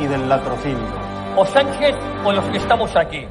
y 0.00 0.06
del 0.06 0.28
latrocinio. 0.28 0.86
O 1.36 1.44
Sánchez 1.46 1.94
o 2.24 2.32
los 2.32 2.44
que 2.46 2.58
estamos 2.58 2.94
aquí. 2.96 3.26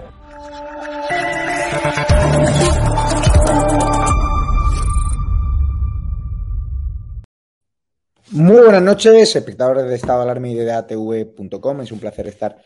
Muy 8.31 8.61
buenas 8.61 8.81
noches, 8.81 9.35
espectadores 9.35 9.85
de 9.85 9.95
Estado 9.95 10.19
de 10.19 10.23
Alarma 10.23 10.49
y 10.49 10.55
de 10.55 10.71
ATV.com. 10.71 11.81
Es 11.81 11.91
un 11.91 11.99
placer 11.99 12.27
estar 12.27 12.57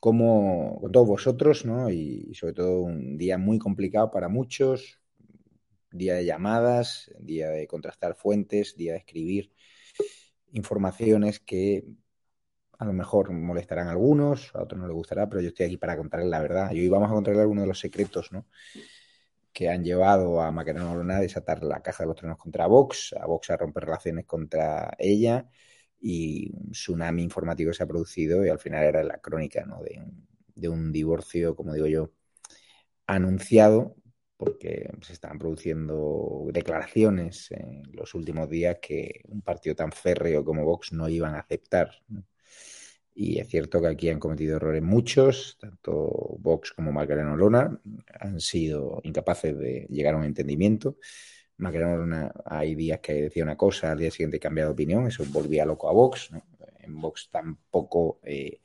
como 0.00 0.78
con 0.80 0.92
todos 0.92 1.06
vosotros, 1.06 1.64
¿no? 1.64 1.90
Y 1.90 2.34
sobre 2.34 2.54
todo 2.54 2.82
un 2.82 3.16
día 3.16 3.38
muy 3.38 3.58
complicado 3.58 4.10
para 4.10 4.28
muchos, 4.28 5.00
día 5.90 6.14
de 6.14 6.24
llamadas, 6.24 7.10
día 7.18 7.48
de 7.50 7.66
contrastar 7.66 8.14
fuentes, 8.14 8.76
día 8.76 8.92
de 8.92 8.98
escribir 8.98 9.52
informaciones 10.52 11.40
que 11.40 11.84
a 12.78 12.84
lo 12.84 12.92
mejor 12.92 13.32
molestarán 13.32 13.88
a 13.88 13.92
algunos, 13.92 14.54
a 14.54 14.62
otros 14.62 14.80
no 14.80 14.86
les 14.86 14.94
gustará, 14.94 15.28
pero 15.28 15.40
yo 15.42 15.48
estoy 15.48 15.66
aquí 15.66 15.76
para 15.76 15.96
contarles 15.96 16.28
la 16.28 16.40
verdad. 16.40 16.72
Y 16.72 16.80
hoy 16.80 16.88
vamos 16.88 17.10
a 17.10 17.14
contarles 17.14 17.42
algunos 17.42 17.62
de 17.62 17.68
los 17.68 17.78
secretos, 17.78 18.32
¿no? 18.32 18.46
que 19.54 19.70
han 19.70 19.84
llevado 19.84 20.40
a 20.42 20.50
Macarena 20.50 20.90
Olona 20.90 21.18
a 21.18 21.20
desatar 21.20 21.62
la 21.62 21.80
caja 21.80 22.02
de 22.02 22.08
los 22.08 22.16
trenos 22.16 22.38
contra 22.38 22.66
Vox, 22.66 23.14
a 23.18 23.24
Vox 23.26 23.50
a 23.50 23.56
romper 23.56 23.84
relaciones 23.84 24.26
contra 24.26 24.94
ella 24.98 25.48
y 26.00 26.50
un 26.54 26.72
tsunami 26.72 27.22
informativo 27.22 27.72
se 27.72 27.84
ha 27.84 27.86
producido 27.86 28.44
y 28.44 28.48
al 28.50 28.58
final 28.58 28.84
era 28.84 29.04
la 29.04 29.18
crónica 29.18 29.64
¿no? 29.64 29.80
de, 29.82 30.02
de 30.56 30.68
un 30.68 30.92
divorcio, 30.92 31.54
como 31.54 31.72
digo 31.72 31.86
yo, 31.86 32.10
anunciado 33.06 33.96
porque 34.36 34.90
se 35.02 35.12
estaban 35.12 35.38
produciendo 35.38 36.48
declaraciones 36.52 37.50
en 37.52 37.82
los 37.92 38.14
últimos 38.14 38.50
días 38.50 38.78
que 38.82 39.22
un 39.28 39.40
partido 39.42 39.76
tan 39.76 39.92
férreo 39.92 40.44
como 40.44 40.64
Vox 40.64 40.92
no 40.92 41.08
iban 41.08 41.36
a 41.36 41.40
aceptar. 41.40 41.92
¿no? 42.08 42.24
Y 43.14 43.38
es 43.38 43.48
cierto 43.48 43.80
que 43.80 43.86
aquí 43.86 44.08
han 44.08 44.18
cometido 44.18 44.56
errores 44.56 44.82
muchos, 44.82 45.56
tanto 45.60 46.36
Vox 46.40 46.72
como 46.72 46.90
Macarena 46.90 47.32
Olona 47.32 47.80
han 48.18 48.40
sido 48.40 49.00
incapaces 49.04 49.56
de 49.56 49.86
llegar 49.88 50.14
a 50.14 50.18
un 50.18 50.24
entendimiento. 50.24 50.96
Macarena 51.58 51.94
Olona 51.94 52.32
hay 52.44 52.74
días 52.74 52.98
que 52.98 53.14
decía 53.14 53.44
una 53.44 53.56
cosa, 53.56 53.92
al 53.92 53.98
día 53.98 54.10
siguiente 54.10 54.40
cambia 54.40 54.64
de 54.64 54.72
opinión, 54.72 55.06
eso 55.06 55.24
volvía 55.28 55.64
loco 55.64 55.88
a 55.88 55.92
Vox. 55.92 56.32
¿no? 56.32 56.42
En 56.80 57.00
Vox 57.00 57.28
tampoco 57.30 58.18
eh, 58.24 58.60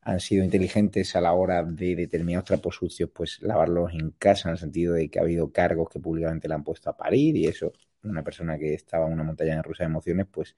han 0.00 0.18
sido 0.18 0.42
inteligentes 0.42 1.14
a 1.14 1.20
la 1.20 1.32
hora 1.32 1.62
de 1.62 1.94
determinados 1.94 2.46
trapos 2.46 2.74
sucios, 2.74 3.10
pues 3.14 3.40
lavarlos 3.42 3.92
en 3.92 4.10
casa, 4.10 4.48
en 4.48 4.54
el 4.54 4.58
sentido 4.58 4.94
de 4.94 5.08
que 5.08 5.20
ha 5.20 5.22
habido 5.22 5.52
cargos 5.52 5.88
que 5.88 6.00
públicamente 6.00 6.48
le 6.48 6.54
han 6.54 6.64
puesto 6.64 6.90
a 6.90 6.96
parir 6.96 7.36
y 7.36 7.46
eso, 7.46 7.72
una 8.02 8.24
persona 8.24 8.58
que 8.58 8.74
estaba 8.74 9.06
en 9.06 9.12
una 9.12 9.22
montaña 9.22 9.62
rusa 9.62 9.84
de 9.84 9.90
emociones, 9.90 10.26
pues 10.30 10.56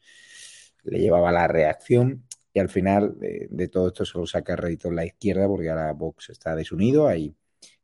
le 0.84 1.00
llevaba 1.00 1.30
la 1.32 1.46
reacción 1.46 2.25
y 2.56 2.59
al 2.59 2.71
final 2.71 3.19
de, 3.19 3.69
todo 3.69 3.89
esto 3.89 4.06
solo 4.06 4.27
saca 4.27 4.56
rédito 4.56 4.91
la 4.91 5.05
izquierda 5.05 5.47
porque 5.47 5.69
ahora 5.69 5.93
Vox 5.93 6.31
está 6.31 6.56
desunido, 6.56 7.06
hay 7.06 7.37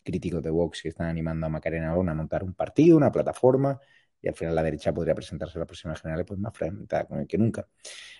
críticos 0.02 0.42
de 0.42 0.48
Vox 0.48 0.80
que 0.80 0.88
están 0.88 1.08
animando 1.08 1.44
a 1.44 1.50
Macarena 1.50 1.92
Olona 1.92 2.12
a 2.12 2.14
montar 2.14 2.42
un 2.42 2.54
partido, 2.54 2.96
una 2.96 3.12
plataforma 3.12 3.78
y 4.22 4.28
al 4.28 4.34
final 4.34 4.54
la 4.54 4.62
derecha 4.62 4.90
podría 4.94 5.14
presentarse 5.14 5.58
a 5.58 5.60
las 5.60 5.66
próximas 5.66 6.00
generales 6.00 6.24
pues 6.26 6.40
más 6.40 6.56
fragmentada 6.56 7.04
con 7.04 7.20
el 7.20 7.26
que 7.26 7.36
nunca. 7.36 7.68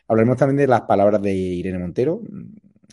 Hablaremos 0.07 0.37
también 0.37 0.59
de 0.59 0.67
las 0.67 0.83
palabras 0.83 1.23
de 1.23 1.33
Irene 1.33 1.79
Montero, 1.79 2.21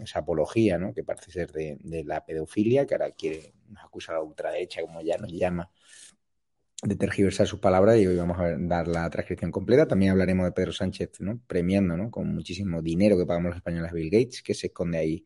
esa 0.02 0.20
apología 0.20 0.78
¿no? 0.78 0.94
que 0.94 1.03
parece 1.03 1.30
ser 1.30 1.52
de, 1.52 1.80
de, 1.81 2.06
la 2.06 2.26
pedofilia, 2.26 2.88
que 2.88 2.94
ahora 2.94 3.12
quiere, 3.12 3.56
nos 3.68 3.84
acusa 3.84 4.14
a 4.14 4.16
la 4.16 4.22
ultraderecha, 4.22 4.81
como 4.84 5.02
ya 5.02 5.18
nos 5.18 5.34
llama, 5.34 5.70
de 6.81 6.95
tergiversar 6.95 7.45
sus 7.45 7.59
palabras 7.59 7.97
y 7.97 8.07
hoy 8.07 8.16
vamos 8.16 8.38
a 8.40 8.56
dar 8.57 8.88
la 8.88 9.09
transcripción 9.09 9.51
completa. 9.51 9.88
También 9.88 10.12
hablaremos 10.12 10.45
de 10.45 10.53
Pedro 10.53 10.72
Sánchez, 10.72 11.19
¿no? 11.19 11.40
Premiando, 11.45 11.97
¿no? 11.97 12.09
Con 12.09 12.34
muchísimo 12.34 12.81
dinero 12.81 13.17
que 13.17 13.25
pagamos 13.25 13.50
los 13.50 13.57
españoles 13.57 13.91
a 13.91 13.94
Bill 13.94 14.09
Gates, 14.09 14.41
que 14.41 14.53
se 14.53 14.67
esconde 14.67 14.97
ahí 14.97 15.25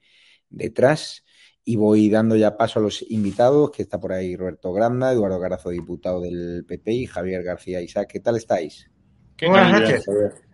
detrás. 0.50 1.24
Y 1.64 1.76
voy 1.76 2.10
dando 2.10 2.36
ya 2.36 2.58
paso 2.58 2.80
a 2.80 2.82
los 2.82 3.06
invitados, 3.10 3.72
que 3.72 3.84
está 3.84 4.00
por 4.00 4.12
ahí 4.12 4.36
Roberto 4.36 4.74
Granda, 4.74 5.14
Eduardo 5.14 5.40
Garazo, 5.40 5.70
diputado 5.70 6.22
del 6.22 6.66
PP, 6.68 6.92
y 6.92 7.06
Javier 7.06 7.44
García 7.44 7.82
Isaac. 7.82 8.10
¿Qué 8.12 8.20
tal 8.20 8.36
estáis? 8.36 8.90
¿Qué 9.38 9.48
Buenas 9.48 9.72
tal? 9.72 9.82
noches. 9.84 10.06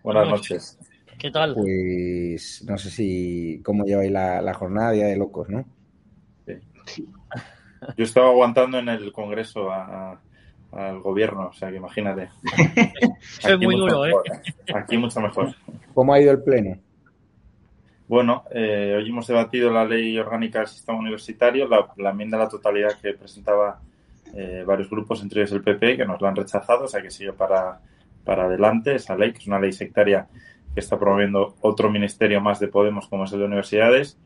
Buenas 0.02 0.28
noches. 0.28 0.78
¿Qué 1.18 1.30
tal? 1.30 1.54
Pues 1.54 2.62
no 2.66 2.78
sé 2.78 2.90
si 2.90 3.60
cómo 3.64 3.84
lleváis 3.84 4.12
la, 4.12 4.40
la 4.40 4.54
jornada, 4.54 4.92
día 4.92 5.06
de 5.06 5.16
locos, 5.16 5.48
¿no? 5.48 5.66
Sí. 6.86 7.08
Yo 7.96 8.04
estaba 8.04 8.28
aguantando 8.28 8.78
en 8.78 8.88
el 8.88 9.12
Congreso 9.12 9.70
a, 9.70 10.20
al 10.72 11.00
gobierno, 11.00 11.48
o 11.48 11.52
sea 11.52 11.70
que 11.70 11.76
imagínate. 11.76 12.28
es 13.44 13.58
muy 13.58 13.76
duro, 13.76 14.02
mejor, 14.02 14.22
¿eh? 14.28 14.72
Aquí 14.74 14.96
mucho 14.96 15.20
mejor. 15.20 15.54
¿Cómo 15.94 16.14
ha 16.14 16.20
ido 16.20 16.32
el 16.32 16.42
pleno? 16.42 16.78
Bueno, 18.06 18.44
eh, 18.50 18.94
hoy 18.98 19.08
hemos 19.08 19.26
debatido 19.26 19.70
la 19.70 19.84
ley 19.84 20.18
orgánica 20.18 20.58
del 20.58 20.68
sistema 20.68 20.98
universitario, 20.98 21.68
la, 21.68 21.88
la 21.96 22.10
enmienda 22.10 22.36
a 22.36 22.40
la 22.40 22.48
totalidad 22.48 22.98
que 23.00 23.12
presentaba 23.14 23.80
eh, 24.34 24.64
varios 24.66 24.90
grupos, 24.90 25.22
entre 25.22 25.40
ellos 25.40 25.52
el 25.52 25.62
PP, 25.62 25.96
que 25.96 26.04
nos 26.04 26.20
la 26.20 26.28
han 26.28 26.36
rechazado, 26.36 26.84
o 26.84 26.88
sea 26.88 27.02
que 27.02 27.10
sigue 27.10 27.32
para, 27.32 27.80
para 28.24 28.44
adelante 28.44 28.94
esa 28.94 29.16
ley, 29.16 29.32
que 29.32 29.38
es 29.38 29.46
una 29.46 29.60
ley 29.60 29.72
sectaria 29.72 30.26
que 30.74 30.80
está 30.80 30.98
promoviendo 30.98 31.56
otro 31.60 31.90
ministerio 31.90 32.40
más 32.40 32.60
de 32.60 32.68
Podemos, 32.68 33.08
como 33.08 33.24
es 33.24 33.32
el 33.32 33.40
de 33.40 33.44
universidades. 33.46 34.18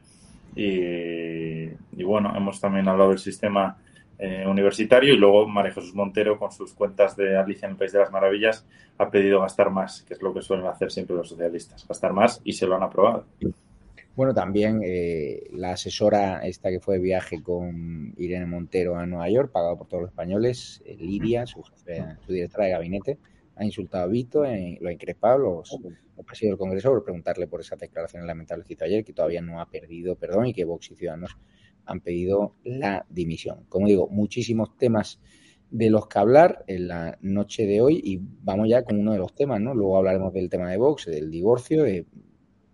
Y, 0.56 1.64
y 1.92 2.02
bueno, 2.04 2.32
hemos 2.36 2.60
también 2.60 2.86
hablado 2.88 3.10
del 3.10 3.18
sistema 3.18 3.76
eh, 4.18 4.44
universitario 4.46 5.14
y 5.14 5.16
luego 5.16 5.48
María 5.48 5.72
Jesús 5.72 5.94
Montero 5.94 6.38
con 6.38 6.52
sus 6.52 6.72
cuentas 6.72 7.16
de 7.16 7.36
Alicia 7.36 7.66
en 7.66 7.72
el 7.72 7.78
País 7.78 7.92
de 7.92 7.98
las 7.98 8.12
Maravillas 8.12 8.66
ha 8.98 9.10
pedido 9.10 9.40
gastar 9.40 9.70
más, 9.70 10.02
que 10.02 10.14
es 10.14 10.22
lo 10.22 10.32
que 10.32 10.42
suelen 10.42 10.66
hacer 10.66 10.90
siempre 10.90 11.16
los 11.16 11.28
socialistas, 11.28 11.86
gastar 11.86 12.12
más 12.12 12.40
y 12.44 12.52
se 12.52 12.66
lo 12.66 12.76
han 12.76 12.82
aprobado. 12.82 13.26
Bueno, 14.16 14.32
también 14.32 14.80
eh, 14.84 15.48
la 15.52 15.72
asesora 15.72 16.46
esta 16.46 16.70
que 16.70 16.78
fue 16.78 16.96
de 16.96 17.02
viaje 17.02 17.42
con 17.42 18.14
Irene 18.16 18.46
Montero 18.46 18.96
a 18.96 19.06
Nueva 19.06 19.28
York, 19.28 19.50
pagado 19.50 19.76
por 19.76 19.88
todos 19.88 20.02
los 20.02 20.10
españoles, 20.10 20.80
eh, 20.86 20.96
Lidia, 20.96 21.46
su, 21.46 21.62
jefe, 21.64 22.04
su 22.24 22.32
directora 22.32 22.66
de 22.66 22.70
gabinete, 22.70 23.18
ha 23.56 23.64
insultado 23.64 24.04
a 24.04 24.06
Vito, 24.06 24.44
eh, 24.44 24.78
lo 24.80 24.88
ha 24.88 24.92
increpado, 24.92 25.38
los, 25.38 25.76
los 26.16 26.26
presidios 26.26 26.52
del 26.52 26.58
Congreso 26.58 26.90
por 26.90 27.02
preguntarle 27.02 27.48
por 27.48 27.60
esa 27.60 27.74
declaración 27.74 28.24
lamentable 28.24 28.64
que 28.64 28.74
hizo 28.74 28.84
ayer, 28.84 29.04
que 29.04 29.12
todavía 29.12 29.42
no 29.42 29.60
ha 29.60 29.66
perdido 29.66 30.14
perdón 30.14 30.46
y 30.46 30.54
que 30.54 30.64
Vox 30.64 30.92
y 30.92 30.94
Ciudadanos 30.94 31.36
han 31.86 32.00
pedido 32.00 32.54
la 32.64 33.06
dimisión. 33.08 33.64
Como 33.68 33.86
digo, 33.86 34.08
muchísimos 34.08 34.76
temas 34.76 35.20
de 35.70 35.90
los 35.90 36.06
que 36.06 36.18
hablar 36.18 36.64
en 36.66 36.88
la 36.88 37.18
noche 37.20 37.66
de 37.66 37.80
hoy 37.80 38.00
y 38.02 38.20
vamos 38.20 38.68
ya 38.68 38.84
con 38.84 38.98
uno 38.98 39.12
de 39.12 39.18
los 39.18 39.34
temas, 39.34 39.60
¿no? 39.60 39.74
Luego 39.74 39.96
hablaremos 39.98 40.32
del 40.32 40.48
tema 40.48 40.70
de 40.70 40.76
Vox, 40.76 41.06
del 41.06 41.30
divorcio, 41.30 41.82
de 41.82 42.06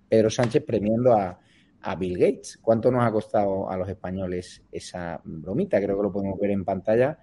Pedro 0.09 0.31
Sánchez 0.31 0.65
premiando 0.65 1.13
a 1.13 1.41
a 1.83 1.97
Bill 1.97 2.19
Gates. 2.19 2.59
¿Cuánto 2.61 2.91
nos 2.91 3.05
ha 3.05 3.13
costado 3.13 3.71
a 3.71 3.77
los 3.77 3.89
españoles 3.89 4.63
esa 4.71 5.21
bromita? 5.25 5.81
Creo 5.81 5.97
que 5.97 6.03
lo 6.03 6.13
podemos 6.13 6.39
ver 6.39 6.51
en 6.51 6.65
pantalla. 6.65 7.19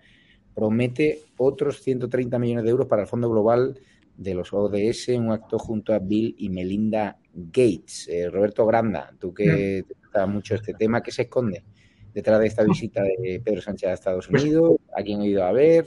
Promete 0.53 1.19
otros 1.37 1.81
130 1.81 2.39
millones 2.39 2.63
de 2.63 2.71
euros 2.71 2.87
para 2.87 3.03
el 3.03 3.07
Fondo 3.07 3.29
Global 3.29 3.79
de 4.15 4.33
los 4.33 4.51
ODS, 4.51 5.09
un 5.09 5.31
acto 5.31 5.59
junto 5.59 5.93
a 5.93 5.99
Bill 5.99 6.35
y 6.39 6.49
Melinda 6.49 7.19
Gates. 7.33 8.07
Eh, 8.07 8.29
Roberto 8.29 8.65
Granda, 8.65 9.13
tú 9.19 9.33
que 9.33 9.83
te 9.87 9.93
gusta 9.93 10.25
mucho 10.25 10.55
este 10.55 10.73
tema, 10.73 11.03
¿qué 11.03 11.11
se 11.11 11.23
esconde 11.23 11.63
detrás 12.17 12.39
de 12.39 12.47
esta 12.47 12.63
visita 12.63 13.03
de 13.03 13.39
Pedro 13.45 13.61
Sánchez 13.61 13.89
a 13.89 13.93
Estados 13.93 14.27
Pues 14.27 14.41
Unidos? 14.41 14.77
¿A 14.95 15.03
quién 15.03 15.21
ha 15.21 15.25
ido 15.27 15.45
a 15.45 15.51
ver? 15.51 15.85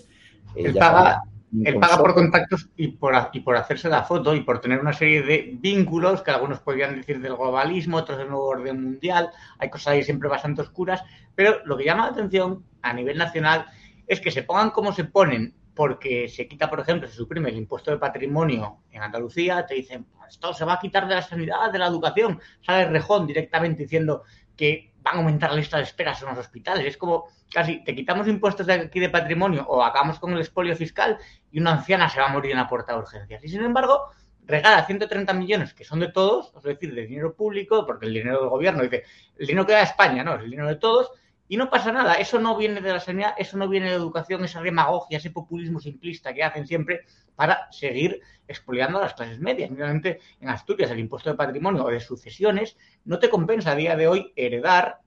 Eh, 0.55 0.67
Él 0.67 0.75
paga, 0.75 1.25
él 1.65 1.81
paga 1.81 1.99
por 1.99 2.15
contactos 2.15 2.69
y 2.77 2.87
por, 2.87 3.15
y 3.33 3.41
por 3.41 3.57
hacerse 3.57 3.89
la 3.89 4.05
foto 4.05 4.33
y 4.37 4.43
por 4.43 4.61
tener 4.61 4.79
una 4.79 4.93
serie 4.93 5.23
de 5.23 5.57
vínculos 5.59 6.23
que 6.23 6.31
algunos 6.31 6.61
podrían 6.61 6.95
decir 6.95 7.21
del 7.21 7.35
globalismo, 7.35 7.97
otros 7.97 8.17
del 8.17 8.29
nuevo 8.29 8.47
orden 8.47 8.81
mundial. 8.81 9.31
Hay 9.59 9.71
cosas 9.71 9.95
ahí 9.95 10.05
siempre 10.05 10.29
bastante 10.29 10.63
oscuras. 10.63 11.03
Pero 11.35 11.65
lo 11.65 11.77
que 11.77 11.85
llama 11.85 12.07
la 12.07 12.13
atención 12.13 12.65
a 12.81 12.93
nivel 12.93 13.19
nacional 13.19 13.67
es 14.07 14.21
que 14.21 14.31
se 14.31 14.45
pongan 14.45 14.71
como 14.71 14.93
se 14.93 15.03
ponen 15.03 15.53
porque 15.75 16.29
se 16.29 16.47
quita, 16.47 16.71
por 16.71 16.79
ejemplo, 16.79 17.09
se 17.09 17.15
suprime 17.15 17.49
el 17.49 17.57
impuesto 17.57 17.91
de 17.91 17.99
patrimonio 17.99 18.83
en 18.93 19.03
Andalucía, 19.03 19.67
te 19.67 19.75
dicen, 19.75 20.07
esto 20.29 20.55
se 20.55 20.65
va 20.65 20.75
a 20.75 20.79
quitar 20.79 21.09
de 21.09 21.17
la 21.17 21.23
sanidad, 21.23 21.73
de 21.73 21.79
la 21.81 21.89
educación. 21.89 22.39
Sale 22.61 22.89
Rejón 22.89 23.27
directamente 23.27 23.83
diciendo 23.83 24.23
que 24.57 24.90
van 25.03 25.17
a 25.17 25.19
aumentar 25.19 25.51
la 25.51 25.57
lista 25.57 25.77
de 25.77 25.85
esperas 25.85 26.23
en 26.23 26.29
los 26.29 26.39
hospitales. 26.39 26.87
Es 26.87 26.97
como 26.97 27.29
casi 27.53 27.83
te 27.85 27.95
quitamos 27.95 28.29
impuestos 28.29 28.67
de 28.67 28.75
aquí 28.75 29.01
de 29.01 29.09
patrimonio 29.09 29.65
o 29.69 29.83
acabamos 29.83 30.19
con 30.19 30.33
el 30.33 30.41
expolio 30.41 30.77
fiscal 30.77 31.19
y 31.51 31.61
una 31.61 31.73
anciana 31.73 32.09
se 32.09 32.21
va 32.21 32.27
a 32.27 32.33
morir 32.33 32.53
en 32.53 32.59
la 32.59 32.69
puerta 32.69 32.93
de 32.93 32.99
urgencias. 32.99 33.43
Y 33.45 33.49
sin 33.49 33.63
embargo, 33.63 34.11
regala 34.47 34.85
130 34.85 35.33
millones 35.35 35.75
que 35.75 35.85
son 35.85 36.01
de 36.01 36.09
todos, 36.09 36.53
es 36.57 36.63
decir, 36.63 36.95
de 36.95 37.07
dinero 37.07 37.35
público, 37.35 37.87
porque 37.87 38.07
el 38.07 38.15
dinero 38.15 38.41
del 38.41 38.49
gobierno 38.51 38.83
dice, 38.83 39.05
el 39.39 39.47
dinero 39.47 39.67
que 39.67 39.73
da 39.73 39.83
España, 39.83 40.23
no, 40.23 40.35
es 40.35 40.43
el 40.43 40.51
dinero 40.51 40.69
de 40.69 40.77
todos, 40.77 41.13
y 41.51 41.57
no 41.57 41.69
pasa 41.69 41.91
nada. 41.91 42.15
Eso 42.15 42.39
no 42.39 42.57
viene 42.57 42.81
de 42.81 42.93
la 42.93 43.01
sanidad, 43.01 43.35
eso 43.37 43.57
no 43.57 43.69
viene 43.69 43.87
de 43.87 43.97
la 43.97 43.99
educación, 43.99 44.45
esa 44.45 44.63
demagogia, 44.63 45.19
ese 45.19 45.33
populismo 45.33 45.81
simplista 45.81 46.33
que 46.33 46.45
hacen 46.45 46.65
siempre 46.65 47.01
para 47.35 47.67
seguir 47.73 48.21
expoliando 48.47 48.99
a 48.99 49.03
las 49.03 49.15
clases 49.15 49.41
medias. 49.41 49.69
Realmente 49.69 50.21
en 50.41 50.49
Asturias 50.49 50.93
el 50.93 51.01
impuesto 51.01 51.29
de 51.29 51.35
patrimonio 51.35 51.85
o 51.85 51.91
de 51.91 51.99
sucesiones 51.99 52.77
no 53.05 53.19
te 53.19 53.29
compensa 53.29 53.73
a 53.73 53.75
día 53.75 53.97
de 53.97 54.07
hoy 54.07 54.33
heredar 54.37 55.01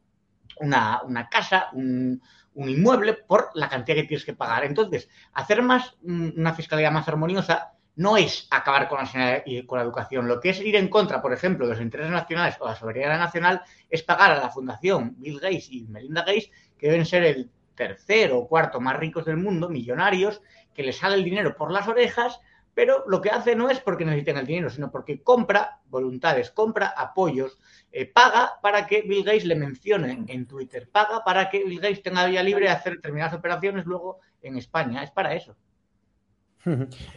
una, 0.60 1.01
una 1.04 1.30
casa, 1.30 1.69
un, 1.72 2.22
un 2.56 2.69
inmueble 2.69 3.13
por 3.13 3.51
la 3.54 3.69
cantidad 3.69 3.95
que 3.95 4.04
tienes 4.04 4.25
que 4.25 4.34
pagar. 4.34 4.66
Entonces, 4.66 5.07
hacer 5.31 5.62
más 5.62 5.95
mm, 6.01 6.31
una 6.36 6.54
fiscalidad 6.54 6.92
más 6.92 7.07
armoniosa 7.07 7.72
no 7.95 8.18
es 8.18 8.48
acabar 8.50 8.88
con 8.88 9.00
la 9.13 9.84
educación. 9.84 10.28
Lo 10.28 10.40
que 10.40 10.50
es 10.50 10.60
ir 10.60 10.75
en 10.75 10.88
contra, 10.88 11.22
por 11.22 11.34
ejemplo, 11.34 11.68
de 11.68 11.74
los 11.74 11.81
intereses 11.81 12.12
nacionales 12.12 12.56
o 12.60 12.66
la 12.66 12.75
soberanía 12.75 13.18
nacional 13.18 13.62
es 13.90 14.04
pagar 14.04 14.31
a 14.31 14.40
la 14.40 14.50
Fundación 14.50 15.16
Bill 15.18 15.40
Gates 15.40 15.69
y 15.69 15.84
Melinda 15.84 16.22
Gates, 16.22 16.50
que 16.78 16.88
deben 16.88 17.06
ser 17.06 17.24
el 17.24 17.50
tercero 17.75 18.40
o 18.40 18.48
cuarto 18.48 18.80
más 18.80 18.98
ricos 18.98 19.25
del 19.25 19.38
mundo, 19.38 19.69
millonarios, 19.69 20.42
que 20.74 20.84
les 20.84 20.98
sale 20.98 21.16
el 21.16 21.24
dinero 21.24 21.56
por 21.56 21.72
las 21.72 21.88
orejas, 21.88 22.40
pero 22.74 23.04
lo 23.07 23.22
que 23.22 23.30
hace 23.30 23.56
no 23.56 23.69
es 23.69 23.80
porque 23.80 24.06
necesiten 24.06 24.38
el 24.38 24.48
dinero, 24.48 24.69
sino 24.69 24.90
porque 24.92 25.22
compra 25.22 25.80
voluntades, 25.86 26.50
compra 26.50 26.94
apoyos, 26.98 27.60
eh, 27.92 28.07
paga 28.07 28.60
para 28.62 28.88
que 28.88 29.04
Bill 29.04 29.24
Gates 29.24 29.45
le 29.45 29.56
mencione 29.56 30.25
en 30.28 30.48
Twitter, 30.48 30.90
paga 30.92 31.24
para 31.24 31.50
que 31.50 31.63
Bill 31.63 31.80
Gates 31.80 32.01
tenga 32.01 32.25
vía 32.25 32.42
libre 32.42 32.66
de 32.66 32.72
hacer 32.72 32.95
determinadas 32.95 33.36
operaciones 33.36 33.86
luego 33.86 34.19
en 34.42 34.57
España. 34.57 35.04
Es 35.04 35.12
para 35.12 35.36
eso. 35.36 35.56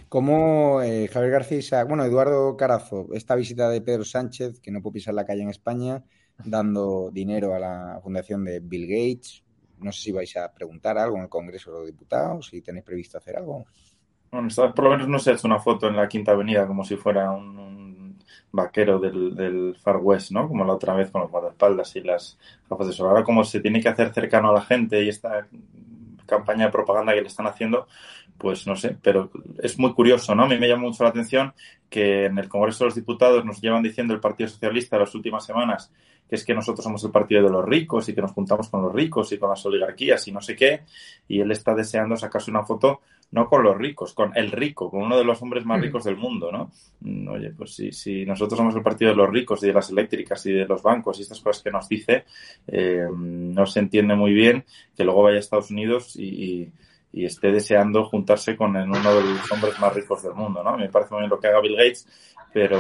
Como 0.09 0.83
eh, 0.83 1.09
Javier 1.09 1.33
García, 1.33 1.85
bueno, 1.85 2.05
Eduardo 2.05 2.57
Carazo, 2.57 3.07
esta 3.13 3.35
visita 3.35 3.69
de 3.69 3.81
Pedro 3.81 4.05
Sánchez, 4.05 4.61
que 4.61 4.71
no 4.71 4.83
puede 4.83 4.95
pisar 4.95 5.15
la 5.15 5.25
calle 5.25 5.43
en 5.43 5.51
España, 5.51 6.03
dando 6.45 7.11
dinero 7.13 7.55
a 7.55 7.59
la 7.59 8.01
fundación 8.03 8.45
de 8.45 8.61
Bill 8.61 8.87
Gates. 8.87 9.45
No 9.79 9.93
sé 9.93 10.03
si 10.03 10.13
vais 10.13 10.37
a 10.37 10.53
preguntar 10.53 10.99
algo 10.99 11.17
en 11.17 11.25
el 11.25 11.29
Congreso 11.29 11.71
de 11.71 11.79
los 11.79 11.87
Diputados, 11.87 12.49
si 12.49 12.63
tenéis 12.63 12.85
previsto 12.85 13.19
hacer 13.19 13.37
algo. 13.37 13.67
Bueno, 14.31 14.49
por 14.75 14.85
lo 14.85 14.91
menos 14.91 15.09
no 15.09 15.19
se 15.19 15.31
ha 15.31 15.35
hecho 15.35 15.47
una 15.47 15.61
foto 15.61 15.87
en 15.87 15.97
la 15.97 16.09
Quinta 16.09 16.33
Avenida 16.33 16.67
como 16.67 16.85
si 16.85 16.97
fuera 16.97 17.31
un, 17.31 17.59
un 17.59 18.19
vaquero 18.51 18.99
del, 18.99 19.37
del 19.37 19.77
Far 19.77 19.99
West, 19.99 20.33
¿no? 20.33 20.49
Como 20.49 20.65
la 20.65 20.75
otra 20.75 20.95
vez 20.95 21.11
con 21.11 21.21
los 21.21 21.31
guardaespaldas 21.31 21.95
y 21.97 22.01
las 22.01 22.39
gafas 22.69 22.89
de 22.89 22.93
sol. 22.93 23.09
Ahora 23.09 23.23
como 23.23 23.45
se 23.45 23.61
tiene 23.61 23.81
que 23.81 23.89
hacer 23.89 24.13
cercano 24.13 24.51
a 24.51 24.55
la 24.55 24.63
gente 24.63 25.03
y 25.05 25.09
esta 25.09 25.47
campaña 26.27 26.67
de 26.67 26.73
propaganda 26.73 27.15
que 27.15 27.21
le 27.21 27.29
están 27.29 27.47
haciendo, 27.47 27.87
pues 28.39 28.67
no 28.67 28.77
sé, 28.77 28.97
pero 29.03 29.31
es 29.63 29.79
muy 29.79 29.93
curioso, 29.95 30.35
¿no? 30.35 30.45
A 30.45 30.49
mí 30.49 30.59
me 30.59 30.69
llama 30.69 30.83
mucho 30.85 31.05
la 31.05 31.11
atención 31.11 31.53
que 31.89 32.27
en 32.27 32.39
el 32.39 32.49
Congreso 32.49 32.85
de 32.85 32.89
los 32.89 32.95
Diputados 32.95 33.45
nos 33.45 33.61
llevan 33.61 33.83
diciendo 33.83 34.15
el 34.15 34.21
Partido 34.21 34.49
Socialista 34.49 34.99
las 34.99 35.15
últimas 35.15 35.45
semanas 35.47 35.93
que 36.29 36.35
es 36.35 36.45
que 36.45 36.55
nosotros 36.55 36.83
somos 36.83 37.05
el 37.05 37.13
partido 37.13 37.41
de 37.45 37.51
los 37.51 37.65
ricos 37.65 38.09
y 38.09 38.15
que 38.15 38.21
nos 38.21 38.33
juntamos 38.33 38.69
con 38.69 38.83
los 38.83 38.93
ricos 38.93 39.31
y 39.31 39.39
con 39.39 39.49
las 39.49 39.65
oligarquías 39.65 40.27
y 40.27 40.33
no 40.33 40.41
sé 40.41 40.57
qué, 40.57 40.81
y 41.29 41.39
él 41.41 41.53
está 41.53 41.73
deseando 41.73 42.17
sacarse 42.17 42.51
una 42.51 42.65
foto 42.65 43.01
no 43.33 43.49
con 43.49 43.63
los 43.65 43.77
ricos, 43.77 44.13
con 44.13 44.31
el 44.37 44.53
rico, 44.53 44.89
con 44.91 45.03
uno 45.03 45.17
de 45.19 45.25
los 45.25 45.43
hombres 45.43 45.65
más 45.65 45.81
ricos 45.81 46.05
del 46.05 46.17
mundo, 46.17 46.51
¿no? 46.53 46.71
Mm, 47.01 47.29
Oye, 47.29 47.51
pues 47.51 47.75
si, 47.75 47.91
si 47.93 48.25
nosotros 48.25 48.57
somos 48.57 48.75
el 48.77 48.83
partido 48.83 49.11
de 49.11 49.17
los 49.17 49.29
ricos 49.31 49.63
y 49.63 49.67
de 49.67 49.73
las 49.73 49.91
eléctricas 49.91 50.45
y 50.47 50.53
de 50.53 50.65
los 50.65 50.81
bancos 50.83 51.19
y 51.19 51.23
estas 51.23 51.41
cosas 51.41 51.63
que 51.63 51.71
nos 51.73 51.89
dice, 51.89 52.25
eh, 52.69 53.07
no 53.13 53.67
se 53.67 53.81
entiende 53.81 54.15
muy 54.15 54.33
bien 54.33 54.65
que 54.97 55.05
luego 55.05 55.25
vaya 55.25 55.37
a 55.37 55.41
Estados 55.41 55.71
Unidos 55.71 56.15
y, 56.17 56.25
y- 56.63 56.73
y 57.17 57.25
esté 57.25 57.51
deseando 57.51 58.05
juntarse 58.05 58.55
con 58.59 58.77
uno 58.77 59.15
de 59.15 59.23
los 59.23 59.51
hombres 59.51 59.81
más 59.81 59.95
ricos 59.95 60.23
del 60.23 60.35
mundo, 60.35 60.63
¿no? 60.63 60.77
Me 60.77 60.91
parece 60.91 61.15
muy 61.15 61.23
bien 61.23 61.31
lo 61.31 61.41
que 61.41 61.47
haga 61.47 61.63
Bill 61.63 61.75
Gates, 61.75 62.07
pero, 62.53 62.79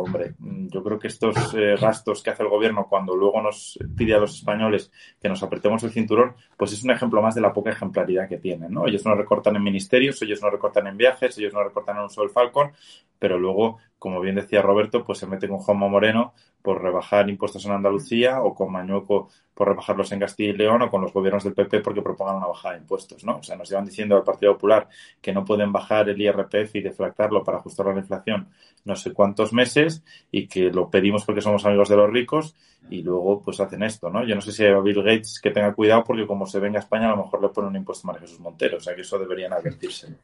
hombre, 0.00 0.34
mm, 0.38 0.68
yo 0.68 0.82
creo 0.82 0.98
que 0.98 1.08
estos 1.08 1.36
eh, 1.54 1.76
gastos 1.78 2.22
que 2.22 2.30
hace 2.30 2.42
el 2.42 2.48
gobierno 2.48 2.86
cuando 2.88 3.14
luego 3.14 3.42
nos 3.42 3.78
pide 3.94 4.14
a 4.14 4.18
los 4.18 4.36
españoles 4.36 4.90
que 5.20 5.28
nos 5.28 5.42
apretemos 5.42 5.84
el 5.84 5.90
cinturón, 5.90 6.34
pues 6.56 6.72
es 6.72 6.82
un 6.82 6.92
ejemplo 6.92 7.20
más 7.20 7.34
de 7.34 7.42
la 7.42 7.52
poca 7.52 7.72
ejemplaridad 7.72 8.26
que 8.26 8.38
tienen, 8.38 8.72
¿no? 8.72 8.86
Ellos 8.86 9.04
no 9.04 9.14
recortan 9.14 9.56
en 9.56 9.62
ministerios, 9.62 10.20
ellos 10.22 10.40
no 10.40 10.48
recortan 10.48 10.86
en 10.86 10.96
viajes, 10.96 11.36
ellos 11.36 11.52
no 11.52 11.62
recortan 11.62 11.98
en 11.98 12.04
uso 12.04 12.22
del 12.22 12.30
Falcon, 12.30 12.72
pero 13.18 13.38
luego, 13.38 13.80
como 14.04 14.20
bien 14.20 14.34
decía 14.34 14.60
Roberto, 14.60 15.02
pues 15.02 15.18
se 15.18 15.26
mete 15.26 15.48
con 15.48 15.56
Juanma 15.56 15.88
Moreno 15.88 16.34
por 16.60 16.82
rebajar 16.82 17.26
impuestos 17.30 17.64
en 17.64 17.72
Andalucía 17.72 18.42
o 18.42 18.54
con 18.54 18.70
Mañueco 18.70 19.30
por 19.54 19.68
rebajarlos 19.68 20.12
en 20.12 20.20
Castilla 20.20 20.50
y 20.50 20.52
León 20.58 20.82
o 20.82 20.90
con 20.90 21.00
los 21.00 21.10
gobiernos 21.10 21.42
del 21.42 21.54
PP 21.54 21.80
porque 21.80 22.02
propongan 22.02 22.36
una 22.36 22.46
bajada 22.46 22.74
de 22.74 22.80
impuestos, 22.82 23.24
¿no? 23.24 23.38
O 23.38 23.42
sea, 23.42 23.56
nos 23.56 23.70
llevan 23.70 23.86
diciendo 23.86 24.14
al 24.14 24.22
Partido 24.22 24.52
Popular 24.52 24.88
que 25.22 25.32
no 25.32 25.42
pueden 25.42 25.72
bajar 25.72 26.06
el 26.10 26.20
IRPF 26.20 26.74
y 26.74 26.82
deflactarlo 26.82 27.42
para 27.42 27.56
ajustar 27.56 27.88
a 27.88 27.94
la 27.94 28.00
inflación 28.00 28.48
no 28.84 28.94
sé 28.94 29.14
cuántos 29.14 29.54
meses 29.54 30.04
y 30.30 30.48
que 30.48 30.70
lo 30.70 30.90
pedimos 30.90 31.24
porque 31.24 31.40
somos 31.40 31.64
amigos 31.64 31.88
de 31.88 31.96
los 31.96 32.10
ricos 32.10 32.54
y 32.90 33.00
luego 33.00 33.40
pues 33.40 33.58
hacen 33.60 33.84
esto, 33.84 34.10
¿no? 34.10 34.26
Yo 34.26 34.34
no 34.34 34.42
sé 34.42 34.52
si 34.52 34.66
a 34.66 34.78
Bill 34.80 35.02
Gates 35.02 35.40
que 35.40 35.50
tenga 35.50 35.72
cuidado 35.72 36.04
porque 36.04 36.26
como 36.26 36.44
se 36.44 36.60
venga 36.60 36.78
a 36.78 36.82
España 36.82 37.06
a 37.06 37.16
lo 37.16 37.24
mejor 37.24 37.40
le 37.40 37.48
pone 37.48 37.68
un 37.68 37.76
impuesto 37.76 38.06
a 38.06 38.12
María 38.12 38.26
Jesús 38.26 38.40
Montero, 38.40 38.76
o 38.76 38.80
sea 38.80 38.94
que 38.94 39.00
eso 39.00 39.18
deberían 39.18 39.54
advertirse. 39.54 40.14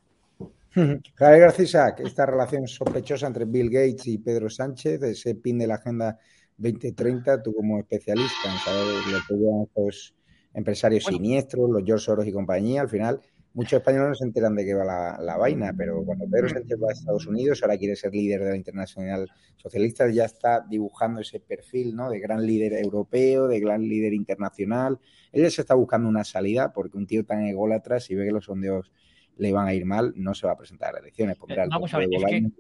Javier 1.14 1.40
García, 1.40 1.64
Isaac, 1.64 2.00
esta 2.00 2.26
relación 2.26 2.66
sospechosa 2.68 3.26
entre 3.26 3.44
Bill 3.44 3.70
Gates 3.70 4.06
y 4.06 4.18
Pedro 4.18 4.48
Sánchez, 4.48 5.02
ese 5.02 5.34
pin 5.34 5.58
de 5.58 5.66
la 5.66 5.74
Agenda 5.76 6.18
2030, 6.56 7.42
tú 7.42 7.54
como 7.54 7.78
especialista 7.78 8.52
en 8.52 8.58
saber 8.58 8.86
lo 9.06 9.18
que 9.26 9.34
llevan 9.34 9.62
estos 9.62 10.14
empresarios 10.54 11.04
siniestros, 11.04 11.70
los 11.70 11.82
George 11.84 12.04
Soros 12.04 12.26
y 12.26 12.32
compañía, 12.32 12.82
al 12.82 12.88
final 12.88 13.20
muchos 13.52 13.78
españoles 13.78 14.08
no 14.10 14.14
se 14.14 14.24
enteran 14.24 14.54
de 14.54 14.64
qué 14.64 14.74
va 14.74 14.84
la, 14.84 15.18
la 15.20 15.36
vaina, 15.36 15.72
pero 15.76 16.04
cuando 16.04 16.26
Pedro 16.28 16.48
Sánchez 16.48 16.78
va 16.80 16.90
a 16.90 16.92
Estados 16.92 17.26
Unidos, 17.26 17.60
ahora 17.62 17.76
quiere 17.76 17.96
ser 17.96 18.12
líder 18.12 18.44
de 18.44 18.50
la 18.50 18.56
Internacional 18.56 19.28
Socialista, 19.56 20.08
ya 20.08 20.24
está 20.24 20.60
dibujando 20.60 21.20
ese 21.20 21.40
perfil 21.40 21.94
¿no? 21.96 22.10
de 22.10 22.20
gran 22.20 22.46
líder 22.46 22.74
europeo, 22.74 23.48
de 23.48 23.60
gran 23.60 23.82
líder 23.82 24.14
internacional. 24.14 24.98
Él 25.32 25.42
ya 25.42 25.50
se 25.50 25.62
está 25.62 25.74
buscando 25.74 26.08
una 26.08 26.24
salida 26.24 26.72
porque 26.72 26.96
un 26.96 27.06
tío 27.06 27.24
tan 27.24 27.44
ególatra, 27.44 27.98
si 28.00 28.14
ve 28.14 28.26
que 28.26 28.32
los 28.32 28.44
sondeos 28.44 28.92
le 29.36 29.52
van 29.52 29.68
a 29.68 29.74
ir 29.74 29.84
mal, 29.84 30.12
no 30.16 30.34
se 30.34 30.46
va 30.46 30.52
a 30.52 30.56
presentar 30.56 30.94
a 30.94 30.98
elecciones. 30.98 31.36
Pondrá 31.36 31.64
Eh, 31.64 31.68
vamos 31.70 31.92
a 31.94 31.98
ver, 31.98 32.08
es 32.12 32.24
que-. 32.24 32.50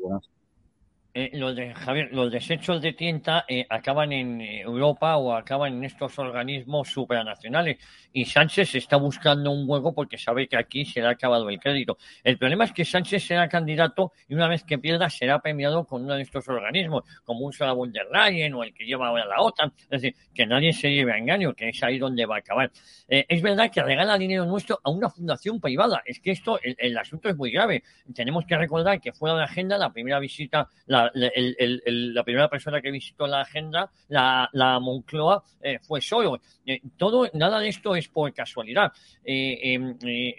Eh, 1.12 1.30
los 1.34 1.56
de, 1.56 1.74
Javier, 1.74 2.08
los 2.12 2.30
desechos 2.30 2.80
de 2.80 2.92
tienta 2.92 3.44
eh, 3.48 3.66
acaban 3.68 4.12
en 4.12 4.40
eh, 4.40 4.60
Europa 4.60 5.16
o 5.16 5.34
acaban 5.34 5.74
en 5.74 5.84
estos 5.84 6.16
organismos 6.20 6.88
supranacionales 6.88 7.78
y 8.12 8.24
Sánchez 8.24 8.76
está 8.76 8.96
buscando 8.96 9.50
un 9.50 9.68
hueco 9.68 9.92
porque 9.92 10.16
sabe 10.16 10.46
que 10.46 10.56
aquí 10.56 10.84
se 10.84 11.00
le 11.00 11.08
ha 11.08 11.10
acabado 11.10 11.48
el 11.48 11.58
crédito. 11.58 11.98
El 12.22 12.38
problema 12.38 12.64
es 12.64 12.72
que 12.72 12.84
Sánchez 12.84 13.24
será 13.24 13.48
candidato 13.48 14.12
y 14.28 14.34
una 14.34 14.46
vez 14.46 14.62
que 14.62 14.78
pierda 14.78 15.10
será 15.10 15.40
premiado 15.40 15.84
con 15.84 16.04
uno 16.04 16.14
de 16.14 16.22
estos 16.22 16.48
organismos, 16.48 17.02
como 17.24 17.46
Ursula 17.46 17.72
von 17.72 17.92
der 17.92 18.06
Leyen 18.12 18.54
o 18.54 18.62
el 18.62 18.72
que 18.72 18.84
lleva 18.84 19.08
ahora 19.08 19.26
la 19.26 19.40
OTAN. 19.40 19.72
Es 19.90 20.02
decir, 20.02 20.14
que 20.32 20.46
nadie 20.46 20.72
se 20.72 20.92
lleve 20.92 21.12
a 21.12 21.18
engaño, 21.18 21.54
que 21.54 21.70
es 21.70 21.82
ahí 21.82 21.98
donde 21.98 22.24
va 22.24 22.36
a 22.36 22.38
acabar. 22.38 22.70
Eh, 23.08 23.26
es 23.28 23.42
verdad 23.42 23.70
que 23.72 23.82
regala 23.82 24.16
dinero 24.16 24.44
nuestro 24.44 24.80
a 24.84 24.90
una 24.90 25.10
fundación 25.10 25.60
privada. 25.60 26.02
Es 26.04 26.20
que 26.20 26.30
esto, 26.30 26.60
el, 26.62 26.76
el 26.78 26.96
asunto 26.96 27.28
es 27.28 27.36
muy 27.36 27.50
grave. 27.50 27.82
Tenemos 28.14 28.44
que 28.44 28.56
recordar 28.56 29.00
que 29.00 29.12
fuera 29.12 29.36
de 29.36 29.44
agenda 29.44 29.76
la 29.76 29.92
primera 29.92 30.20
visita, 30.20 30.68
la 30.86 30.99
la, 31.14 32.24
primera 32.24 32.48
persona 32.48 32.80
que 32.80 32.90
visitó 32.90 33.26
la 33.26 33.42
agenda, 33.42 33.90
la, 34.08 34.78
Moncloa, 34.80 35.42
eh, 35.60 35.78
fue 35.80 36.00
solo. 36.00 36.40
Eh, 36.66 36.80
todo, 36.96 37.28
nada 37.34 37.58
de 37.58 37.68
esto 37.68 37.94
es 37.96 38.08
por 38.08 38.32
casualidad. 38.32 38.92
Em, 39.24 39.96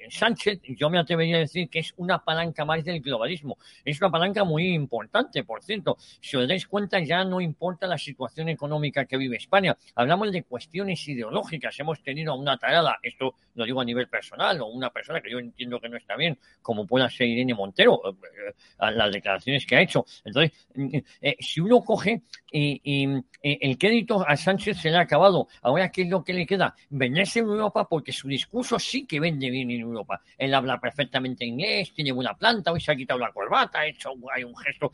Sánchez, 0.10 0.60
yo 0.63 0.89
me 0.89 1.00
atrevería 1.00 1.38
a 1.38 1.39
decir 1.39 1.70
que 1.70 1.80
es 1.80 1.94
una 1.98 2.24
palanca 2.24 2.65
más 2.65 2.84
del 2.84 3.01
globalismo. 3.01 3.58
Es 3.84 4.00
una 4.01 4.12
palanca 4.12 4.44
muy 4.44 4.74
importante, 4.74 5.44
por 5.44 5.63
cierto. 5.63 5.98
Si 6.20 6.38
os 6.38 6.48
dais 6.48 6.68
cuenta, 6.68 7.00
ya 7.00 7.24
no 7.24 7.41
importa 7.41 7.88
la 7.88 7.98
situación 7.98 8.50
económica 8.50 9.06
que 9.06 9.18
vive 9.18 9.38
España. 9.38 9.77
Hablamos 9.96 10.32
de 10.32 10.44
cuestiones 10.44 11.08
ideológicas. 11.08 11.80
Hemos 11.80 12.01
tenido 12.01 12.36
una 12.36 12.58
tarada, 12.58 13.00
esto 13.01 13.36
lo 13.56 13.65
digo 13.65 13.82
a 13.82 13.86
nivel 13.86 14.08
personal, 14.08 14.62
o 14.62 14.68
una 14.68 14.89
persona 14.89 15.22
que 15.22 15.32
yo 15.32 15.39
entiendo 15.39 15.80
que 15.80 15.89
no 15.89 15.98
está 15.98 16.15
bien, 16.15 16.38
como 16.62 16.86
pueda 16.86 17.10
ser 17.10 17.27
Irene 17.27 17.53
Montero, 17.53 18.01
las 18.80 19.12
declaraciones 19.12 19.65
que 19.65 19.75
ha 19.75 19.82
hecho. 19.82 20.06
Entonces, 20.24 20.50
mm, 20.75 20.98
eh, 21.22 21.36
si 21.39 21.60
uno 21.60 21.81
coge 21.81 22.22
y, 22.51 23.05
eh, 23.43 23.58
el 23.62 23.77
crédito 23.77 24.25
a 24.27 24.36
Sánchez 24.36 24.77
se 24.77 24.89
le 24.89 24.98
ha 24.98 25.01
acabado, 25.01 25.48
ahora 25.62 25.89
¿qué 25.89 26.03
es 26.03 26.10
lo 26.10 26.24
que 26.24 26.34
le 26.34 26.46
queda? 26.46 26.75
Venderse 26.89 27.39
en 27.39 27.46
Europa 27.46 27.88
porque 27.88 28.12
su 28.12 28.27
discurso 28.27 28.77
sí 28.77 29.05
que 29.05 29.20
vende 29.20 29.50
bien 29.50 29.72
en 29.72 29.81
Europa. 29.81 30.22
Él 30.38 30.53
habla 30.53 30.79
perfectamente 30.79 31.46
inglés, 31.46 31.93
tiene 31.93 32.12
buena 32.12 32.36
planta, 32.36 32.72
hoy 32.72 32.81
se 32.81 32.91
ha 32.91 32.96
quitado 32.96 33.20
la 33.20 33.31
corbata, 33.31 33.79
ha 33.79 33.88
hecho 33.88 34.12
hay 34.34 34.43
un 34.43 34.55
gesto 34.58 34.91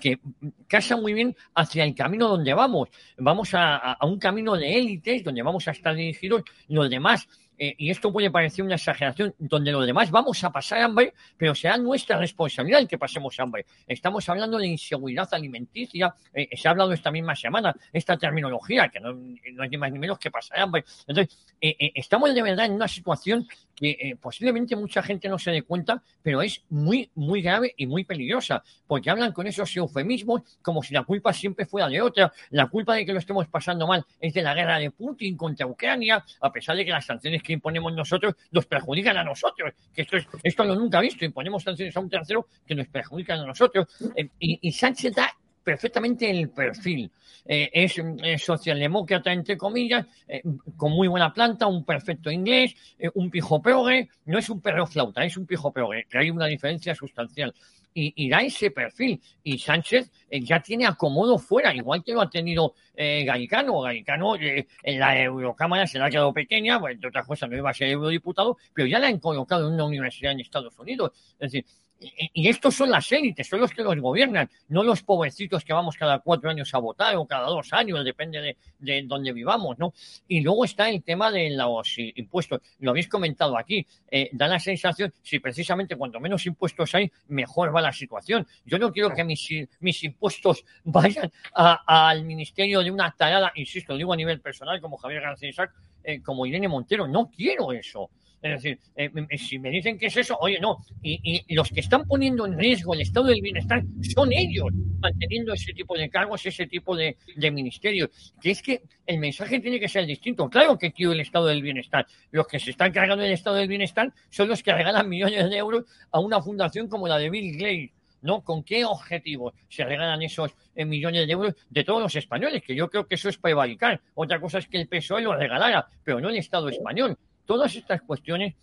que 0.00 0.18
casa 0.66 0.96
muy 0.96 1.14
bien 1.14 1.34
hacia 1.54 1.84
el 1.84 1.94
camino 1.94 2.28
donde 2.28 2.52
vamos. 2.54 2.88
Vamos 3.16 3.50
a 3.54 3.96
un 4.02 4.18
camino 4.18 4.56
de 4.56 4.76
élites 4.76 5.24
donde 5.24 5.42
vamos 5.42 5.66
a 5.68 5.70
estar 5.72 5.94
dirigidos 5.94 6.42
los 6.68 6.90
demás 6.90 7.26
eh, 7.58 7.74
y 7.76 7.90
esto 7.90 8.12
puede 8.12 8.30
parecer 8.30 8.64
una 8.64 8.76
exageración, 8.76 9.34
donde 9.38 9.72
los 9.72 9.84
demás 9.84 10.10
vamos 10.10 10.42
a 10.44 10.50
pasar 10.50 10.80
hambre, 10.80 11.12
pero 11.36 11.54
será 11.54 11.76
nuestra 11.76 12.18
responsabilidad 12.18 12.80
el 12.80 12.88
que 12.88 12.98
pasemos 12.98 13.38
hambre. 13.40 13.66
Estamos 13.86 14.28
hablando 14.28 14.58
de 14.58 14.68
inseguridad 14.68 15.28
alimenticia, 15.32 16.14
eh, 16.32 16.48
se 16.56 16.68
ha 16.68 16.70
hablado 16.70 16.92
esta 16.92 17.10
misma 17.10 17.34
semana, 17.34 17.74
esta 17.92 18.16
terminología, 18.16 18.88
que 18.88 19.00
no, 19.00 19.12
no 19.12 19.64
es 19.64 19.70
ni 19.70 19.76
más 19.76 19.92
ni 19.92 19.98
menos 19.98 20.18
que 20.18 20.30
pasar 20.30 20.60
hambre. 20.60 20.84
Entonces, 21.06 21.36
eh, 21.60 21.92
estamos 21.94 22.34
de 22.34 22.42
verdad 22.42 22.66
en 22.66 22.72
una 22.72 22.88
situación 22.88 23.46
que 23.78 24.16
posiblemente 24.20 24.74
mucha 24.74 25.02
gente 25.02 25.28
no 25.28 25.38
se 25.38 25.50
dé 25.50 25.62
cuenta, 25.62 26.02
pero 26.22 26.42
es 26.42 26.64
muy, 26.68 27.10
muy 27.14 27.42
grave 27.42 27.74
y 27.76 27.86
muy 27.86 28.04
peligrosa, 28.04 28.62
porque 28.86 29.10
hablan 29.10 29.32
con 29.32 29.46
esos 29.46 29.74
eufemismos 29.76 30.42
como 30.62 30.82
si 30.82 30.94
la 30.94 31.04
culpa 31.04 31.32
siempre 31.32 31.64
fuera 31.64 31.88
de 31.88 32.00
otra. 32.00 32.32
La 32.50 32.66
culpa 32.66 32.94
de 32.94 33.06
que 33.06 33.12
lo 33.12 33.20
estemos 33.20 33.46
pasando 33.48 33.86
mal 33.86 34.04
es 34.20 34.34
de 34.34 34.42
la 34.42 34.54
guerra 34.54 34.78
de 34.78 34.90
Putin 34.90 35.36
contra 35.36 35.66
Ucrania, 35.66 36.24
a 36.40 36.52
pesar 36.52 36.76
de 36.76 36.84
que 36.84 36.90
las 36.90 37.06
sanciones 37.06 37.42
que 37.42 37.52
imponemos 37.52 37.92
nosotros 37.92 38.34
nos 38.50 38.66
perjudican 38.66 39.16
a 39.16 39.24
nosotros, 39.24 39.72
que 39.94 40.02
esto, 40.02 40.16
es, 40.16 40.26
esto 40.42 40.64
lo 40.64 40.74
nunca 40.74 41.00
visto, 41.00 41.24
imponemos 41.24 41.62
sanciones 41.62 41.96
a 41.96 42.00
un 42.00 42.10
tercero 42.10 42.48
que 42.66 42.74
nos 42.74 42.88
perjudican 42.88 43.40
a 43.40 43.46
nosotros. 43.46 43.86
Eh, 44.16 44.28
y, 44.38 44.72
Sánchez 44.72 45.14
da 45.14 45.32
perfectamente 45.68 46.30
el 46.30 46.48
perfil. 46.48 47.10
Eh, 47.44 47.68
es, 47.74 48.00
socialdemócrata, 48.42 49.30
entre 49.30 49.58
comillas, 49.58 50.06
eh, 50.26 50.42
con 50.78 50.92
muy 50.92 51.08
buena 51.08 51.30
planta, 51.30 51.66
un 51.66 51.84
perfecto 51.84 52.30
inglés, 52.30 52.74
un 53.14 53.30
pijo 53.30 53.60
progre, 53.60 54.08
no 54.24 54.38
es 54.38 54.48
un 54.48 54.62
perro 54.62 54.86
flauta, 54.86 55.24
es 55.24 55.36
un 55.36 55.44
pijo 55.44 55.70
progre, 55.70 56.06
que 56.08 56.16
hay 56.16 56.30
una 56.30 56.46
diferencia 56.46 56.94
sustancial 56.94 57.52
y, 57.94 58.28
da 58.28 58.40
ese 58.40 58.70
perfil. 58.70 59.20
Y 59.42 59.58
Sánchez 59.58 60.10
eh, 60.30 60.40
ya 60.40 60.60
tiene 60.60 60.86
acomodo 60.86 61.38
fuera, 61.38 61.74
igual 61.74 62.02
que 62.04 62.12
lo 62.12 62.20
ha 62.20 62.30
tenido 62.30 62.74
eh. 62.94 63.24
Galicano 63.24 63.86
eh, 63.88 64.66
en 64.82 64.98
la 64.98 65.20
Eurocámara 65.20 65.86
se 65.86 65.98
le 65.98 66.04
ha 66.04 66.10
quedado 66.10 66.32
pequeña, 66.32 66.78
pues, 66.78 66.94
entre 66.94 67.08
otras 67.08 67.26
cosas 67.26 67.50
no 67.50 67.56
iba 67.56 67.70
a 67.70 67.74
ser 67.74 67.88
eurodiputado, 67.88 68.56
pero 68.72 68.86
ya 68.88 68.98
la 68.98 69.08
han 69.08 69.18
colocado 69.18 69.68
en 69.68 69.74
una 69.74 69.84
universidad 69.84 70.32
en 70.32 70.40
Estados 70.40 70.78
Unidos. 70.78 71.12
Es 71.38 71.52
decir, 71.52 71.64
y 72.00 72.48
estos 72.48 72.74
son 72.74 72.90
las 72.90 73.10
élites, 73.10 73.48
son 73.48 73.60
los 73.60 73.72
que 73.72 73.82
los 73.82 73.98
gobiernan, 73.98 74.48
no 74.68 74.82
los 74.82 75.02
pobrecitos 75.02 75.64
que 75.64 75.72
vamos 75.72 75.96
cada 75.96 76.20
cuatro 76.20 76.50
años 76.50 76.72
a 76.74 76.78
votar 76.78 77.16
o 77.16 77.26
cada 77.26 77.48
dos 77.48 77.72
años, 77.72 78.04
depende 78.04 78.40
de, 78.40 78.56
de 78.78 79.02
donde 79.02 79.32
vivamos, 79.32 79.78
¿no? 79.78 79.92
Y 80.28 80.40
luego 80.40 80.64
está 80.64 80.88
el 80.88 81.02
tema 81.02 81.30
de 81.30 81.50
los 81.50 81.94
impuestos. 81.96 82.60
Lo 82.78 82.90
habéis 82.90 83.08
comentado 83.08 83.58
aquí. 83.58 83.86
Eh, 84.10 84.30
da 84.32 84.46
la 84.46 84.60
sensación, 84.60 85.12
si 85.22 85.38
precisamente 85.38 85.96
cuanto 85.96 86.20
menos 86.20 86.46
impuestos 86.46 86.94
hay, 86.94 87.10
mejor 87.28 87.74
va 87.74 87.80
la 87.80 87.92
situación. 87.92 88.46
Yo 88.64 88.78
no 88.78 88.92
quiero 88.92 89.14
que 89.14 89.24
mis, 89.24 89.48
mis 89.80 90.04
impuestos 90.04 90.64
vayan 90.84 91.32
al 91.54 92.24
ministerio 92.24 92.80
de 92.80 92.90
una 92.90 93.10
tarada, 93.10 93.52
insisto, 93.54 93.96
digo 93.96 94.12
a 94.12 94.16
nivel 94.16 94.40
personal, 94.40 94.80
como 94.80 94.96
Javier 94.96 95.22
García 95.22 95.48
Isaac, 95.48 95.72
eh, 96.04 96.22
como 96.22 96.46
Irene 96.46 96.68
Montero. 96.68 97.06
No 97.08 97.30
quiero 97.30 97.72
eso. 97.72 98.10
Es 98.40 98.62
decir, 98.62 98.78
eh, 98.94 99.10
si 99.36 99.58
me 99.58 99.70
dicen 99.70 99.98
que 99.98 100.06
es 100.06 100.16
eso, 100.16 100.36
oye, 100.40 100.58
no. 100.60 100.78
Y, 101.02 101.42
los 101.54 101.70
que 101.70 101.80
están 101.80 102.06
poniendo 102.06 102.46
en 102.46 102.56
riesgo 102.56 102.94
el 102.94 103.00
estado 103.00 103.26
del 103.26 103.40
bienestar 103.40 103.82
son 104.14 104.32
ellos, 104.32 104.68
manteniendo 105.00 105.52
ese 105.52 105.72
tipo 105.72 105.96
de 105.96 106.08
cargos, 106.08 106.46
ese 106.46 106.66
tipo 106.66 106.96
de, 106.96 107.16
ministerios. 107.50 108.10
Que 108.40 108.50
es 108.50 108.62
que 108.62 108.82
el 109.06 109.18
mensaje 109.18 109.58
tiene 109.60 109.80
que 109.80 109.88
ser 109.88 110.06
distinto. 110.06 110.48
Claro 110.48 110.78
que 110.78 110.92
quiero 110.92 111.12
el 111.12 111.20
estado 111.20 111.46
del 111.46 111.62
bienestar. 111.62 112.06
Los 112.30 112.46
que 112.46 112.60
se 112.60 112.70
están 112.70 112.92
cargando 112.92 113.24
el 113.24 113.32
estado 113.32 113.56
del 113.56 113.68
bienestar 113.68 114.12
son 114.30 114.48
los 114.48 114.62
que 114.62 114.72
regalan 114.72 115.08
millones 115.08 115.50
de 115.50 115.56
euros 115.56 115.84
a 116.12 116.20
una 116.20 116.40
fundación 116.40 116.88
como 116.88 117.08
la 117.08 117.18
de 117.18 117.30
Bill 117.30 117.56
Gates. 117.56 117.98
¿no? 118.22 118.42
¿Con 118.42 118.62
qué 118.62 118.84
objetivos 118.84 119.54
se 119.68 119.84
regalan 119.84 120.22
esos 120.22 120.52
eh, 120.74 120.84
millones 120.84 121.26
de 121.26 121.32
euros 121.32 121.54
de 121.70 121.84
todos 121.84 122.02
los 122.02 122.14
españoles? 122.16 122.62
Que 122.62 122.74
yo 122.74 122.88
creo 122.88 123.06
que 123.06 123.14
eso 123.14 123.28
es 123.28 123.38
prevaricar. 123.38 124.00
Otra 124.14 124.40
cosa 124.40 124.58
es 124.58 124.68
que 124.68 124.78
el 124.80 124.88
PSOE 124.88 125.22
lo 125.22 125.36
regalara, 125.36 125.88
pero 126.04 126.20
no 126.20 126.28
el 126.28 126.36
Estado 126.36 126.68
español. 126.68 127.16
Todas 127.48 127.74
estas 127.74 128.02
cuestiones 128.02 128.54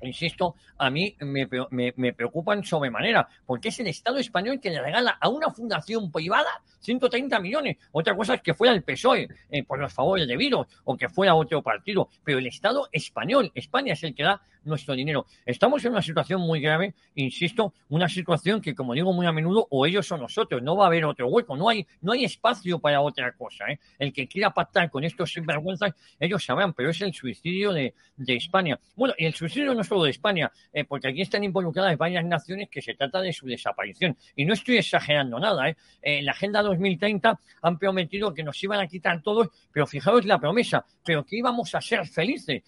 insisto, 0.00 0.54
a 0.76 0.90
mí 0.90 1.16
me, 1.20 1.48
me, 1.70 2.12
preocupan 2.12 2.64
sobremanera, 2.64 3.28
porque 3.46 3.68
es 3.68 3.80
el 3.80 3.88
Estado 3.88 4.18
español 4.18 4.60
que 4.60 4.70
le 4.70 4.80
regala 4.80 5.18
a 5.20 5.28
una 5.28 5.50
fundación 5.50 6.12
privada 6.12 6.62
130 6.80 7.40
millones. 7.40 7.76
Otra 7.92 8.16
cosa 8.16 8.34
es 8.34 8.42
que 8.42 8.54
fuera 8.54 8.74
el 8.74 8.82
PSOE 8.82 9.28
eh, 9.50 9.62
por 9.64 9.78
los 9.78 9.92
favores 9.92 10.26
debidos 10.26 10.66
o 10.84 10.96
que 10.96 11.08
fuera 11.08 11.34
otro 11.34 11.62
partido, 11.62 12.08
pero 12.24 12.38
el 12.38 12.46
Estado 12.46 12.88
español, 12.92 13.50
España 13.54 13.92
es 13.92 14.02
el 14.04 14.14
que 14.14 14.22
da 14.22 14.42
nuestro 14.68 14.94
dinero. 14.94 15.26
Estamos 15.44 15.84
en 15.84 15.92
una 15.92 16.02
situación 16.02 16.40
muy 16.40 16.60
grave, 16.60 16.94
insisto, 17.14 17.74
una 17.88 18.08
situación 18.08 18.60
que, 18.60 18.74
como 18.74 18.94
digo 18.94 19.12
muy 19.12 19.26
a 19.26 19.32
menudo, 19.32 19.66
o 19.70 19.86
ellos 19.86 20.10
o 20.12 20.16
nosotros, 20.16 20.62
no 20.62 20.76
va 20.76 20.84
a 20.84 20.86
haber 20.88 21.04
otro 21.04 21.28
hueco, 21.28 21.56
no 21.56 21.68
hay, 21.68 21.86
no 22.02 22.12
hay 22.12 22.24
espacio 22.24 22.78
para 22.78 23.00
otra 23.00 23.32
cosa. 23.32 23.66
¿eh? 23.70 23.80
El 23.98 24.12
que 24.12 24.28
quiera 24.28 24.50
pactar 24.50 24.90
con 24.90 25.04
estos 25.04 25.32
sinvergüenzas, 25.32 25.94
ellos 26.20 26.44
sabrán, 26.44 26.74
pero 26.74 26.90
es 26.90 27.00
el 27.00 27.12
suicidio 27.12 27.72
de, 27.72 27.94
España. 28.28 28.78
Bueno, 28.94 29.14
y 29.16 29.24
el 29.24 29.34
suicidio 29.34 29.74
no 29.74 29.82
solo 29.82 30.04
de 30.04 30.10
España, 30.10 30.50
eh, 30.72 30.84
porque 30.84 31.08
aquí 31.08 31.22
están 31.22 31.44
involucradas 31.44 31.96
varias 31.96 32.24
naciones 32.24 32.68
que 32.68 32.82
se 32.82 32.94
trata 32.94 33.20
de 33.20 33.32
su 33.32 33.46
desaparición. 33.46 34.16
Y 34.36 34.44
no 34.44 34.54
estoy 34.54 34.76
exagerando 34.76 35.38
nada. 35.38 35.70
¿eh? 36.02 36.22
la 36.22 36.32
Agenda 36.32 36.62
2030 36.68 37.40
han 37.62 37.78
prometido 37.78 38.32
que 38.32 38.42
nos 38.42 38.62
iban 38.62 38.80
a 38.80 38.86
quitar 38.86 39.22
todos, 39.22 39.48
pero 39.72 39.86
fijaos 39.86 40.24
la 40.24 40.38
promesa, 40.38 40.84
pero 41.04 41.24
que 41.24 41.36
íbamos 41.36 41.74
a 41.74 41.80
ser 41.80 42.06
felices. 42.06 42.62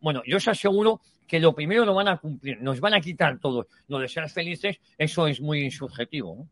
bueno, 0.00 0.22
yo 0.26 0.36
os 0.36 0.48
aseguro 0.48 1.00
que 1.26 1.40
lo 1.40 1.54
primero 1.54 1.84
lo 1.84 1.94
van 1.94 2.08
a 2.08 2.18
cumplir, 2.18 2.60
nos 2.60 2.80
van 2.80 2.94
a 2.94 3.00
quitar 3.00 3.38
todo. 3.38 3.68
Lo 3.88 3.98
de 3.98 4.08
ser 4.08 4.28
felices, 4.28 4.78
eso 4.98 5.26
es 5.26 5.40
muy 5.40 5.70
subjetivo. 5.70 6.46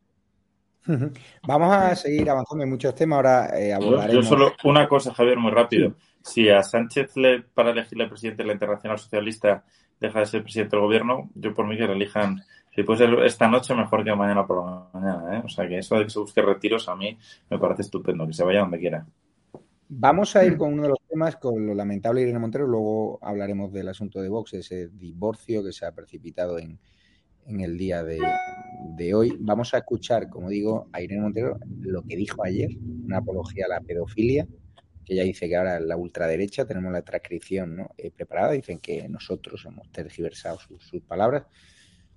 Vamos 1.47 1.75
a 1.75 1.95
seguir 1.95 2.29
avanzando 2.29 2.65
en 2.65 2.71
muchos 2.71 2.95
temas. 2.95 3.19
Ahora 3.19 3.59
eh, 3.59 3.73
Yo 4.13 4.23
solo 4.23 4.53
una 4.65 4.89
cosa, 4.89 5.15
Javier, 5.15 5.39
muy 5.39 5.53
rápido. 5.53 5.95
Si 6.23 6.49
a 6.49 6.63
Sánchez 6.63 7.17
le, 7.17 7.43
para 7.43 7.71
elegirle 7.71 8.09
presidente 8.09 8.43
de 8.43 8.49
la 8.49 8.53
Internacional 8.55 8.99
Socialista 8.99 9.65
deja 10.01 10.21
de 10.21 10.27
ser 10.27 10.43
presidente 10.43 10.77
del 10.77 10.85
gobierno, 10.85 11.31
yo 11.35 11.55
por 11.55 11.67
mí 11.67 11.77
que 11.77 11.87
le 11.87 11.93
elijan, 11.93 12.43
si 12.75 12.83
puede 12.83 12.99
ser 13.01 13.19
esta 13.25 13.49
noche, 13.49 13.75
mejor 13.75 14.03
que 14.03 14.15
mañana 14.15 14.47
por 14.47 14.65
la 14.65 14.89
mañana. 14.93 15.39
¿eh? 15.39 15.43
O 15.45 15.49
sea 15.49 15.69
que 15.69 15.79
eso 15.79 15.97
de 15.97 16.05
que 16.05 16.11
se 16.11 16.19
busque 16.19 16.41
retiros 16.41 16.89
a 16.89 16.97
mí 16.97 17.19
me 17.51 17.59
parece 17.59 17.83
estupendo, 17.83 18.27
que 18.27 18.33
se 18.33 18.45
vaya 18.45 18.61
donde 18.61 18.79
quiera. 18.79 19.07
Vamos 19.89 20.35
a 20.37 20.45
ir 20.47 20.57
con 20.57 20.73
uno 20.73 20.85
de 20.85 20.89
los 20.89 20.99
temas, 21.07 21.37
con 21.37 21.67
lo 21.67 21.75
lamentable 21.75 22.21
de 22.21 22.29
Irene 22.29 22.39
Montero, 22.39 22.67
luego 22.67 23.19
hablaremos 23.21 23.71
del 23.75 23.89
asunto 23.89 24.23
de 24.23 24.31
Vox, 24.31 24.55
ese 24.55 24.89
divorcio 24.89 25.63
que 25.63 25.73
se 25.73 25.85
ha 25.85 25.93
precipitado 25.93 26.59
en, 26.59 26.79
el 27.47 27.77
día 27.77 28.03
de, 28.03 29.15
hoy. 29.15 29.37
Vamos 29.39 29.75
a 29.75 29.79
escuchar, 29.79 30.31
como 30.31 30.49
digo, 30.49 30.89
a 30.93 31.03
Irene 31.03 31.21
Montero 31.21 31.59
lo 31.81 32.03
que 32.05 32.17
dijo 32.17 32.43
ayer, 32.43 32.71
una 33.05 33.19
apología 33.19 33.67
a 33.67 33.69
la 33.69 33.81
pedofilia, 33.83 34.47
que 35.05 35.13
ella 35.13 35.25
dice 35.25 35.47
que 35.47 35.57
ahora 35.57 35.79
la 35.79 35.99
ultraderecha 35.99 36.65
tenemos 36.65 36.91
la 36.91 37.03
transcripción 37.03 37.77
¿no? 37.77 37.91
Eh, 37.99 38.11
preparada, 38.11 38.53
dicen 38.53 38.79
que 38.79 39.07
nosotros 39.11 39.63
hemos 39.67 39.93
tergiversado 39.93 40.59
sus 40.59 41.03
palabras. 41.03 41.45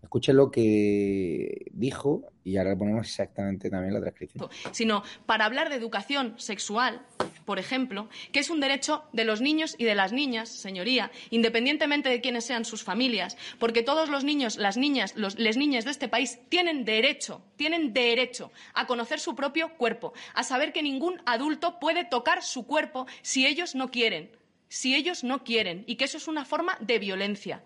Escuchen 0.06 0.38
lo 0.38 0.52
que 0.52 1.66
dijo 1.72 2.32
y 2.44 2.58
ahora 2.58 2.78
ponemos 2.78 3.08
exactamente 3.08 3.72
también 3.72 3.92
la 3.92 4.00
transcripción. 4.00 4.48
Sino 4.72 5.02
para 5.26 5.46
hablar 5.46 5.70
de 5.70 5.76
educación 5.76 6.36
sexual, 6.38 7.02
por 7.44 7.58
ejemplo, 7.58 8.08
que 8.32 8.40
es 8.40 8.52
un 8.52 8.60
derecho 8.60 9.04
de 9.14 9.26
los 9.26 9.42
niños 9.42 9.74
y 9.80 9.84
de 9.84 9.96
las 9.96 10.14
niñas, 10.14 10.50
señoría, 10.50 11.12
independientemente 11.32 12.10
de 12.10 12.22
quiénes 12.22 12.46
sean 12.46 12.66
sus 12.66 12.84
familias, 12.84 13.36
porque 13.58 13.82
todos 13.82 14.08
los 14.10 14.24
niños, 14.24 14.58
las 14.58 14.78
niñas, 14.78 15.16
los, 15.16 15.40
les 15.40 15.58
niñas 15.58 15.86
de 15.86 15.92
este 15.92 16.08
país 16.08 16.38
tienen 16.50 16.86
derecho, 16.86 17.42
tienen 17.56 17.92
derecho 17.92 18.52
a 18.76 18.86
conocer 18.86 19.20
su 19.20 19.34
propio 19.34 19.76
cuerpo, 19.76 20.14
a 20.36 20.44
saber 20.44 20.72
que 20.72 20.84
ningún 20.84 21.20
adulto 21.26 21.80
puede 21.80 22.06
tocar 22.06 22.44
su 22.44 22.68
cuerpo 22.68 23.08
si 23.24 23.48
ellos 23.48 23.74
no 23.74 23.90
quieren, 23.90 24.30
si 24.68 24.94
ellos 24.94 25.24
no 25.24 25.44
quieren, 25.44 25.84
y 25.88 25.96
que 25.96 26.06
eso 26.06 26.18
es 26.18 26.28
una 26.28 26.46
forma 26.46 26.78
de 26.80 27.00
violencia 27.00 27.64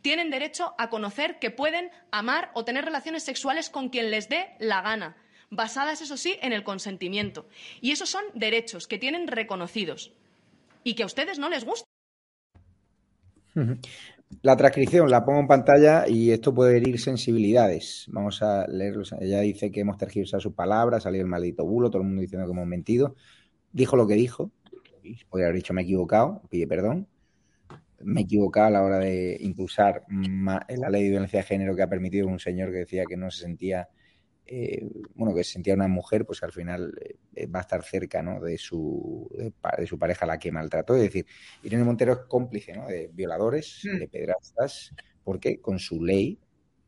tienen 0.00 0.30
derecho 0.30 0.74
a 0.78 0.88
conocer 0.88 1.38
que 1.38 1.50
pueden 1.50 1.90
amar 2.10 2.50
o 2.54 2.64
tener 2.64 2.84
relaciones 2.84 3.22
sexuales 3.22 3.70
con 3.70 3.88
quien 3.88 4.10
les 4.10 4.28
dé 4.28 4.56
la 4.58 4.80
gana. 4.82 5.16
basadas, 5.54 6.00
eso 6.00 6.16
sí, 6.16 6.38
en 6.40 6.54
el 6.54 6.64
consentimiento. 6.64 7.46
Y 7.82 7.90
esos 7.90 8.08
son 8.08 8.24
derechos 8.32 8.86
que 8.86 8.96
tienen 8.96 9.28
reconocidos 9.28 10.14
y 10.82 10.94
que 10.94 11.02
a 11.02 11.06
ustedes 11.06 11.38
no 11.38 11.50
les 11.50 11.66
gusta. 11.66 11.86
La 14.40 14.56
transcripción 14.56 15.10
la 15.10 15.24
pongo 15.24 15.40
en 15.40 15.46
pantalla 15.46 16.08
y 16.08 16.30
esto 16.30 16.54
puede 16.54 16.78
herir 16.78 16.98
sensibilidades. 16.98 18.06
Vamos 18.08 18.42
a 18.42 18.66
leerlo. 18.66 19.02
Ella 19.20 19.40
dice 19.40 19.70
que 19.70 19.80
hemos 19.80 19.98
tergiversado 19.98 20.40
sus 20.40 20.54
palabras, 20.54 21.02
salió 21.02 21.20
el 21.20 21.26
maldito 21.26 21.64
bulo, 21.64 21.90
todo 21.90 22.00
el 22.00 22.08
mundo 22.08 22.22
diciendo 22.22 22.46
que 22.46 22.52
hemos 22.52 22.66
mentido. 22.66 23.14
Dijo 23.72 23.96
lo 23.96 24.06
que 24.06 24.14
dijo. 24.14 24.50
Podría 25.28 25.48
haber 25.48 25.56
dicho 25.56 25.74
me 25.74 25.82
he 25.82 25.84
equivocado, 25.84 26.40
pide 26.48 26.66
perdón. 26.66 27.08
Me 28.04 28.20
he 28.20 28.24
equivocado 28.24 28.66
a 28.66 28.70
la 28.70 28.82
hora 28.82 28.98
de 28.98 29.36
impulsar 29.40 30.04
la 30.08 30.90
ley 30.90 31.04
de 31.04 31.10
violencia 31.10 31.40
de 31.40 31.46
género 31.46 31.76
que 31.76 31.82
ha 31.82 31.88
permitido 31.88 32.26
un 32.28 32.38
señor 32.38 32.70
que 32.70 32.78
decía 32.78 33.04
que 33.08 33.16
no 33.16 33.30
se 33.30 33.42
sentía 33.44 33.88
eh, 34.46 34.86
bueno, 35.14 35.34
que 35.34 35.44
se 35.44 35.52
sentía 35.52 35.74
una 35.74 35.88
mujer, 35.88 36.26
pues 36.26 36.42
al 36.42 36.52
final 36.52 36.92
eh, 37.34 37.46
va 37.46 37.60
a 37.60 37.62
estar 37.62 37.82
cerca 37.84 38.22
¿no? 38.22 38.40
de, 38.40 38.58
su, 38.58 39.30
de, 39.78 39.86
su 39.86 39.98
pareja 39.98 40.26
la 40.26 40.38
que 40.38 40.52
maltrató. 40.52 40.94
Es 40.96 41.02
decir, 41.02 41.26
Irene 41.62 41.84
Montero 41.84 42.12
es 42.12 42.18
cómplice 42.28 42.74
¿no? 42.74 42.86
de 42.86 43.08
violadores, 43.12 43.82
hmm. 43.84 43.98
de 43.98 44.08
pedrastas, 44.08 44.94
porque 45.24 45.60
con 45.60 45.78
su 45.78 46.04
ley, 46.04 46.38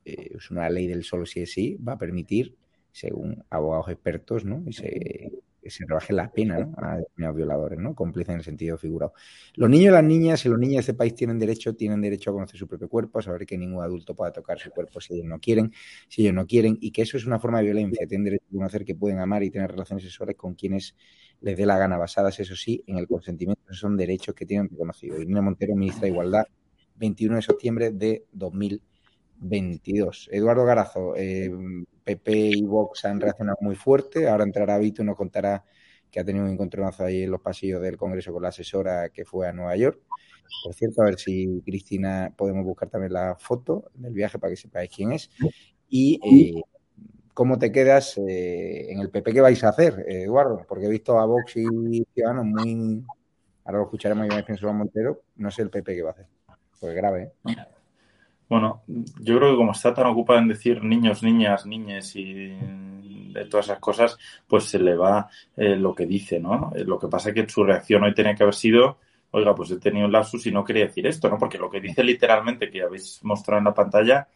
eh, 0.05 0.33
es 0.37 0.51
una 0.51 0.69
ley 0.69 0.87
del 0.87 1.05
solo 1.05 1.27
si 1.27 1.41
es 1.41 1.53
sí, 1.53 1.77
va 1.77 1.93
a 1.93 1.99
permitir, 1.99 2.57
según 2.91 3.45
abogados 3.51 3.89
expertos, 3.89 4.45
¿no? 4.45 4.63
y 4.67 4.73
se, 4.73 5.33
que 5.65 5.71
se 5.71 5.87
rebaje 5.87 6.13
la 6.13 6.31
pena 6.31 6.59
¿no? 6.59 6.75
a 6.77 6.99
determinados 6.99 7.37
violadores, 7.37 7.79
¿no? 7.79 7.95
Cómplices 7.95 8.29
en 8.35 8.39
el 8.41 8.45
sentido 8.45 8.77
figurado. 8.77 9.15
Los 9.55 9.71
niños 9.71 9.87
y 9.87 9.93
las 9.93 10.05
niñas 10.05 10.45
y 10.45 10.51
los 10.51 10.59
niños 10.59 10.75
de 10.75 10.81
este 10.81 10.95
país 10.95 11.15
tienen 11.15 11.39
derecho, 11.39 11.75
tienen 11.75 12.03
derecho 12.03 12.31
a 12.31 12.33
conocer 12.35 12.59
su 12.59 12.69
propio 12.69 12.87
cuerpo, 12.87 13.19
a 13.19 13.23
saber 13.23 13.47
que 13.47 13.57
ningún 13.57 13.83
adulto 13.83 14.15
pueda 14.15 14.31
tocar 14.31 14.59
su 14.59 14.71
cuerpo 14.71 15.01
si 15.01 15.15
ellos 15.15 15.27
no 15.27 15.41
quieren, 15.41 15.73
si 16.07 16.21
ellos 16.21 16.35
no 16.35 16.47
quieren, 16.47 16.77
y 16.83 16.91
que 16.91 17.01
eso 17.01 17.17
es 17.17 17.25
una 17.25 17.41
forma 17.41 17.59
de 17.59 17.65
violencia. 17.65 18.07
Tienen 18.07 18.25
derecho 18.27 18.45
a 18.53 18.57
conocer 18.57 18.85
que 18.85 18.95
pueden 18.95 19.21
amar 19.21 19.43
y 19.43 19.51
tener 19.51 19.71
relaciones 19.71 20.05
sexuales 20.05 20.37
con 20.37 20.55
quienes 20.55 20.95
les 21.41 21.57
dé 21.57 21.65
la 21.65 21.79
gana, 21.79 21.97
basadas, 21.97 22.39
eso 22.41 22.55
sí, 22.55 22.85
en 22.87 22.99
el 22.99 23.09
consentimiento. 23.09 23.63
Esos 23.65 23.81
son 23.81 23.97
derechos 23.97 24.35
que 24.35 24.45
tienen 24.45 24.69
reconocido. 24.69 25.19
Irene 25.19 25.41
Montero, 25.41 25.75
ministra 25.75 26.03
de 26.03 26.09
Igualdad, 26.09 26.45
21 26.97 27.37
de 27.37 27.43
septiembre 27.43 27.91
de 27.91 28.27
2022. 29.39 30.29
Eduardo 30.33 30.65
Garazo, 30.65 31.15
eh, 31.17 31.51
PP 32.05 32.33
y 32.33 32.63
Vox 32.63 33.05
han 33.05 33.21
reaccionado 33.21 33.59
muy 33.61 33.77
fuerte. 33.77 34.29
Ahora 34.29 34.45
entrará 34.45 34.79
Vito 34.79 35.03
y 35.03 35.07
nos 35.07 35.17
contará 35.17 35.65
que 36.11 36.21
ha 36.21 36.25
tenido 36.25 36.45
un 36.45 36.53
encontronazo 36.53 37.05
ahí 37.05 37.23
en 37.23 37.31
los 37.31 37.41
pasillos 37.41 37.83
del 37.83 37.97
Congreso 37.97 38.33
con 38.33 38.43
la 38.43 38.51
asesora 38.51 39.09
que 39.09 39.25
fue 39.25 39.49
a 39.49 39.53
Nueva 39.53 39.77
York. 39.77 40.01
Por 40.63 40.75
cierto, 40.75 41.03
a 41.03 41.07
ver 41.07 41.19
si 41.19 41.61
Cristina 41.65 42.33
podemos 42.37 42.65
buscar 42.65 42.89
también 42.89 43.13
la 43.13 43.35
foto 43.37 43.91
del 43.95 44.13
viaje 44.13 44.39
para 44.39 44.53
que 44.53 44.57
sepáis 44.57 44.91
quién 44.95 45.13
es. 45.13 45.31
Y 45.89 46.21
eh, 46.25 46.63
cómo 47.33 47.59
te 47.59 47.73
quedas 47.73 48.17
eh, 48.19 48.93
en 48.93 49.01
el 49.01 49.11
PP, 49.11 49.33
¿qué 49.33 49.41
vais 49.41 49.63
a 49.65 49.71
hacer, 49.71 50.05
Eduardo? 50.07 50.65
Porque 50.69 50.87
he 50.87 50.91
visto 50.91 51.19
a 51.19 51.27
Vox 51.27 51.57
y 51.57 52.07
Ciudadanos 52.15 52.45
muy. 52.45 53.05
Ahora 53.65 53.79
lo 53.79 53.85
escucharemos 53.85 54.29
yo 54.29 54.45
pienso 54.45 54.69
a 54.69 54.73
Montero. 54.73 55.23
No 55.37 55.51
sé 55.51 55.63
el 55.63 55.71
PP 55.71 55.97
qué 55.97 56.03
va 56.03 56.11
a 56.11 56.13
hacer. 56.13 56.27
Pues 56.79 56.95
grave, 56.95 57.33
¿eh? 57.47 57.57
Bueno, 58.49 58.83
yo 58.87 59.39
creo 59.39 59.53
que 59.53 59.57
como 59.57 59.73
está 59.73 59.95
tan 59.95 60.07
ocupado 60.07 60.39
en 60.39 60.49
decir 60.49 60.83
niños, 60.83 61.23
niñas, 61.23 61.67
niñes 61.67 62.15
y 62.17 62.53
de 63.35 63.45
todas 63.47 63.67
esas 63.67 63.79
cosas, 63.81 64.19
pues 64.47 64.65
se 64.65 64.79
le 64.79 64.97
va 64.97 65.29
eh, 65.57 65.77
lo 65.77 65.95
que 65.95 66.07
dice, 66.07 66.39
¿no? 66.39 66.73
Eh, 66.75 66.85
lo 66.85 66.99
que 66.99 67.09
pasa 67.09 67.31
es 67.31 67.35
que 67.35 67.49
su 67.49 67.65
reacción 67.65 68.05
hoy 68.05 68.15
tenía 68.15 68.35
que 68.35 68.43
haber 68.43 68.55
sido, 68.55 68.99
oiga, 69.33 69.55
pues 69.55 69.71
he 69.73 69.79
tenido 69.79 70.07
un 70.07 70.13
lapsus 70.13 70.47
y 70.47 70.53
no 70.53 70.65
quería 70.65 70.85
decir 70.85 71.07
esto, 71.07 71.29
¿no? 71.29 71.39
Porque 71.39 71.59
lo 71.59 71.71
que 71.71 71.81
dice 71.81 72.05
literalmente, 72.05 72.71
que 72.71 72.83
habéis 72.83 73.21
mostrado 73.25 73.59
en 73.59 73.65
la 73.65 73.75
pantalla, 73.75 74.29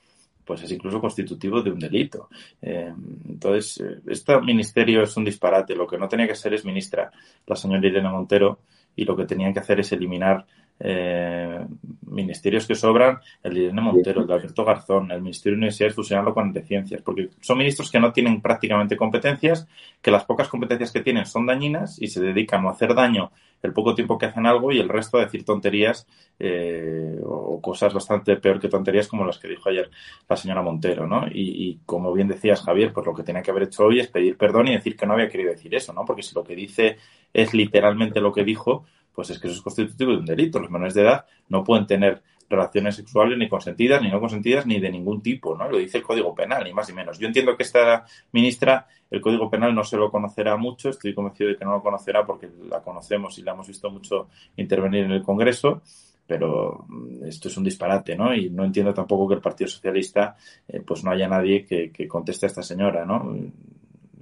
pues 0.45 0.63
es 0.63 0.73
incluso 0.73 1.01
constitutivo 1.01 1.63
de 1.63 1.71
un 1.71 1.79
delito. 1.79 2.29
Eh, 2.63 2.93
entonces, 3.29 3.85
este 4.07 4.41
ministerio 4.41 5.03
es 5.03 5.17
un 5.17 5.25
disparate. 5.25 5.77
Lo 5.77 5.87
que 5.87 5.99
no 5.99 6.09
tenía 6.09 6.27
que 6.27 6.35
ser 6.35 6.55
es 6.55 6.65
ministra 6.65 7.11
la 7.47 7.55
señora 7.55 7.87
Irene 7.87 8.09
Montero 8.09 8.61
y 8.97 9.05
lo 9.05 9.15
que 9.15 9.27
tenían 9.27 9.53
que 9.53 9.61
hacer 9.61 9.79
es 9.81 9.93
eliminar 9.93 10.47
eh, 10.81 11.65
ministerios 12.07 12.67
que 12.67 12.75
sobran, 12.75 13.19
el 13.43 13.55
de 13.55 13.61
Irene 13.61 13.81
Montero, 13.81 14.21
el 14.21 14.27
de 14.27 14.35
Alberto 14.35 14.65
Garzón, 14.65 15.11
el 15.11 15.21
Ministerio 15.21 15.57
de 15.57 15.59
Universidades, 15.59 15.95
fusionarlo 15.95 16.35
con 16.35 16.49
el 16.49 16.53
de 16.53 16.63
Ciencias, 16.63 17.03
porque 17.03 17.31
son 17.41 17.59
ministros 17.59 17.91
que 17.91 18.01
no 18.01 18.13
tienen 18.13 18.41
prácticamente 18.41 18.97
competencias, 18.97 19.67
que 20.01 20.11
las 20.11 20.25
pocas 20.25 20.49
competencias 20.49 20.93
que 20.93 21.01
tienen 21.01 21.27
son 21.27 21.47
dañinas 21.47 22.01
y 22.01 22.09
se 22.09 22.21
dedican 22.21 22.67
a 22.67 22.71
hacer 22.71 22.95
daño 22.95 23.31
el 23.63 23.73
poco 23.73 23.95
tiempo 23.95 24.19
que 24.19 24.27
hacen 24.27 24.47
algo 24.47 24.71
y 24.71 24.79
el 24.79 24.89
resto 24.89 25.19
a 25.19 25.25
decir 25.25 25.45
tonterías 25.45 26.07
eh, 26.39 27.19
o 27.25 27.61
cosas 27.61 27.93
bastante 27.93 28.37
peor 28.37 28.61
que 28.61 28.69
tonterías 28.69 29.09
como 29.09 29.25
las 29.25 29.39
que 29.39 29.49
dijo 29.49 29.69
ayer 29.69 29.91
la 30.29 30.37
señora 30.37 30.63
Montero, 30.63 31.07
¿no? 31.07 31.27
Y, 31.27 31.69
y, 31.69 31.81
como 31.85 32.13
bien 32.13 32.29
decías, 32.29 32.63
Javier, 32.63 32.93
pues 32.93 33.05
lo 33.05 33.15
que 33.15 33.25
tenía 33.25 33.43
que 33.43 33.51
haber 33.51 33.65
hecho 33.65 33.85
hoy 33.85 33.99
es 33.99 34.09
pedir 34.09 34.37
perdón 34.37 34.69
y 34.69 34.75
decir 34.75 34.97
que 34.97 35.07
no 35.07 35.15
había 35.15 35.29
querido 35.29 35.51
decir 35.51 35.75
eso, 35.75 35.93
¿no? 35.93 36.05
Porque 36.05 36.23
si 36.23 36.35
lo 36.35 36.45
que 36.45 36.55
dice 36.55 36.99
es 37.33 37.53
literalmente 37.53 38.21
lo 38.21 38.33
que 38.33 38.45
dijo, 38.45 38.85
pues 39.19 39.31
es 39.31 39.41
que 39.41 39.49
eso 39.49 39.57
es 39.57 39.63
constitutivo 39.63 40.13
de 40.13 40.19
un 40.19 40.25
delito. 40.25 40.61
Los 40.61 40.71
menores 40.71 40.95
de 40.95 41.03
edad 41.03 41.27
no 41.49 41.65
pueden 41.65 41.89
tener 41.89 42.23
relaciones 42.49 42.95
sexuales 42.95 43.37
ni 43.37 43.49
consentidas 43.49 44.01
ni 44.01 44.13
no 44.13 44.21
consentidas 44.21 44.65
ni 44.65 44.79
de 44.79 44.93
ningún 44.93 45.21
tipo, 45.23 45.57
¿no? 45.57 45.69
Lo 45.69 45.77
dice 45.77 45.99
el 45.99 46.05
Código 46.05 46.37
Penal, 46.37 46.63
ni 46.63 46.73
más 46.73 46.89
ni 46.89 46.95
menos. 46.95 47.19
Yo 47.19 47.27
entiendo 47.27 47.57
que 47.57 47.65
esta 47.65 48.05
ministra 48.31 48.87
el 49.11 49.21
Código 49.21 49.51
Penal 49.51 49.75
no 49.75 49.83
se 49.83 49.97
lo 49.97 50.13
conocerá 50.13 50.57
mucho, 50.57 50.91
estoy 50.91 51.15
convencido 51.15 51.51
de 51.51 51.57
que 51.57 51.65
no 51.65 51.73
lo 51.73 51.83
conocerá 51.83 52.25
porque 52.25 52.49
la 52.71 52.81
conocemos 52.81 53.37
y 53.41 53.43
la 53.43 53.55
hemos 53.55 53.67
visto 53.67 53.91
mucho 53.91 54.29
intervenir 54.57 55.07
en 55.07 55.11
el 55.11 55.25
Congreso, 55.25 55.83
pero 56.25 56.85
mm, 56.87 57.25
esto 57.25 57.49
es 57.49 57.57
un 57.57 57.65
disparate, 57.65 58.15
¿no? 58.15 58.33
Y 58.33 58.51
no 58.51 58.65
entiendo 58.65 58.95
tampoco 58.95 59.27
que 59.27 59.35
el 59.35 59.41
Partido 59.41 59.69
Socialista, 59.69 60.37
eh, 60.69 60.81
pues 60.87 61.03
no 61.03 61.11
haya 61.11 61.27
nadie 61.27 61.65
que, 61.65 61.91
que 61.91 62.07
conteste 62.07 62.47
a 62.47 62.51
esta 62.51 62.63
señora, 62.63 63.05
¿no? 63.05 63.35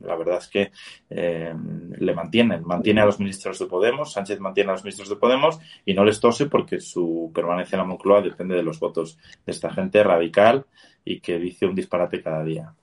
La 0.07 0.16
verdad 0.16 0.38
es 0.38 0.49
que 0.49 0.73
eh, 1.11 1.55
le 1.99 2.14
mantienen, 2.14 2.62
mantiene 2.64 3.01
a 3.01 3.07
los 3.07 3.19
ministros 3.19 3.59
de 3.59 3.66
Podemos, 3.66 4.12
Sánchez 4.12 4.40
mantiene 4.40 4.71
a 4.71 4.73
los 4.73 4.85
ministros 4.85 5.09
de 5.09 5.16
Podemos 5.16 5.59
y 5.85 5.95
no 5.95 6.05
les 6.05 6.21
tose 6.21 6.47
porque 6.47 6.81
su 6.81 7.31
permanencia 7.35 7.77
en 7.77 7.83
la 7.83 7.88
Moncloa 7.88 8.23
depende 8.23 8.55
de 8.55 8.62
los 8.62 8.81
votos 8.81 9.19
de 9.45 9.53
esta 9.53 9.71
gente 9.71 10.03
radical 10.03 10.66
y 11.05 11.21
que 11.21 11.38
dice 11.38 11.66
un 11.66 11.75
disparate 11.75 12.23
cada 12.23 12.42
día. 12.42 12.75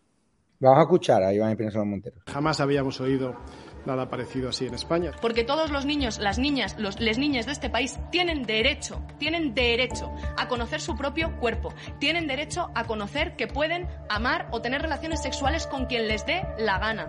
Vamos 0.59 0.79
a 0.79 0.81
escuchar 0.83 1.23
a 1.23 1.33
Iván 1.33 1.57
Pérez 1.57 1.75
Montero. 1.75 2.21
Jamás 2.25 2.61
habíamos 2.61 3.01
oído 3.01 3.35
nada 3.85 4.09
parecido 4.09 4.49
así 4.49 4.65
en 4.65 4.73
España. 4.73 5.11
Porque 5.21 5.43
todos 5.43 5.71
los 5.71 5.85
niños, 5.85 6.19
las 6.19 6.39
niñas, 6.39 6.75
los, 6.77 6.99
les 6.99 7.17
niñas 7.17 7.45
de 7.45 7.51
este 7.51 7.69
país 7.69 7.99
tienen 8.11 8.43
derecho, 8.43 9.01
tienen 9.17 9.53
derecho 9.53 10.11
a 10.37 10.47
conocer 10.47 10.81
su 10.81 10.95
propio 10.95 11.37
cuerpo, 11.37 11.73
tienen 11.99 12.27
derecho 12.27 12.69
a 12.75 12.85
conocer 12.85 13.35
que 13.35 13.47
pueden 13.47 13.87
amar 14.09 14.47
o 14.51 14.61
tener 14.61 14.81
relaciones 14.81 15.21
sexuales 15.21 15.67
con 15.67 15.85
quien 15.85 16.07
les 16.07 16.25
dé 16.25 16.45
la 16.57 16.79
gana. 16.79 17.07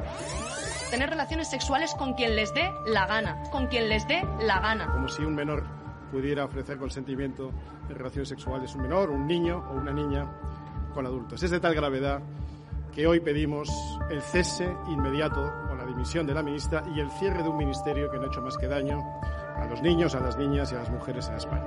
Tener 0.91 1.11
relaciones 1.11 1.49
sexuales 1.49 1.95
con 1.95 2.15
quien 2.15 2.37
les 2.37 2.53
dé 2.55 2.71
la 2.87 3.07
gana, 3.07 3.43
con 3.51 3.67
quien 3.67 3.89
les 3.89 4.07
dé 4.07 4.23
la 4.41 4.61
gana. 4.61 4.93
Como 4.93 5.09
si 5.09 5.23
un 5.23 5.35
menor 5.35 5.65
pudiera 6.13 6.45
ofrecer 6.45 6.79
consentimiento 6.79 7.51
en 7.89 7.97
relaciones 7.97 8.29
sexuales, 8.29 8.75
un 8.75 8.83
menor, 8.83 9.11
un 9.11 9.27
niño 9.27 9.65
o 9.71 9.75
una 9.75 9.93
niña 9.93 10.31
con 10.93 11.07
adultos. 11.07 11.43
Es 11.43 11.51
de 11.51 11.59
tal 11.59 11.75
gravedad 11.75 12.23
que 12.95 13.07
hoy 13.07 13.21
pedimos 13.21 13.69
el 14.09 14.23
cese 14.23 14.73
inmediato 14.89 15.53
o 15.71 15.75
la 15.75 15.85
dimisión 15.85 16.27
de 16.27 16.35
la 16.35 16.43
ministra 16.43 16.85
y 16.95 17.01
el 17.01 17.11
cierre 17.11 17.43
de 17.43 17.49
un 17.49 17.57
ministerio 17.57 18.09
que 18.11 18.19
no 18.19 18.25
ha 18.25 18.27
hecho 18.27 18.41
más 18.41 18.57
que 18.57 18.69
daño 18.69 19.03
a 19.57 19.67
los 19.67 19.83
niños, 19.83 20.15
a 20.15 20.21
las 20.21 20.39
niñas 20.39 20.71
y 20.71 20.77
a 20.77 20.79
las 20.79 20.91
mujeres 20.91 21.29
en 21.29 21.35
España. 21.35 21.67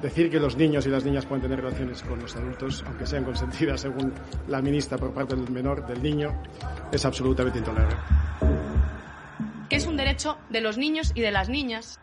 Decir 0.00 0.30
que 0.30 0.38
los 0.38 0.56
niños 0.56 0.86
y 0.86 0.90
las 0.90 1.04
niñas 1.04 1.26
pueden 1.26 1.42
tener 1.42 1.60
relaciones 1.60 2.02
con 2.02 2.20
los 2.20 2.36
adultos, 2.36 2.84
aunque 2.86 3.06
sean 3.06 3.24
consentidas 3.24 3.80
según 3.80 4.12
la 4.48 4.62
ministra 4.62 4.96
por 4.96 5.12
parte 5.12 5.34
del 5.34 5.50
menor, 5.50 5.84
del 5.86 6.02
niño, 6.02 6.30
es 6.92 7.04
absolutamente 7.04 7.58
intolerable. 7.58 7.96
Que 9.68 9.76
es 9.76 9.86
un 9.86 9.96
derecho 9.96 10.38
de 10.50 10.60
los 10.60 10.78
niños 10.78 11.10
y 11.14 11.20
de 11.22 11.32
las 11.32 11.48
niñas 11.48 12.00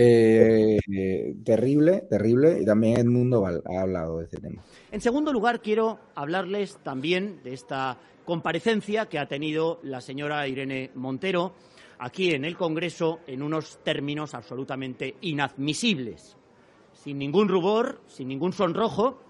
Eh, 0.00 0.78
terrible, 1.44 2.02
terrible. 2.08 2.60
Y 2.62 2.64
también 2.64 2.98
Edmundo 2.98 3.44
ha 3.44 3.80
hablado 3.80 4.18
de 4.18 4.24
este 4.24 4.38
tema. 4.38 4.62
En 4.92 5.00
segundo 5.00 5.32
lugar, 5.32 5.60
quiero 5.60 5.98
hablarles 6.14 6.78
también 6.84 7.42
de 7.42 7.52
esta 7.54 7.98
comparecencia 8.24 9.06
que 9.06 9.18
ha 9.18 9.26
tenido 9.26 9.80
la 9.82 10.00
señora 10.00 10.46
Irene 10.46 10.92
Montero 10.94 11.54
aquí 11.98 12.30
en 12.30 12.44
el 12.44 12.56
Congreso 12.56 13.20
en 13.26 13.42
unos 13.42 13.82
términos 13.82 14.34
absolutamente 14.34 15.16
inadmisibles. 15.22 16.36
Sin 16.92 17.18
ningún 17.18 17.48
rubor, 17.48 18.00
sin 18.06 18.28
ningún 18.28 18.52
sonrojo, 18.52 19.20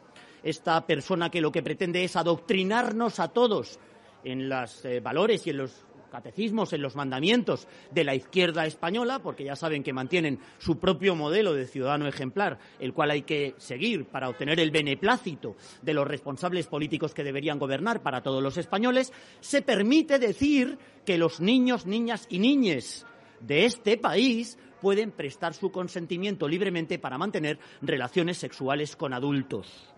esta 0.43 0.87
persona 0.87 1.31
que 1.31 1.41
lo 1.41 1.51
que 1.51 1.63
pretende 1.63 2.05
es 2.05 2.15
adoctrinarnos 2.15 3.21
a 3.21 3.29
todos 3.29 3.79
en 4.23 4.51
los 4.51 4.85
eh, 4.85 5.01
valores 5.01 5.47
y 5.47 5.51
en 5.51 5.59
los 5.59 5.87
catecismos, 6.09 6.73
en 6.73 6.83
los 6.83 6.97
mandamientos 6.97 7.69
de 7.91 8.05
la 8.05 8.15
izquierda 8.15 8.67
española, 8.67 9.21
porque 9.21 9.45
ya 9.45 9.57
saben 9.57 9.83
que 9.83 9.93
mantienen 9.93 10.39
su 10.59 10.79
propio 10.79 11.15
modelo 11.15 11.55
de 11.55 11.67
ciudadano 11.67 12.07
ejemplar, 12.07 12.59
el 12.79 12.93
cual 12.93 13.11
hay 13.11 13.23
que 13.23 13.55
seguir 13.59 14.07
para 14.07 14.29
obtener 14.29 14.61
el 14.61 14.71
beneplácito 14.71 15.57
de 15.83 15.95
los 15.95 16.07
responsables 16.07 16.67
políticos 16.67 17.15
que 17.15 17.25
deberían 17.25 17.59
gobernar 17.59 18.03
para 18.03 18.23
todos 18.23 18.43
los 18.43 18.57
españoles, 18.57 19.13
se 19.41 19.63
permite 19.63 20.19
decir 20.19 20.79
que 21.05 21.19
los 21.19 21.41
niños, 21.41 21.87
niñas 21.87 22.27
y 22.29 22.39
niñes 22.39 23.07
de 23.41 23.65
este 23.65 23.97
país 23.97 24.59
pueden 24.81 25.11
prestar 25.11 25.55
su 25.55 25.71
consentimiento 25.71 26.49
libremente 26.49 26.99
para 26.99 27.19
mantener 27.19 27.59
relaciones 27.83 28.39
sexuales 28.39 28.97
con 28.97 29.13
adultos. 29.13 29.93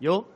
Yo 0.00 0.28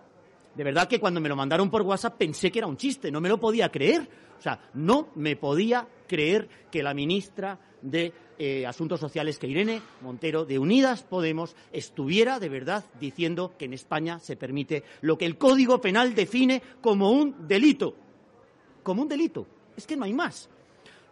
de 0.55 0.65
verdad 0.65 0.89
que 0.89 1.01
cuando 1.01 1.21
me 1.21 1.29
lo 1.29 1.37
mandaron 1.37 1.71
por 1.71 1.83
WhatsApp 1.83 2.17
pensé 2.19 2.51
que 2.51 2.59
era 2.59 2.67
un 2.67 2.77
chiste, 2.77 3.11
no 3.11 3.21
me 3.21 3.29
lo 3.29 3.39
podía 3.39 3.71
creer. 3.71 4.09
O 4.42 4.44
sea, 4.44 4.59
no 4.74 5.11
me 5.14 5.37
podía 5.37 5.87
creer 6.09 6.48
que 6.68 6.83
la 6.83 6.94
ministra 6.94 7.61
de 7.81 8.12
eh, 8.37 8.66
Asuntos 8.66 8.98
Sociales, 8.98 9.38
que 9.38 9.46
Irene 9.46 9.81
Montero, 10.00 10.44
de 10.44 10.59
Unidas 10.59 11.05
Podemos, 11.05 11.55
estuviera 11.70 12.40
de 12.40 12.48
verdad 12.48 12.85
diciendo 12.98 13.55
que 13.57 13.66
en 13.66 13.72
España 13.72 14.18
se 14.18 14.35
permite 14.35 14.83
lo 15.00 15.16
que 15.16 15.26
el 15.26 15.38
Código 15.38 15.81
Penal 15.81 16.16
define 16.16 16.61
como 16.81 17.12
un 17.12 17.46
delito. 17.46 17.94
Como 18.83 19.02
un 19.02 19.09
delito. 19.09 19.46
Es 19.76 19.87
que 19.87 19.96
no 19.96 20.07
hay 20.07 20.12
más. 20.12 20.50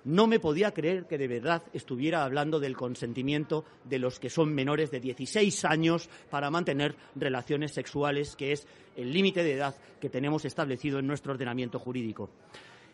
No 0.03 0.27
me 0.27 0.41
podía 0.41 0.75
creer 0.75 1.07
que 1.07 1.17
de 1.17 1.29
verdad 1.29 1.63
estuviera 1.73 2.25
hablando 2.25 2.59
del 2.59 2.77
consentimiento 2.77 3.65
de 3.85 4.01
los 4.01 4.19
que 4.19 4.29
son 4.29 4.53
menores 4.53 4.91
de 4.91 4.99
16 4.99 5.65
años 5.67 6.11
para 6.31 6.51
mantener 6.51 6.97
relaciones 7.15 7.71
sexuales, 7.71 8.35
que 8.35 8.51
es 8.51 8.67
el 8.97 9.13
límite 9.13 9.45
de 9.45 9.53
edad 9.53 9.77
que 10.01 10.11
tenemos 10.11 10.45
establecido 10.45 10.99
en 10.99 11.07
nuestro 11.07 11.33
ordenamiento 11.33 11.79
jurídico. 11.79 12.29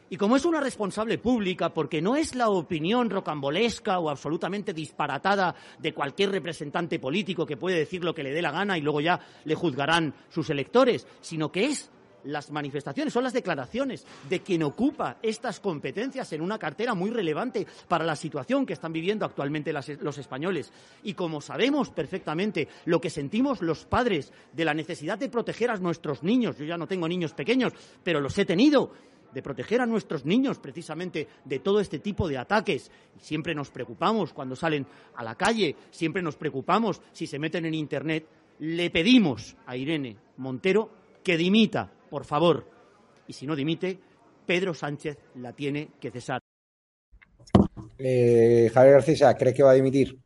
Y 0.08 0.16
como 0.16 0.36
es 0.36 0.44
una 0.44 0.60
responsable 0.60 1.18
pública, 1.18 1.74
porque 1.74 2.00
no 2.00 2.14
es 2.14 2.34
la 2.34 2.48
opinión 2.48 3.10
rocambolesca 3.10 3.98
o 3.98 4.08
absolutamente 4.08 4.72
disparatada 4.72 5.54
de 5.78 5.92
cualquier 5.92 6.30
representante 6.30 7.00
político 7.00 7.44
que 7.44 7.56
puede 7.56 7.78
decir 7.78 8.04
lo 8.04 8.14
que 8.14 8.22
le 8.22 8.32
dé 8.32 8.40
la 8.40 8.52
gana 8.52 8.78
y 8.78 8.82
luego 8.82 9.00
ya 9.00 9.18
le 9.44 9.54
juzgarán 9.56 10.14
sus 10.28 10.48
electores, 10.50 11.06
sino 11.20 11.50
que 11.50 11.66
es 11.66 11.90
las 12.26 12.50
manifestaciones, 12.50 13.12
son 13.12 13.24
las 13.24 13.32
declaraciones 13.32 14.04
de 14.28 14.40
quien 14.40 14.62
ocupa 14.62 15.18
estas 15.22 15.60
competencias 15.60 16.32
en 16.32 16.40
una 16.40 16.58
cartera 16.58 16.94
muy 16.94 17.10
relevante 17.10 17.66
para 17.88 18.04
la 18.04 18.16
situación 18.16 18.66
que 18.66 18.72
están 18.72 18.92
viviendo 18.92 19.24
actualmente 19.24 19.72
los 19.72 20.18
españoles. 20.18 20.72
Y 21.04 21.14
como 21.14 21.40
sabemos 21.40 21.90
perfectamente 21.90 22.68
lo 22.84 23.00
que 23.00 23.10
sentimos 23.10 23.62
los 23.62 23.84
padres 23.84 24.32
de 24.52 24.64
la 24.64 24.74
necesidad 24.74 25.18
de 25.18 25.28
proteger 25.28 25.70
a 25.70 25.76
nuestros 25.76 26.22
niños, 26.22 26.58
yo 26.58 26.64
ya 26.64 26.76
no 26.76 26.86
tengo 26.86 27.08
niños 27.08 27.32
pequeños, 27.32 27.72
pero 28.02 28.20
los 28.20 28.36
he 28.38 28.44
tenido, 28.44 28.92
de 29.36 29.42
proteger 29.42 29.82
a 29.82 29.86
nuestros 29.86 30.24
niños 30.24 30.58
precisamente 30.58 31.28
de 31.44 31.58
todo 31.58 31.78
este 31.78 31.98
tipo 31.98 32.26
de 32.26 32.38
ataques. 32.38 32.90
Siempre 33.20 33.54
nos 33.54 33.70
preocupamos 33.70 34.32
cuando 34.32 34.56
salen 34.56 34.86
a 35.14 35.22
la 35.22 35.34
calle, 35.34 35.76
siempre 35.90 36.22
nos 36.22 36.36
preocupamos 36.36 37.02
si 37.12 37.26
se 37.26 37.38
meten 37.38 37.66
en 37.66 37.74
Internet. 37.74 38.26
Le 38.60 38.88
pedimos 38.88 39.54
a 39.66 39.76
Irene 39.76 40.16
Montero 40.38 40.88
que 41.22 41.36
dimita 41.36 41.92
por 42.08 42.24
favor. 42.24 42.66
Y 43.28 43.34
si 43.34 43.46
no 43.46 43.54
dimite, 43.54 43.98
Pedro 44.46 44.72
Sánchez 44.72 45.18
la 45.34 45.52
tiene 45.52 45.90
que 46.00 46.10
cesar. 46.10 46.40
Eh, 47.98 48.70
Javier 48.72 48.94
García, 48.94 49.34
¿cree 49.34 49.52
que 49.52 49.62
va 49.62 49.72
a 49.72 49.74
dimitir? 49.74 50.18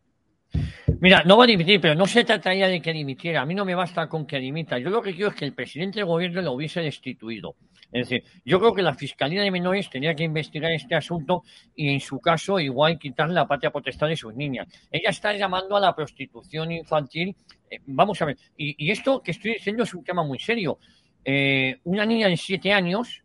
Mira, 1.01 1.25
no 1.25 1.37
va 1.37 1.45
a 1.45 1.47
dimitir, 1.49 1.81
pero 1.81 1.97
no 1.97 2.07
se 2.07 2.23
trataría 2.23 2.69
de 2.69 2.81
que 2.81 2.93
dimitiera. 2.93 3.43
A 3.43 3.47
mí 3.47 3.57
no 3.57 3.65
me 3.65 3.75
basta 3.75 4.09
con 4.09 4.25
que 4.25 4.39
dimita. 4.39 4.79
Yo 4.79 4.89
lo 4.89 5.03
que 5.03 5.15
quiero 5.15 5.31
es 5.31 5.35
que 5.35 5.47
el 5.47 5.55
presidente 5.55 5.99
del 5.99 6.07
gobierno 6.07 6.41
lo 6.43 6.53
hubiese 6.53 6.81
destituido. 6.81 7.57
Es 7.93 8.09
decir, 8.09 8.25
yo 8.45 8.59
creo 8.61 8.73
que 8.73 8.83
la 8.83 8.95
Fiscalía 8.95 9.43
de 9.43 9.51
Menores 9.51 9.91
tenía 9.91 10.15
que 10.15 10.25
investigar 10.25 10.71
este 10.73 10.95
asunto 10.95 11.43
y, 11.75 11.89
en 11.89 12.01
su 12.01 12.21
caso, 12.21 12.61
igual 12.61 12.99
quitarle 12.99 13.35
la 13.35 13.47
patria 13.49 13.71
potestad 13.71 14.09
de 14.09 14.17
sus 14.17 14.35
niñas. 14.35 14.69
Ella 14.91 15.11
está 15.11 15.33
llamando 15.37 15.77
a 15.77 15.81
la 15.81 15.95
prostitución 15.95 16.71
infantil. 16.73 17.35
Eh, 17.69 17.79
vamos 17.87 18.23
a 18.23 18.27
ver, 18.27 18.37
y 18.57 18.91
esto 18.91 19.21
que 19.23 19.33
estoy 19.33 19.55
diciendo 19.55 19.83
es 19.83 19.95
un 19.95 20.05
tema 20.05 20.23
muy 20.23 20.39
serio. 20.39 20.79
Eh, 21.25 21.81
una 21.85 22.07
niña 22.07 22.29
de 22.29 22.37
7 22.37 22.73
años 22.73 23.23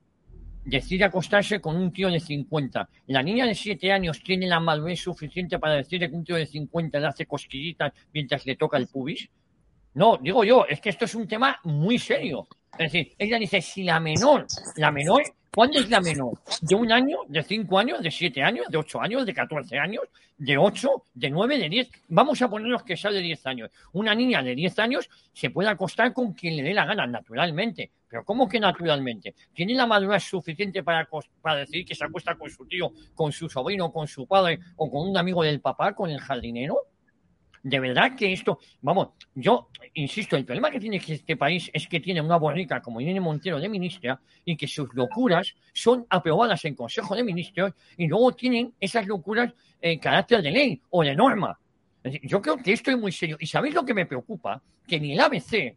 decide 0.66 1.06
acostarse 1.06 1.62
con 1.62 1.76
un 1.76 1.92
tío 1.94 2.10
de 2.10 2.20
50. 2.20 2.90
La 3.08 3.24
niña 3.24 3.46
de 3.46 3.56
7 3.56 3.92
años 3.92 4.22
tiene 4.22 4.48
la 4.48 4.60
madurez 4.60 5.00
suficiente 5.00 5.60
para 5.60 5.76
decirle 5.76 6.10
que 6.10 6.16
un 6.16 6.24
tío 6.24 6.36
de 6.36 6.46
50 6.46 7.00
le 7.00 7.08
hace 7.08 7.26
cosquillitas 7.26 7.94
mientras 8.14 8.46
le 8.46 8.56
toca 8.56 8.78
el 8.78 8.88
pubis. 8.88 9.30
No, 9.94 10.18
digo 10.22 10.44
yo, 10.44 10.66
es 10.68 10.82
que 10.82 10.90
esto 10.90 11.06
es 11.06 11.16
un 11.16 11.28
tema 11.28 11.60
muy 11.64 11.98
serio. 11.98 12.48
Es 12.78 12.92
decir, 12.92 13.14
ella 13.18 13.40
dice, 13.40 13.62
si 13.62 13.84
la 13.84 14.02
menor, 14.02 14.46
la 14.76 14.92
menor, 14.92 15.24
¿cuándo 15.54 15.80
es 15.80 15.90
la 15.90 16.02
menor? 16.02 16.34
¿De 16.62 16.76
un 16.76 16.92
año? 16.92 17.20
¿De 17.30 17.42
cinco 17.42 17.80
años? 17.80 18.02
¿De 18.02 18.12
siete 18.12 18.44
años? 18.44 18.66
¿De 18.70 18.78
ocho 18.78 19.02
años? 19.02 19.26
¿De 19.26 19.34
catorce 19.34 19.80
años? 19.80 20.04
¿De 20.38 20.58
ocho? 20.58 21.04
¿De 21.14 21.30
nueve? 21.30 21.58
¿De 21.58 21.70
diez? 21.70 21.90
Vamos 22.10 22.42
a 22.42 22.50
ponernos 22.50 22.84
que 22.84 22.98
sea 22.98 23.12
de 23.12 23.22
diez 23.22 23.46
años. 23.46 23.72
Una 23.94 24.14
niña 24.14 24.44
de 24.44 24.56
diez 24.56 24.78
años 24.80 25.10
se 25.32 25.52
puede 25.52 25.70
acostar 25.70 26.12
con 26.12 26.34
quien 26.34 26.58
le 26.58 26.64
dé 26.64 26.74
la 26.74 26.86
gana, 26.86 27.08
naturalmente. 27.08 27.92
Pero 28.10 28.26
¿cómo 28.26 28.50
que 28.50 28.60
naturalmente? 28.60 29.34
¿Tiene 29.54 29.74
la 29.74 29.88
madurez 29.88 30.24
suficiente 30.24 30.84
para, 30.84 31.08
para 31.42 31.60
decir 31.60 31.86
que 31.86 31.96
se 31.96 32.04
acuesta 32.04 32.36
con 32.36 32.50
su 32.50 32.66
tío, 32.66 32.92
con 33.14 33.32
su 33.32 33.48
sobrino, 33.48 33.94
con 33.94 34.08
su 34.08 34.28
padre 34.28 34.60
o 34.76 34.92
con 34.92 35.08
un 35.10 35.18
amigo 35.18 35.44
del 35.44 35.62
papá, 35.62 35.94
con 35.94 36.10
el 36.10 36.20
jardinero? 36.20 36.78
De 37.66 37.80
verdad 37.80 38.16
que 38.16 38.32
esto, 38.32 38.60
vamos, 38.82 39.10
yo 39.34 39.70
insisto, 39.96 40.38
el 40.38 40.46
problema 40.46 40.70
que 40.70 40.80
tiene 40.80 40.98
este 40.98 41.36
país 41.36 41.72
es 41.74 41.88
que 41.88 42.00
tiene 42.00 42.22
una 42.22 42.38
borrica 42.38 42.80
como 42.80 43.02
Irene 43.02 43.20
Montero 43.20 43.60
de 43.60 43.68
ministra 43.68 44.22
y 44.46 44.56
que 44.56 44.68
sus 44.68 44.94
locuras 44.94 45.56
son 45.74 46.06
aprobadas 46.08 46.64
en 46.66 46.76
Consejo 46.76 47.16
de 47.16 47.24
Ministros 47.24 47.74
y 47.98 48.06
luego 48.06 48.34
tienen 48.34 48.72
esas 48.80 49.08
locuras 49.08 49.52
en 49.82 49.98
carácter 49.98 50.44
de 50.44 50.52
ley 50.52 50.82
o 50.92 51.04
de 51.04 51.16
norma. 51.16 51.58
Yo 52.22 52.40
creo 52.40 52.58
que 52.58 52.72
esto 52.72 52.92
es 52.92 53.00
muy 53.00 53.12
serio. 53.12 53.36
¿Y 53.40 53.48
sabéis 53.48 53.74
lo 53.74 53.84
que 53.84 53.96
me 53.96 54.06
preocupa? 54.06 54.62
Que 54.88 55.00
ni 55.00 55.14
el 55.14 55.20
ABC, 55.20 55.76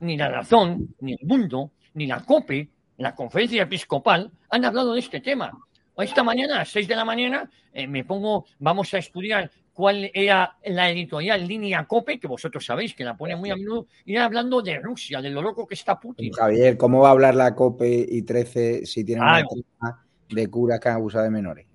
ni 0.00 0.18
la 0.18 0.28
Razón, 0.28 0.94
ni 1.00 1.14
el 1.14 1.26
Mundo, 1.26 1.70
ni 1.94 2.06
la 2.06 2.20
COPE, 2.20 2.68
la 2.98 3.14
Conferencia 3.14 3.62
Episcopal, 3.62 4.30
han 4.50 4.66
hablado 4.66 4.92
de 4.92 5.00
este 5.00 5.22
tema. 5.22 5.50
Esta 5.98 6.22
mañana, 6.22 6.56
a 6.56 6.58
las 6.58 6.70
6 6.70 6.88
de 6.88 6.96
la 6.96 7.04
mañana, 7.04 7.50
eh, 7.72 7.86
me 7.86 8.04
pongo, 8.04 8.46
vamos 8.58 8.92
a 8.94 8.98
estudiar 8.98 9.50
cuál 9.72 10.10
era 10.14 10.56
la 10.64 10.90
editorial 10.90 11.46
línea 11.46 11.84
COPE, 11.86 12.18
que 12.18 12.26
vosotros 12.26 12.64
sabéis 12.64 12.94
que 12.94 13.04
la 13.04 13.16
pone 13.16 13.36
muy 13.36 13.50
a 13.50 13.56
menudo, 13.56 13.86
y 14.04 14.16
hablando 14.16 14.62
de 14.62 14.78
Rusia, 14.78 15.20
de 15.20 15.30
lo 15.30 15.42
loco 15.42 15.66
que 15.66 15.74
está 15.74 15.98
Putin. 15.98 16.32
Javier, 16.32 16.76
¿cómo 16.76 17.00
va 17.00 17.08
a 17.08 17.12
hablar 17.12 17.34
la 17.34 17.54
COPE 17.54 18.06
y 18.08 18.22
13 18.22 18.86
si 18.86 19.04
tiene 19.04 19.22
una 19.22 19.44
una 19.80 20.04
de 20.28 20.46
cura 20.48 20.78
que 20.78 20.88
abusa 20.88 21.22
de 21.22 21.30
menores? 21.30 21.66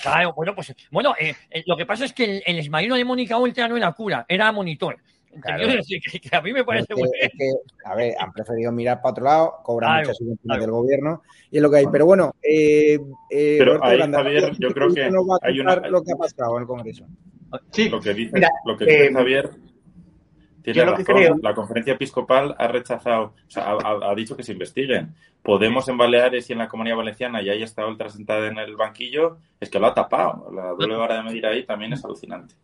Claro, 0.00 0.32
bueno, 0.34 0.54
pues 0.54 0.74
bueno, 0.90 1.14
eh, 1.18 1.34
eh, 1.50 1.62
lo 1.66 1.76
que 1.76 1.84
pasa 1.84 2.06
es 2.06 2.12
que 2.12 2.24
el, 2.24 2.42
el 2.46 2.70
de 2.70 3.04
Mónica 3.04 3.36
Ultra 3.36 3.68
no 3.68 3.76
era 3.76 3.92
cura, 3.92 4.24
era 4.28 4.50
monitor. 4.52 4.98
Claro. 5.40 5.66
Decir 5.66 6.00
que, 6.00 6.36
a 6.36 6.40
mí 6.40 6.52
me 6.52 6.64
parece 6.64 6.94
muy 6.94 7.08
es 7.20 7.30
que, 7.30 7.50
a 7.84 7.94
ver, 7.94 8.14
han 8.18 8.32
preferido 8.32 8.72
mirar 8.72 9.00
para 9.00 9.12
otro 9.12 9.24
lado, 9.24 9.54
cobran 9.62 10.00
muchas 10.00 10.16
subvenciones 10.16 10.60
del 10.60 10.70
gobierno 10.70 11.22
y 11.50 11.56
es 11.56 11.62
lo 11.62 11.70
que 11.70 11.76
hay. 11.78 11.86
Pero 11.90 12.06
bueno, 12.06 12.34
eh, 12.42 12.98
eh, 13.30 13.56
Pero 13.58 13.84
ahí, 13.84 13.98
Javier, 13.98 14.52
yo 14.58 14.70
creo 14.70 14.92
que 14.92 15.10
hay 15.42 15.60
una... 15.60 15.76
lo 15.88 16.02
que 16.02 16.12
ha 16.12 16.16
pasado 16.16 16.56
en 16.56 16.62
el 16.62 16.66
Congreso. 16.66 17.06
Sí, 17.70 17.88
lo 17.88 18.00
que 18.00 18.12
dice, 18.14 18.40
lo 18.64 18.76
que 18.76 18.84
dice 18.84 19.06
eh, 19.06 19.12
Javier 19.12 19.50
tiene 20.62 20.84
razón. 20.84 21.40
La 21.42 21.54
conferencia 21.54 21.92
episcopal 21.92 22.54
ha 22.58 22.66
rechazado, 22.66 23.26
o 23.26 23.50
sea, 23.50 23.76
ha, 23.80 24.14
dicho 24.14 24.36
que 24.36 24.42
se 24.42 24.52
investiguen. 24.52 25.14
Podemos 25.42 25.88
en 25.88 25.96
Baleares 25.96 26.50
y 26.50 26.54
en 26.54 26.58
la 26.58 26.68
Comunidad 26.68 26.96
Valenciana, 26.96 27.40
y 27.40 27.48
ahí 27.48 27.62
está 27.62 27.86
otra 27.86 28.08
sentada 28.08 28.48
en 28.48 28.58
el 28.58 28.74
banquillo, 28.74 29.38
es 29.60 29.70
que 29.70 29.78
lo 29.78 29.86
ha 29.86 29.94
tapado. 29.94 30.50
La 30.52 30.70
doble 30.70 30.96
vara 30.96 31.18
de 31.18 31.22
medir 31.22 31.46
ahí 31.46 31.64
también 31.64 31.92
es 31.92 32.04
alucinante 32.04 32.56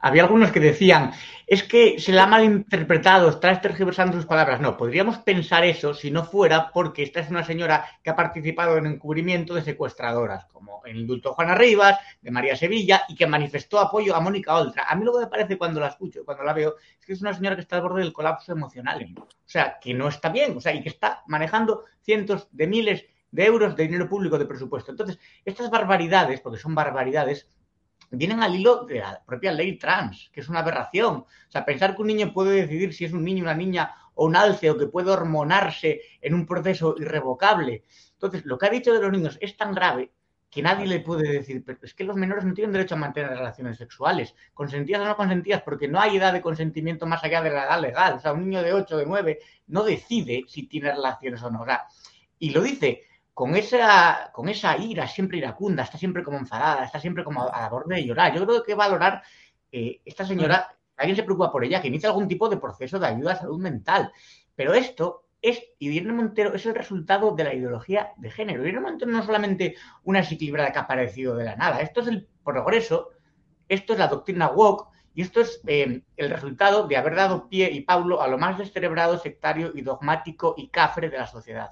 había 0.00 0.22
algunos 0.22 0.50
que 0.50 0.60
decían, 0.60 1.12
es 1.46 1.62
que 1.62 1.98
se 1.98 2.12
la 2.12 2.24
ha 2.24 2.26
malinterpretado, 2.26 3.28
está 3.28 3.60
tergiversando 3.60 4.16
sus 4.16 4.26
palabras. 4.26 4.60
No, 4.60 4.76
podríamos 4.76 5.18
pensar 5.18 5.64
eso 5.64 5.94
si 5.94 6.10
no 6.10 6.24
fuera 6.24 6.70
porque 6.72 7.02
esta 7.02 7.20
es 7.20 7.30
una 7.30 7.44
señora 7.44 7.86
que 8.02 8.10
ha 8.10 8.16
participado 8.16 8.76
en 8.76 8.86
encubrimiento 8.86 9.54
de 9.54 9.62
secuestradoras, 9.62 10.46
como 10.46 10.82
el 10.84 10.96
indulto 10.96 11.34
Juana 11.34 11.54
Rivas, 11.54 11.98
de 12.22 12.30
María 12.30 12.56
Sevilla, 12.56 13.02
y 13.08 13.14
que 13.14 13.26
manifestó 13.26 13.78
apoyo 13.78 14.14
a 14.14 14.20
Mónica 14.20 14.56
Oltra. 14.56 14.84
A 14.88 14.94
mí 14.94 15.04
lo 15.04 15.12
que 15.12 15.24
me 15.24 15.26
parece 15.26 15.58
cuando 15.58 15.80
la 15.80 15.88
escucho, 15.88 16.24
cuando 16.24 16.44
la 16.44 16.52
veo, 16.52 16.76
es 16.98 17.04
que 17.04 17.12
es 17.12 17.20
una 17.20 17.34
señora 17.34 17.56
que 17.56 17.62
está 17.62 17.76
al 17.76 17.82
borde 17.82 18.02
del 18.02 18.12
colapso 18.12 18.52
emocional. 18.52 19.06
O 19.18 19.26
sea, 19.44 19.78
que 19.80 19.92
no 19.92 20.08
está 20.08 20.28
bien, 20.28 20.56
o 20.56 20.60
sea, 20.60 20.72
y 20.74 20.82
que 20.82 20.88
está 20.88 21.22
manejando 21.26 21.84
cientos 22.02 22.48
de 22.52 22.66
miles 22.66 23.04
de 23.32 23.44
euros 23.44 23.76
de 23.76 23.84
dinero 23.84 24.08
público 24.08 24.38
de 24.38 24.46
presupuesto. 24.46 24.90
Entonces, 24.90 25.18
estas 25.44 25.70
barbaridades, 25.70 26.40
porque 26.40 26.58
son 26.58 26.74
barbaridades, 26.74 27.48
vienen 28.10 28.42
al 28.42 28.54
hilo 28.54 28.84
de 28.84 28.98
la 28.98 29.22
propia 29.24 29.52
ley 29.52 29.76
trans, 29.76 30.30
que 30.32 30.40
es 30.40 30.48
una 30.48 30.60
aberración. 30.60 31.16
O 31.16 31.50
sea, 31.50 31.64
pensar 31.64 31.94
que 31.94 32.02
un 32.02 32.08
niño 32.08 32.32
puede 32.32 32.62
decidir 32.62 32.92
si 32.92 33.04
es 33.04 33.12
un 33.12 33.24
niño, 33.24 33.42
una 33.44 33.54
niña 33.54 33.94
o 34.14 34.26
un 34.26 34.36
alce 34.36 34.70
o 34.70 34.76
que 34.76 34.86
puede 34.86 35.10
hormonarse 35.10 36.00
en 36.20 36.34
un 36.34 36.46
proceso 36.46 36.94
irrevocable. 36.98 37.84
Entonces, 38.12 38.44
lo 38.44 38.58
que 38.58 38.66
ha 38.66 38.70
dicho 38.70 38.92
de 38.92 39.00
los 39.00 39.12
niños 39.12 39.38
es 39.40 39.56
tan 39.56 39.74
grave 39.74 40.12
que 40.50 40.62
nadie 40.62 40.86
le 40.86 40.98
puede 40.98 41.30
decir, 41.30 41.62
pero 41.64 41.78
es 41.80 41.94
que 41.94 42.02
los 42.02 42.16
menores 42.16 42.44
no 42.44 42.52
tienen 42.52 42.72
derecho 42.72 42.96
a 42.96 42.98
mantener 42.98 43.30
relaciones 43.30 43.78
sexuales, 43.78 44.34
consentidas 44.52 45.00
o 45.02 45.04
no 45.04 45.16
consentidas, 45.16 45.62
porque 45.62 45.86
no 45.86 46.00
hay 46.00 46.16
edad 46.16 46.32
de 46.32 46.40
consentimiento 46.40 47.06
más 47.06 47.22
allá 47.22 47.40
de 47.40 47.50
la 47.50 47.66
edad 47.66 47.80
legal. 47.80 48.14
O 48.14 48.18
sea, 48.18 48.32
un 48.32 48.48
niño 48.48 48.60
de 48.60 48.72
8 48.72 48.96
o 48.96 48.98
de 48.98 49.06
9 49.06 49.38
no 49.68 49.84
decide 49.84 50.42
si 50.48 50.66
tiene 50.66 50.92
relaciones 50.92 51.40
o 51.44 51.50
no. 51.50 51.62
O 51.62 51.64
sea, 51.64 51.86
y 52.40 52.50
lo 52.50 52.62
dice 52.62 53.04
con 53.40 53.56
esa, 53.56 54.30
con 54.34 54.50
esa 54.50 54.76
ira 54.76 55.08
siempre 55.08 55.38
iracunda, 55.38 55.84
está 55.84 55.96
siempre 55.96 56.22
como 56.22 56.36
enfadada, 56.36 56.84
está 56.84 57.00
siempre 57.00 57.24
como 57.24 57.48
a, 57.48 57.62
la 57.62 57.70
borde 57.70 57.94
de 57.94 58.04
llorar. 58.04 58.34
Yo 58.34 58.44
creo 58.44 58.62
que 58.62 58.74
valorar 58.74 59.22
eh, 59.72 60.02
esta 60.04 60.26
señora, 60.26 60.76
alguien 60.94 61.16
se 61.16 61.22
preocupa 61.22 61.50
por 61.50 61.64
ella, 61.64 61.80
que 61.80 61.88
inicia 61.88 62.10
algún 62.10 62.28
tipo 62.28 62.50
de 62.50 62.58
proceso 62.58 62.98
de 62.98 63.06
ayuda 63.06 63.32
a 63.32 63.36
salud 63.36 63.58
mental. 63.58 64.12
Pero 64.54 64.74
esto 64.74 65.24
es, 65.40 65.58
y 65.78 65.88
Irene 65.88 66.12
Montero 66.12 66.52
es 66.52 66.66
el 66.66 66.74
resultado 66.74 67.34
de 67.34 67.44
la 67.44 67.54
ideología 67.54 68.12
de 68.18 68.30
género. 68.30 68.62
Irene 68.62 68.80
Montero 68.80 69.10
no 69.10 69.20
es 69.20 69.24
solamente 69.24 69.74
una 70.04 70.18
desequilibrada 70.18 70.70
que 70.70 70.78
ha 70.78 70.82
aparecido 70.82 71.34
de 71.34 71.44
la 71.46 71.56
nada, 71.56 71.80
esto 71.80 72.02
es 72.02 72.08
el 72.08 72.28
progreso, 72.44 73.08
esto 73.70 73.94
es 73.94 73.98
la 73.98 74.08
doctrina 74.08 74.48
woke, 74.48 74.90
y 75.14 75.22
esto 75.22 75.40
es 75.40 75.62
eh, 75.66 76.02
el 76.18 76.28
resultado 76.28 76.86
de 76.86 76.98
haber 76.98 77.14
dado 77.14 77.48
pie 77.48 77.70
y 77.72 77.80
Paulo 77.80 78.20
a 78.20 78.28
lo 78.28 78.36
más 78.36 78.58
descerebrado, 78.58 79.16
sectario 79.16 79.72
y 79.74 79.80
dogmático 79.80 80.52
y 80.58 80.68
cafre 80.68 81.08
de 81.08 81.16
la 81.16 81.26
sociedad. 81.26 81.70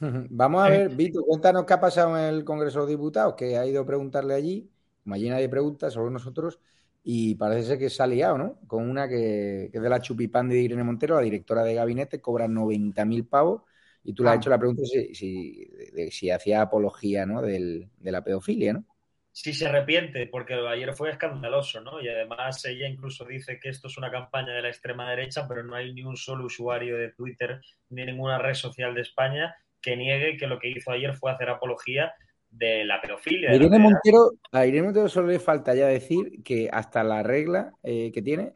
Vamos 0.00 0.62
a 0.62 0.68
ver, 0.68 0.90
Vito, 0.90 1.22
cuéntanos 1.24 1.64
qué 1.64 1.72
ha 1.74 1.80
pasado 1.80 2.16
en 2.18 2.24
el 2.34 2.44
Congreso 2.44 2.78
de 2.78 2.82
los 2.84 2.90
Diputados, 2.90 3.34
que 3.34 3.56
ha 3.56 3.66
ido 3.66 3.82
a 3.82 3.86
preguntarle 3.86 4.34
allí, 4.34 4.70
como 5.02 5.14
allí 5.14 5.28
nadie 5.28 5.48
pregunta, 5.48 5.90
solo 5.90 6.10
nosotros, 6.10 6.60
y 7.02 7.34
parece 7.34 7.66
ser 7.68 7.78
que 7.78 7.90
se 7.90 8.02
ha 8.02 8.06
liado, 8.06 8.38
¿no? 8.38 8.60
Con 8.66 8.88
una 8.88 9.08
que, 9.08 9.68
que 9.72 9.78
es 9.78 9.82
de 9.82 9.88
la 9.88 10.00
chupipán 10.00 10.48
de 10.48 10.58
Irene 10.60 10.84
Montero, 10.84 11.16
la 11.16 11.22
directora 11.22 11.62
de 11.64 11.74
gabinete, 11.74 12.20
cobra 12.20 12.46
90.000 12.48 13.26
pavos, 13.26 13.62
y 14.04 14.12
tú 14.14 14.22
le 14.24 14.30
has 14.30 14.36
Ah. 14.36 14.36
hecho 14.36 14.50
la 14.50 14.58
pregunta 14.58 14.82
si, 14.84 15.14
si, 15.14 15.64
de- 15.92 16.10
si 16.12 16.30
hacía 16.30 16.62
apología, 16.62 17.26
¿no? 17.26 17.42
Del, 17.42 17.90
de 17.98 18.12
la 18.12 18.22
pedofilia, 18.22 18.72
¿no? 18.74 18.84
Sí 19.32 19.54
se 19.54 19.66
arrepiente, 19.68 20.26
porque 20.26 20.54
ayer 20.54 20.92
fue 20.94 21.10
escandaloso, 21.10 21.80
¿no? 21.80 22.00
Y 22.02 22.08
además 22.08 22.64
ella 22.64 22.88
incluso 22.88 23.24
dice 23.24 23.60
que 23.60 23.68
esto 23.68 23.86
es 23.86 23.96
una 23.96 24.10
campaña 24.10 24.52
de 24.52 24.62
la 24.62 24.68
extrema 24.68 25.08
derecha, 25.10 25.46
pero 25.46 25.62
no 25.62 25.76
hay 25.76 25.94
ni 25.94 26.02
un 26.02 26.16
solo 26.16 26.46
usuario 26.46 26.96
de 26.98 27.12
Twitter 27.12 27.60
ni 27.90 28.04
ninguna 28.04 28.38
red 28.38 28.54
social 28.54 28.94
de 28.94 29.02
España 29.02 29.54
que 29.80 29.96
niegue 29.96 30.36
que 30.36 30.46
lo 30.46 30.58
que 30.58 30.68
hizo 30.68 30.90
ayer 30.90 31.14
fue 31.14 31.30
hacer 31.30 31.48
apología 31.50 32.12
de 32.50 32.84
la 32.84 33.00
pedofilia. 33.00 33.50
A 33.50 33.52
de 33.52 33.58
la 33.58 33.66
Irene. 33.66 33.78
Montero, 33.78 34.32
a 34.52 34.66
Irene 34.66 34.84
Montero 34.84 35.08
solo 35.08 35.28
le 35.28 35.38
falta 35.38 35.74
ya 35.74 35.86
decir 35.86 36.42
que 36.42 36.68
hasta 36.72 37.04
la 37.04 37.22
regla 37.22 37.72
eh, 37.82 38.10
que 38.12 38.22
tiene, 38.22 38.54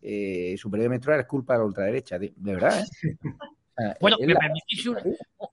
eh, 0.00 0.54
su 0.58 0.70
periodo 0.70 0.90
menstrual 0.90 1.20
es 1.20 1.26
culpa 1.26 1.54
de 1.54 1.58
la 1.60 1.64
ultraderecha. 1.64 2.18
De, 2.18 2.32
de 2.36 2.54
verdad, 2.54 2.80
¿eh? 2.80 2.84
Bueno, 4.00 4.16
me 4.20 4.34
permitís 4.34 4.86
un- 4.86 4.98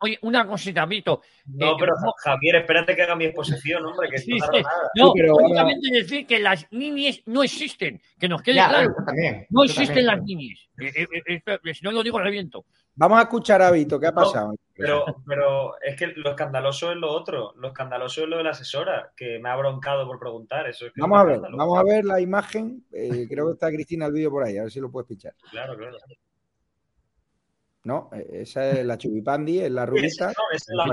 oye, 0.01 0.19
una 0.23 0.45
cosita, 0.45 0.85
Vito. 0.85 1.21
No, 1.47 1.71
Eh, 1.71 1.75
pero 1.79 1.93
Javier, 2.23 2.55
espérate 2.57 2.95
que 2.95 3.01
haga 3.03 3.15
mi 3.15 3.25
exposición, 3.25 3.85
hombre, 3.85 4.09
que 4.09 4.17
Sí, 4.17 4.31
no 4.37 4.45
sí. 4.45 4.61
nada. 4.61 4.69
No, 4.95 5.11
Sí, 5.13 5.21
únicamente 5.21 5.91
decir 5.91 6.27
que 6.27 6.39
las 6.39 6.67
niñas 6.71 7.21
no 7.25 7.43
existen, 7.43 8.01
que 8.19 8.27
nos 8.27 8.41
quede 8.41 8.55
Ya, 8.55 8.69
claro. 8.69 8.93
también, 9.05 9.47
no 9.49 9.63
existen 9.63 9.87
también. 9.87 10.05
las 10.07 10.23
niñas. 10.23 10.59
Eh, 10.79 10.91
eh, 10.95 11.07
eh, 11.27 11.41
eh, 11.63 11.73
si 11.73 11.83
no 11.85 11.91
lo 11.91 12.03
digo, 12.03 12.19
reviento. 12.19 12.65
Vamos 12.95 13.19
a 13.19 13.21
escuchar 13.23 13.61
a 13.61 13.71
Vito, 13.71 13.97
¿qué 13.97 14.07
ha 14.07 14.11
pasado? 14.13 14.55
Pero, 14.75 15.05
pero 15.25 15.79
es 15.81 15.95
que 15.95 16.07
lo 16.07 16.31
escandaloso 16.31 16.91
es 16.91 16.97
lo 16.97 17.09
otro. 17.11 17.53
Lo 17.55 17.69
escandaloso 17.69 18.23
es 18.23 18.27
lo 18.29 18.37
de 18.37 18.43
la 18.43 18.49
asesora, 18.49 19.13
que 19.15 19.39
me 19.39 19.49
ha 19.49 19.55
broncado 19.55 20.05
por 20.05 20.19
preguntar. 20.19 20.67
Eso 20.67 20.85
es 20.87 20.91
que 20.93 20.99
es 20.99 21.01
Vamos 21.01 21.19
a 21.19 21.23
ver, 21.23 21.39
vamos 21.39 21.79
a 21.79 21.83
ver 21.83 22.03
la 22.03 22.19
imagen. 22.19 22.83
eh, 22.91 23.25
creo 23.29 23.47
que 23.47 23.53
está 23.53 23.69
Cristina 23.71 24.07
el 24.07 24.11
vídeo 24.13 24.29
por 24.31 24.43
ahí, 24.43 24.57
a 24.57 24.63
ver 24.63 24.71
si 24.71 24.81
lo 24.81 24.91
puedes 24.91 25.07
pichar. 25.07 25.33
Claro, 25.49 25.77
claro. 25.77 25.97
No, 27.83 28.09
eh, 28.13 28.27
esa 28.41 28.71
es 28.71 28.85
la 28.85 28.97
Chubipandi, 28.97 29.59
es 29.59 29.71
la 29.71 29.85
rubita. 29.85 30.27
no, 30.27 30.43
es 30.53 30.65
la 30.67 30.85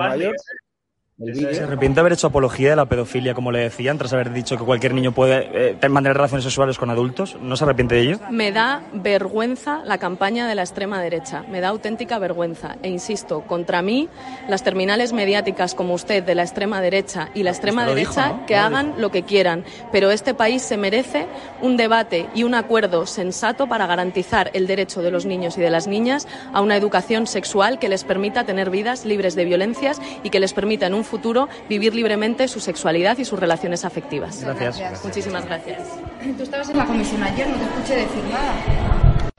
Se 1.19 1.63
arrepiente 1.63 1.95
de 1.95 2.01
haber 2.01 2.13
hecho 2.13 2.27
apología 2.27 2.69
de 2.69 2.77
la 2.77 2.85
pedofilia, 2.85 3.33
como 3.33 3.51
le 3.51 3.61
decían, 3.61 3.97
tras 3.97 4.13
haber 4.13 4.35
dicho 4.35 4.59
que 4.59 4.65
cualquier 4.65 4.93
niño 4.93 5.13
puede 5.13 5.73
eh, 5.73 5.89
mantener 5.89 6.15
relaciones 6.15 6.45
sexuales 6.45 6.77
con 6.77 6.91
adultos. 6.91 7.39
¿No 7.41 7.57
se 7.57 7.65
arrepiente 7.65 7.95
de 7.95 8.03
ello? 8.03 8.19
Me 8.31 8.53
da 8.53 8.83
vergüenza 8.93 9.83
la 9.87 9.97
campaña 9.97 10.47
de 10.47 10.55
la 10.55 10.61
extrema 10.61 11.01
derecha, 11.01 11.43
me 11.51 11.63
da 11.63 11.69
auténtica 11.69 12.19
vergüenza. 12.19 12.77
E 12.83 12.91
insisto, 12.91 13.41
contra 13.47 13.81
mí, 13.81 14.11
las 14.47 14.63
terminales 14.63 15.15
mediáticas 15.15 15.75
como 15.75 15.95
usted 15.95 16.23
de 16.23 16.35
la 16.35 16.43
extrema 16.43 16.83
derecha 16.83 17.31
y 17.33 17.45
la 17.45 17.51
extrema 17.53 17.85
Usted 17.85 17.93
lo 17.93 17.99
dijo, 17.99 18.13
derecha 18.13 18.37
¿no? 18.37 18.47
que 18.47 18.55
Lo 18.57 18.61
hagan 18.61 18.95
lo 18.99 19.11
que 19.11 19.23
quieran. 19.23 19.65
Pero 19.93 20.11
este 20.11 20.35
país 20.35 20.61
se 20.61 20.77
merece 20.77 21.29
un 21.63 21.79
debate 21.79 22.29
y 22.35 22.43
un 22.43 22.55
acuerdo 22.55 23.07
sensato 23.07 23.67
para 23.69 23.87
garantizar 23.87 24.51
el 24.53 24.67
derecho 24.67 25.01
de 25.01 25.11
los 25.11 25.25
niños 25.25 25.57
y 25.57 25.63
de 25.63 25.71
las 25.71 25.87
niñas 25.87 26.29
a 26.53 26.61
una 26.61 26.77
educación 26.77 27.27
sexual 27.27 27.79
que 27.79 27.89
les 27.89 28.05
permita 28.05 28.45
tener 28.45 28.69
vidas 28.69 29.07
libres 29.07 29.35
de 29.35 29.47
violencias 29.47 29.99
y 30.23 30.29
que 30.29 30.41
les 30.41 30.53
permita 30.53 30.85
en 30.85 30.93
un 30.93 31.06
futuro 31.07 31.49
vivir 31.69 31.95
libremente 31.95 32.49
su 32.49 32.61
sexualidad 32.61 33.17
y 33.19 33.25
sus 33.25 33.39
relaciones 33.39 33.85
afectivas. 33.85 34.43
Gracias. 34.43 34.79
Gracias. 34.79 35.05
Muchísimas 35.05 35.47
gracias. 35.47 35.89
Tú 36.37 36.43
estabas 36.43 36.69
en 36.69 36.77
la 36.77 36.85
comisión 36.85 37.23
ayer, 37.23 37.49
no 37.49 37.57
te 37.57 37.65
escuché 37.65 37.97
decir 37.97 38.25
nada. 38.25 39.31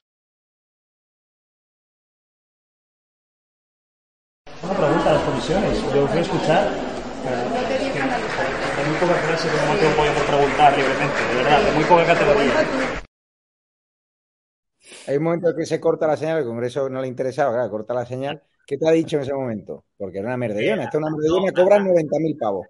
Una 4.64 4.74
pregunta 4.74 5.10
a 5.10 5.14
las 5.14 5.24
comisiones. 5.24 5.94
Yo 5.94 6.08
a 6.08 6.20
escuchar. 6.20 6.68
Hay 8.78 8.86
muy 8.90 8.98
poca 8.98 9.22
clase 9.22 9.50
como 9.50 9.74
no 9.74 9.96
podemos 9.96 10.24
preguntar 10.24 10.78
libremente, 10.78 11.28
de 11.30 11.36
verdad, 11.36 11.62
de 11.62 11.72
muy 11.74 11.84
poca 11.84 12.06
categoría. 12.06 12.52
Hay 15.08 15.18
un 15.18 15.24
momento 15.24 15.50
en 15.50 15.56
que 15.56 15.66
se 15.66 15.80
corta 15.80 16.08
la 16.08 16.18
señal, 16.18 16.40
el 16.40 16.46
Congreso 16.46 16.90
no 16.90 17.02
le 17.02 17.08
interesaba, 17.08 17.54
claro, 17.54 17.70
corta 17.70 17.94
la 17.94 18.06
señal. 18.06 18.44
¿Qué 18.68 18.78
te 18.78 18.86
ha 18.86 18.92
dicho 18.92 19.16
en 19.16 19.24
ese 19.24 19.34
momento? 19.34 19.86
Porque 19.98 20.20
era 20.20 20.28
una 20.28 20.38
merdellona, 20.38 20.84
esta 20.84 20.98
es 20.98 21.04
una 21.04 21.16
merdellona, 21.16 21.54
cobran 21.54 21.88
90.000 21.88 22.38
pavos. 22.38 22.68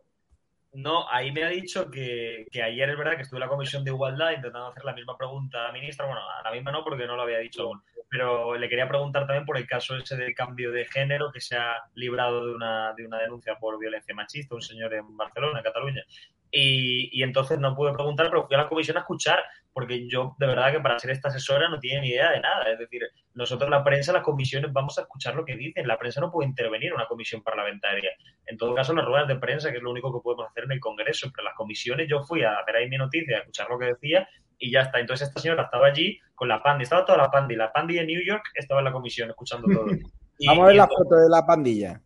No, 0.73 1.09
ahí 1.09 1.31
me 1.31 1.43
ha 1.43 1.49
dicho 1.49 1.89
que, 1.89 2.45
que 2.51 2.61
ayer 2.61 2.87
es 2.87 2.97
verdad 2.97 3.15
que 3.15 3.23
estuve 3.23 3.39
en 3.39 3.45
la 3.45 3.49
comisión 3.49 3.83
de 3.83 3.89
igualdad 3.89 4.29
intentando 4.29 4.67
hacer 4.67 4.85
la 4.85 4.93
misma 4.93 5.17
pregunta 5.17 5.59
a 5.59 5.63
la 5.67 5.73
ministra. 5.73 6.05
Bueno, 6.05 6.21
a 6.21 6.43
la 6.43 6.51
misma 6.51 6.71
no, 6.71 6.83
porque 6.83 7.07
no 7.07 7.15
lo 7.15 7.23
había 7.23 7.39
dicho 7.39 7.63
aún. 7.63 7.81
Pero 8.07 8.55
le 8.55 8.69
quería 8.69 8.87
preguntar 8.87 9.25
también 9.25 9.43
por 9.43 9.57
el 9.57 9.65
caso 9.65 9.97
ese 9.97 10.15
del 10.15 10.35
cambio 10.35 10.71
de 10.71 10.85
género 10.85 11.31
que 11.31 11.41
se 11.41 11.57
ha 11.57 11.77
librado 11.95 12.45
de 12.45 12.53
una, 12.53 12.93
de 12.93 13.07
una 13.07 13.17
denuncia 13.17 13.55
por 13.55 13.79
violencia 13.79 14.13
machista, 14.13 14.53
un 14.53 14.61
señor 14.61 14.93
en 14.93 15.17
Barcelona, 15.17 15.57
en 15.59 15.63
Cataluña. 15.63 16.03
Y, 16.51 17.09
y 17.11 17.23
entonces 17.23 17.57
no 17.57 17.75
pude 17.75 17.91
preguntar, 17.91 18.29
pero 18.29 18.45
fui 18.45 18.55
a 18.55 18.59
la 18.59 18.69
comisión 18.69 18.97
a 18.97 18.99
escuchar, 18.99 19.39
porque 19.77 20.07
yo 20.07 20.35
de 20.39 20.47
verdad 20.47 20.71
que 20.71 20.79
para 20.79 20.97
ser 20.97 21.11
esta 21.11 21.27
asesora 21.27 21.69
no 21.69 21.79
tiene 21.79 22.01
ni 22.01 22.07
idea 22.07 22.31
de 22.31 22.39
nada. 22.39 22.63
Es 22.63 22.79
decir, 22.79 23.03
nosotros 23.35 23.69
la 23.69 23.83
prensa, 23.83 24.11
las 24.11 24.23
comisiones, 24.23 24.73
vamos 24.73 24.97
a 24.97 25.01
escuchar 25.03 25.35
lo 25.35 25.45
que 25.45 25.55
dicen. 25.55 25.87
La 25.87 25.99
prensa 25.99 26.19
no 26.19 26.31
puede 26.31 26.49
intervenir 26.49 26.87
en 26.87 26.95
una 26.95 27.05
comisión 27.05 27.43
parlamentaria. 27.43 28.09
En 28.47 28.57
todo 28.57 28.73
caso, 28.73 28.91
las 28.95 29.05
ruedas 29.05 29.27
de 29.27 29.35
prensa, 29.35 29.69
que 29.69 29.77
es 29.77 29.83
lo 29.83 29.91
único 29.91 30.11
que 30.11 30.23
podemos 30.23 30.47
hacer 30.49 30.63
en 30.63 30.71
el 30.71 30.79
Congreso. 30.79 31.29
Pero 31.31 31.45
las 31.45 31.53
comisiones, 31.53 32.07
yo 32.09 32.23
fui 32.23 32.41
a 32.43 32.57
ver 32.65 32.75
ahí 32.75 32.89
mi 32.89 32.97
noticia, 32.97 33.37
a 33.37 33.39
escuchar 33.41 33.69
lo 33.69 33.77
que 33.77 33.85
decía 33.85 34.27
y 34.57 34.71
ya 34.71 34.81
está. 34.81 34.99
Entonces 34.99 35.27
esta 35.27 35.39
señora 35.41 35.65
estaba 35.65 35.85
allí 35.85 36.19
con 36.33 36.47
la 36.47 36.63
Pandi, 36.63 36.81
estaba 36.81 37.05
toda 37.05 37.19
la 37.19 37.29
Pandi. 37.29 37.55
La 37.55 37.71
Pandi 37.71 37.93
de 37.97 38.05
New 38.07 38.21
York 38.25 38.45
estaba 38.55 38.79
en 38.79 38.85
la 38.85 38.91
comisión 38.91 39.29
escuchando 39.29 39.67
todo. 39.71 39.85
Y- 40.39 40.47
Vamos 40.47 40.63
a 40.63 40.67
ver 40.69 40.75
la 40.77 40.87
foto 40.87 41.15
de 41.17 41.29
la 41.29 41.45
pandilla. 41.45 42.01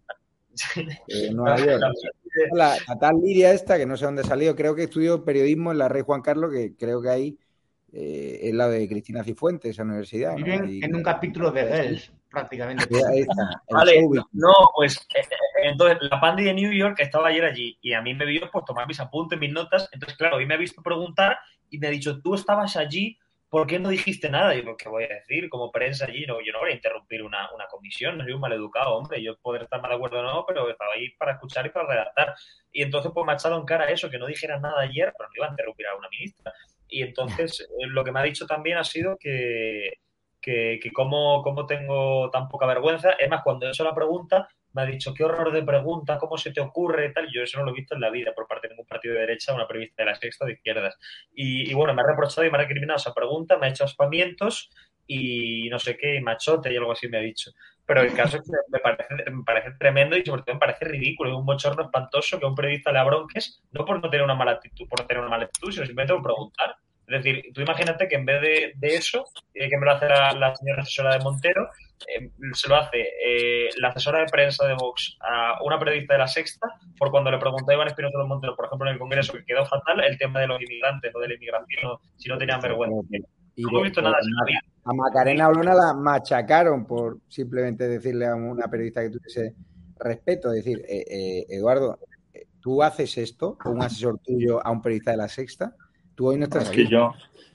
De 1.16 1.32
Nueva 1.34 1.58
York. 1.58 1.82
La, 2.52 2.76
la 2.86 3.00
tal 3.00 3.16
Lidia 3.24 3.54
esta, 3.54 3.78
que 3.78 3.86
no 3.86 3.96
sé 3.96 4.04
dónde 4.04 4.24
ha 4.24 4.26
salido, 4.26 4.58
creo 4.58 4.76
que 4.76 4.84
estudió 4.84 5.24
periodismo 5.24 5.72
en 5.72 5.78
la 5.78 5.88
Rey 5.88 6.02
Juan 6.02 6.22
Carlos, 6.22 6.52
que 6.52 6.76
creo 6.78 7.02
que 7.02 7.10
ahí 7.10 7.38
eh, 7.94 8.40
es 8.44 8.54
la 8.54 8.68
de 8.70 8.88
Cristina 8.88 9.24
Cifuentes, 9.24 9.72
esa 9.72 9.84
universidad. 9.84 10.32
¿no? 10.32 10.44
Viven 10.46 10.70
Y- 10.70 10.84
en 10.84 10.96
un 10.96 11.04
capítulo 11.04 11.52
de 11.52 11.64
Girls, 11.64 12.12
prácticamente. 12.30 12.86
Ahí 13.10 13.20
está, 13.22 13.62
el 13.68 13.76
Vale, 13.76 14.00
showbiz. 14.02 14.22
no, 14.34 14.54
pues 14.76 14.98
eh, 15.16 15.20
eh, 15.20 15.70
entonces 15.70 15.98
la 16.10 16.20
Pandi 16.22 16.44
de 16.46 16.54
New 16.54 16.72
York 16.72 16.98
estaba 17.00 17.28
ayer 17.30 17.44
allí 17.46 17.78
y 17.82 17.94
a 17.94 18.02
mí 18.02 18.14
me 18.14 18.26
vio 18.26 18.50
pues 18.52 18.66
tomar 18.66 18.88
mis 18.88 19.00
apuntes, 19.00 19.38
mis 19.40 19.52
notas. 19.52 19.90
Entonces, 19.92 20.18
claro, 20.18 20.38
hoy 20.38 20.46
me 20.46 20.54
ha 20.54 20.58
visto 20.58 20.82
preguntar 20.82 21.38
y 21.70 21.78
me 21.78 21.88
ha 21.88 21.92
dicho, 21.92 22.22
tú 22.22 22.34
estabas 22.36 22.76
allí, 22.78 23.18
¿por 23.50 23.68
qué 23.68 23.80
no 23.80 23.90
dijiste 23.90 24.30
nada? 24.30 24.56
Y 24.56 24.64
yo, 24.64 24.78
¿qué 24.78 24.88
voy 24.88 25.04
a 25.04 25.08
decir? 25.10 25.50
Como 25.50 25.72
prensa 25.72 26.06
allí, 26.06 26.26
no, 26.26 26.40
yo 26.40 26.54
no 26.54 26.60
voy 26.60 26.72
a 26.72 26.76
interrumpir 26.76 27.22
una, 27.24 27.52
una 27.54 27.66
comisión, 27.68 28.18
no 28.18 28.24
soy 28.24 28.32
un 28.34 28.40
maleducado, 28.40 28.96
hombre. 28.96 29.22
Yo 29.22 29.36
poder 29.42 29.64
estar 29.64 29.82
más 29.82 29.90
de 29.90 29.96
acuerdo 29.98 30.20
o 30.20 30.24
no, 30.24 30.46
pero 30.48 30.70
estaba 30.70 30.94
ahí 30.94 31.10
para 31.20 31.34
escuchar 31.34 31.66
y 31.66 31.70
para 31.70 31.88
redactar. 31.88 32.34
Y 32.72 32.82
entonces, 32.84 33.12
pues 33.14 33.26
me 33.26 33.34
ha 33.34 33.36
echado 33.36 33.58
en 33.58 33.66
cara 33.66 33.90
eso, 33.90 34.10
que 34.10 34.18
no 34.18 34.28
dijera 34.28 34.58
nada 34.58 34.80
ayer, 34.82 35.14
pero 35.18 35.28
no 35.30 35.36
iba 35.36 35.48
a 35.48 35.50
interrumpir 35.52 35.86
a 35.88 35.96
una 35.98 36.08
ministra. 36.10 36.54
Y 36.92 37.04
entonces, 37.04 37.62
eh, 37.62 37.88
lo 37.88 38.04
que 38.04 38.12
me 38.12 38.20
ha 38.20 38.24
dicho 38.24 38.46
también 38.46 38.78
ha 38.78 38.84
sido 38.84 39.18
que, 39.18 39.94
que, 40.42 40.78
que 40.84 40.92
cómo, 40.92 41.42
tengo 41.66 42.30
tan 42.30 42.50
poca 42.50 42.66
vergüenza. 42.66 43.14
Es 43.14 43.30
más, 43.30 43.42
cuando 43.44 43.66
he 43.66 43.70
hecho 43.70 43.86
la 43.86 43.96
pregunta, 43.96 44.48
me 44.74 44.82
ha 44.82 44.86
dicho, 44.86 45.14
qué 45.14 45.24
horror 45.24 45.54
de 45.54 45.64
pregunta, 45.64 46.18
cómo 46.18 46.38
se 46.38 46.52
te 46.52 46.60
ocurre 46.60 47.12
tal. 47.12 47.30
Yo 47.34 47.42
eso 47.44 47.60
no 47.60 47.66
lo 47.66 47.72
he 47.72 47.76
visto 47.76 47.96
en 47.96 48.02
la 48.02 48.10
vida 48.10 48.34
por 48.36 48.46
parte 48.46 48.68
de 48.68 48.74
ningún 48.74 48.86
partido 48.86 49.14
de 49.14 49.22
derecha, 49.22 49.54
una 49.54 49.68
periodista 49.68 50.04
de 50.04 50.12
la 50.12 50.16
sexta 50.16 50.46
de 50.46 50.54
izquierdas. 50.54 50.98
Y, 51.34 51.72
y 51.72 51.74
bueno, 51.74 51.94
me 51.94 52.02
ha 52.02 52.08
reprochado 52.08 52.46
y 52.46 52.52
me 52.52 52.58
ha 52.58 52.62
recriminado 52.62 52.98
esa 52.98 53.14
pregunta, 53.14 53.58
me 53.58 53.68
ha 53.68 53.70
hecho 53.70 53.86
aspamientos 53.86 54.70
y 55.08 55.70
no 55.70 55.80
sé 55.80 55.98
qué, 55.98 56.20
machote 56.22 56.74
y 56.74 56.78
algo 56.78 56.92
así 56.92 57.08
me 57.08 57.20
ha 57.20 57.22
dicho. 57.22 57.52
Pero 57.94 58.04
el 58.04 58.14
caso 58.14 58.38
es 58.38 58.44
que 58.44 58.52
me 58.70 58.80
parece, 58.80 59.32
me 59.32 59.44
parece 59.44 59.72
tremendo 59.78 60.16
y 60.16 60.24
sobre 60.24 60.44
todo 60.44 60.56
me 60.56 60.62
parece 60.62 60.86
ridículo, 60.86 61.38
un 61.38 61.46
bochorno 61.46 61.84
espantoso 61.84 62.40
que 62.40 62.46
a 62.46 62.48
un 62.48 62.56
periodista 62.56 62.90
le 62.90 63.00
abronques, 63.00 63.62
no 63.72 63.84
por 63.84 64.02
no 64.02 64.10
tener 64.10 64.24
una 64.24 64.34
mala 64.34 64.52
actitud, 64.52 64.88
por 64.88 65.02
no 65.02 65.08
tener 65.08 65.20
una 65.20 65.30
mala 65.30 65.44
actitud, 65.44 65.74
sino 65.74 65.86
simplemente 65.86 66.14
por 66.14 66.24
preguntar. 66.24 66.78
Es 67.06 67.22
decir, 67.22 67.52
tú 67.54 67.60
imagínate 67.60 68.08
que 68.08 68.16
en 68.16 68.24
vez 68.24 68.42
de, 68.42 68.72
de 68.76 68.96
eso, 68.96 69.26
eh, 69.54 69.68
que 69.68 69.78
me 69.78 69.86
lo 69.86 69.92
hace 69.92 70.08
la, 70.08 70.32
la 70.32 70.56
señora 70.56 70.84
asesora 70.84 71.18
de 71.18 71.20
Montero, 71.22 71.68
eh, 72.08 72.30
se 72.54 72.70
lo 72.70 72.78
hace 72.78 73.10
eh, 73.26 73.70
la 73.76 73.90
asesora 73.90 74.20
de 74.20 74.28
prensa 74.28 74.66
de 74.66 74.76
Vox 74.76 75.18
a 75.20 75.62
una 75.62 75.78
periodista 75.78 76.14
de 76.14 76.20
la 76.20 76.28
Sexta, 76.30 76.70
por 76.98 77.12
cuando 77.12 77.30
le 77.30 77.40
preguntó 77.40 77.72
a 77.72 77.74
Iván 77.74 77.90
Espinosa 77.90 78.20
de 78.20 78.24
Montero, 78.24 78.56
por 78.56 78.68
ejemplo, 78.68 78.88
en 78.88 78.94
el 78.94 79.00
Congreso, 79.00 79.34
que 79.34 79.44
quedó 79.44 79.66
fatal 79.66 80.02
el 80.02 80.18
tema 80.18 80.40
de 80.40 80.48
los 80.48 80.62
inmigrantes 80.62 81.14
o 81.14 81.20
de 81.20 81.28
la 81.28 81.34
inmigración, 81.34 81.98
si 82.16 82.30
no 82.30 82.38
tenían 82.38 82.62
vergüenza. 82.62 83.18
Y 83.56 83.64
No 83.64 83.80
he 83.80 83.84
visto 83.84 84.02
nada 84.02 84.18
a 84.84 84.94
Macarena 84.94 85.48
Olona 85.48 85.76
la 85.76 85.94
machacaron 85.94 86.86
por 86.86 87.20
simplemente 87.28 87.88
decirle 87.88 88.26
a 88.26 88.36
una 88.36 88.68
periodista 88.68 89.02
que 89.02 89.10
tuviese 89.12 89.56
respeto. 90.00 90.52
Es 90.52 90.66
decir, 90.66 90.84
eh, 90.88 91.04
eh, 91.08 91.46
Eduardo, 91.50 92.00
eh, 92.34 92.48
tú 92.60 92.82
haces 92.82 93.18
esto, 93.18 93.58
un 93.66 93.82
asesor 93.82 94.20
tuyo 94.20 94.66
a 94.66 94.72
un 94.72 94.82
periodista 94.82 95.12
de 95.12 95.18
la 95.18 95.28
Sexta, 95.28 95.76
tú 96.16 96.30
hoy 96.30 96.38
no 96.38 96.46
estás 96.46 96.64
Es 96.64 96.70
aquí. 96.70 96.84
que 96.86 96.90
yo, 96.90 97.14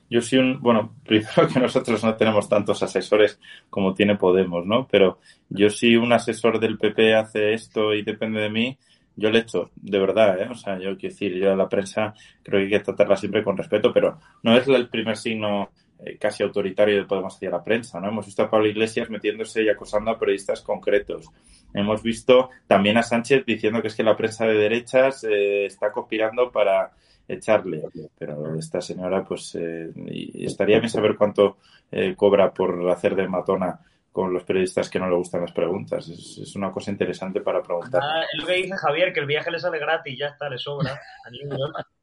yo 0.09 0.21
soy 0.21 0.39
un, 0.39 0.61
bueno, 0.61 0.95
primero 1.05 1.49
que 1.53 1.59
nosotros 1.61 2.03
no 2.05 2.15
tenemos 2.15 2.49
tantos 2.49 2.83
asesores 2.83 3.41
como 3.71 3.93
tiene 3.93 4.17
Podemos, 4.17 4.65
¿no? 4.65 4.87
Pero 4.87 5.19
yo 5.49 5.69
si 5.71 5.97
un 5.97 6.13
asesor 6.13 6.61
del 6.61 6.79
PP 6.79 7.15
hace 7.17 7.55
esto 7.55 7.93
y 7.93 8.03
depende 8.03 8.41
de 8.41 8.51
mí, 8.51 8.79
yo 9.17 9.31
le 9.31 9.41
echo, 9.41 9.71
de 9.75 9.99
verdad, 9.99 10.41
¿eh? 10.43 10.49
O 10.51 10.55
sea, 10.55 10.75
yo 10.75 10.97
quiero 10.97 11.15
decir, 11.15 11.35
yo 11.35 11.53
a 11.53 11.57
la 11.57 11.69
prensa 11.69 12.15
creo 12.43 12.61
que 12.61 12.65
hay 12.65 12.71
que 12.71 12.85
tratarla 12.85 13.17
siempre 13.17 13.43
con 13.43 13.57
respeto, 13.57 13.93
pero 13.93 14.21
no 14.43 14.57
es 14.57 14.69
el 14.69 14.89
primer 14.91 15.17
signo 15.17 15.71
casi 16.19 16.43
autoritario 16.43 16.97
de 16.97 17.05
Podemos 17.05 17.37
hacia 17.37 17.51
la 17.51 17.65
prensa, 17.65 18.01
¿no? 18.01 18.09
Hemos 18.09 18.27
visto 18.27 18.43
a 18.43 18.51
Pablo 18.51 18.67
Iglesias 18.67 19.11
metiéndose 19.11 19.63
y 19.63 19.69
acosando 19.69 20.11
a 20.11 20.19
periodistas 20.19 20.61
concretos. 20.61 21.31
Hemos 21.73 22.03
visto 22.03 22.51
también 22.67 22.99
a 22.99 23.03
Sánchez 23.03 23.45
diciendo 23.47 23.83
que 23.83 23.89
es 23.89 23.95
que 23.95 24.03
la 24.03 24.17
prensa 24.17 24.47
de 24.47 24.55
derechas 24.55 25.25
eh, 25.25 25.67
está 25.67 25.93
conspirando 25.93 26.51
para 26.51 26.93
echarle. 27.29 27.83
Pero 28.19 28.57
esta 28.59 28.81
señora, 28.81 29.25
pues, 29.25 29.57
eh, 29.57 29.91
estaría 30.35 30.79
bien 30.79 30.91
saber 30.91 31.17
cuánto 31.17 31.59
eh, 31.91 32.15
cobra 32.17 32.53
por 32.53 32.89
hacer 32.91 33.15
de 33.15 33.29
matona 33.29 33.81
con 34.13 34.33
los 34.33 34.45
periodistas 34.45 34.89
que 34.89 34.99
no 34.99 35.11
le 35.11 35.17
gustan 35.17 35.43
las 35.43 35.53
preguntas. 35.53 36.09
Es, 36.09 36.39
es 36.39 36.57
una 36.57 36.71
cosa 36.73 36.91
interesante 36.91 37.41
para 37.41 37.63
preguntar. 37.63 38.01
Ah, 38.03 38.23
es 38.33 38.41
lo 38.41 38.47
que 38.47 38.55
dice 38.55 38.77
Javier, 38.77 39.13
que 39.13 39.21
el 39.21 39.27
viaje 39.27 39.51
le 39.51 39.59
sale 39.59 39.79
gratis, 39.79 40.19
ya 40.19 40.29
está, 40.29 40.49
le 40.49 40.59
sobra. 40.59 40.99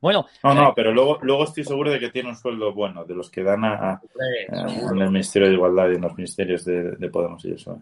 Bueno, 0.00 0.26
No, 0.42 0.54
no, 0.54 0.72
pero 0.74 0.92
luego, 0.92 1.18
luego 1.22 1.44
estoy 1.44 1.64
seguro 1.64 1.90
de 1.90 1.98
que 2.00 2.10
tiene 2.10 2.28
un 2.30 2.36
sueldo 2.36 2.72
bueno, 2.72 3.04
de 3.04 3.14
los 3.14 3.30
que 3.30 3.42
dan 3.42 3.64
a, 3.64 3.74
a- 3.74 4.02
a- 4.50 4.90
en 4.92 4.98
el 5.00 5.10
Ministerio 5.10 5.48
de 5.48 5.54
Igualdad 5.54 5.90
y 5.90 5.94
en 5.96 6.00
los 6.02 6.16
ministerios 6.16 6.64
de, 6.64 6.92
de 6.92 7.08
Podemos 7.10 7.44
y 7.44 7.52
eso. 7.52 7.80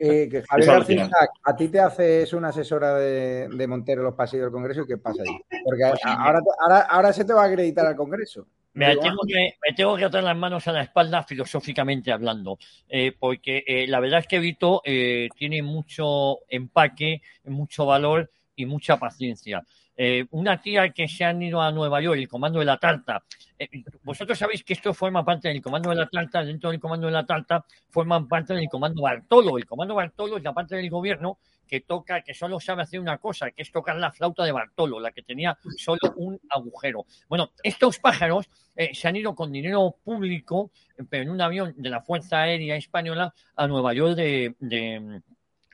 Eh, 0.00 0.28
que 0.30 0.42
Javier 0.48 0.68
Es 0.68 0.74
García 0.74 1.08
a 1.42 1.56
ti 1.56 1.68
te 1.68 1.80
haces 1.80 2.32
una 2.32 2.48
asesora 2.48 2.94
de, 2.94 3.48
de 3.48 3.66
Montero 3.66 4.02
en 4.02 4.06
los 4.06 4.14
pasillos 4.14 4.44
del 4.44 4.52
Congreso 4.52 4.82
y 4.82 4.86
qué 4.86 4.96
pasa 4.96 5.22
ahí. 5.22 5.60
Porque 5.64 5.84
a- 5.84 6.14
ahora, 6.24 6.38
ahora, 6.60 6.80
ahora 6.82 7.12
se 7.12 7.24
te 7.24 7.32
va 7.32 7.42
a 7.42 7.46
acreditar 7.46 7.84
al 7.84 7.96
Congreso. 7.96 8.46
Me 8.74 8.94
tengo, 8.96 9.22
que, 9.26 9.34
me 9.68 9.74
tengo 9.74 9.96
que 9.96 10.04
atar 10.04 10.22
las 10.22 10.36
manos 10.36 10.68
a 10.68 10.72
la 10.72 10.82
espalda 10.82 11.24
filosóficamente 11.24 12.12
hablando, 12.12 12.58
eh, 12.88 13.10
porque 13.18 13.64
eh, 13.66 13.88
la 13.88 13.98
verdad 13.98 14.20
es 14.20 14.28
que 14.28 14.38
Vito 14.38 14.82
eh, 14.84 15.28
tiene 15.36 15.62
mucho 15.64 16.38
empaque, 16.48 17.20
mucho 17.46 17.86
valor 17.86 18.30
y 18.54 18.66
mucha 18.66 18.96
paciencia. 18.96 19.64
Eh, 20.00 20.24
una 20.30 20.62
tía 20.62 20.90
que 20.90 21.08
se 21.08 21.24
han 21.24 21.42
ido 21.42 21.60
a 21.60 21.72
Nueva 21.72 22.00
York, 22.00 22.18
el 22.20 22.28
comando 22.28 22.60
de 22.60 22.64
la 22.64 22.76
tarta. 22.78 23.24
eh, 23.58 23.68
vosotros 24.04 24.38
sabéis 24.38 24.62
que 24.62 24.74
esto 24.74 24.94
forma 24.94 25.24
parte 25.24 25.48
del 25.48 25.60
comando 25.60 25.90
de 25.90 25.96
la 25.96 26.06
tarta, 26.08 26.44
dentro 26.44 26.70
del 26.70 26.78
comando 26.78 27.08
de 27.08 27.12
la 27.12 27.26
tarta 27.26 27.64
forman 27.90 28.28
parte 28.28 28.54
del 28.54 28.68
comando 28.68 29.02
Bartolo. 29.02 29.58
El 29.58 29.66
comando 29.66 29.96
Bartolo 29.96 30.36
es 30.36 30.44
la 30.44 30.52
parte 30.54 30.76
del 30.76 30.88
gobierno 30.88 31.38
que 31.66 31.80
toca, 31.80 32.22
que 32.22 32.32
solo 32.32 32.60
sabe 32.60 32.82
hacer 32.82 33.00
una 33.00 33.18
cosa, 33.18 33.50
que 33.50 33.62
es 33.62 33.72
tocar 33.72 33.96
la 33.96 34.12
flauta 34.12 34.44
de 34.44 34.52
Bartolo, 34.52 35.00
la 35.00 35.10
que 35.10 35.22
tenía 35.22 35.58
solo 35.76 35.98
un 36.14 36.40
agujero. 36.48 37.04
Bueno, 37.28 37.50
estos 37.64 37.98
pájaros 37.98 38.48
eh, 38.76 38.94
se 38.94 39.08
han 39.08 39.16
ido 39.16 39.34
con 39.34 39.50
dinero 39.50 39.96
público, 40.04 40.70
pero 41.10 41.24
en 41.24 41.30
un 41.30 41.40
avión 41.40 41.74
de 41.76 41.90
la 41.90 42.00
Fuerza 42.02 42.42
Aérea 42.42 42.76
Española 42.76 43.34
a 43.56 43.66
Nueva 43.66 43.92
York 43.92 44.14
de- 44.14 44.54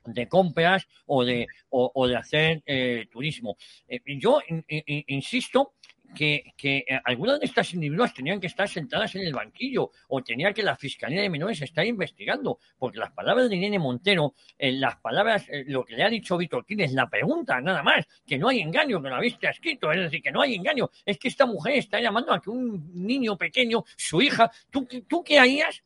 de 0.05 0.29
compras 0.29 0.87
o 1.07 1.25
de, 1.25 1.47
o, 1.71 2.07
de 2.07 2.17
hacer 2.17 2.63
eh, 2.67 3.07
turismo. 3.11 3.57
Eh, 3.89 4.01
yo 4.19 4.41
in- 4.49 4.65
in- 4.69 5.05
insisto 5.09 5.75
que, 6.15 6.53
que 6.57 6.85
eh, 6.87 7.01
algunas 7.05 7.41
de 7.41 7.47
estas 7.47 7.75
individuas 7.75 8.15
tenían 8.15 8.39
que 8.39 8.47
estar 8.47 8.69
sentadas 8.69 9.15
en 9.17 9.23
el 9.23 9.33
banquillo 9.33 9.91
o 10.09 10.23
tenía 10.23 10.53
que 10.53 10.63
la 10.63 10.77
Fiscalía 10.77 11.23
de 11.23 11.29
Menores 11.29 11.61
estar 11.63 11.85
investigando, 11.85 12.61
porque 12.79 12.99
las 12.99 13.11
palabras 13.11 13.49
de 13.49 13.57
Irene 13.57 13.81
Montero, 13.81 14.35
eh, 14.57 14.71
las 14.71 14.97
palabras, 14.97 15.47
lo 15.67 15.85
que 15.85 15.97
le 15.97 16.05
ha 16.05 16.09
dicho 16.09 16.37
Víctor 16.37 16.65
Quines, 16.65 16.93
la 16.93 17.09
pregunta 17.09 17.61
nada 17.61 17.83
más, 17.83 18.07
que 18.25 18.39
no 18.39 18.49
hay 18.49 18.61
engaño, 18.61 19.03
que 19.03 19.09
lo 19.09 19.17
habéis 19.17 19.37
escrito, 19.41 19.91
es 19.91 20.03
decir, 20.03 20.23
que 20.23 20.31
no 20.31 20.41
hay 20.43 20.55
engaño, 20.55 20.89
es 21.05 21.19
que 21.19 21.27
esta 21.29 21.47
mujer 21.47 21.75
está 21.79 21.99
llamando 22.01 22.33
a 22.33 22.41
que 22.41 22.51
un 22.51 22.93
niño 22.95 23.37
pequeño, 23.37 23.83
su 23.97 24.23
hija, 24.23 24.53
¿tú, 24.71 24.87
tú 25.09 25.25
qué 25.25 25.41
harías? 25.41 25.83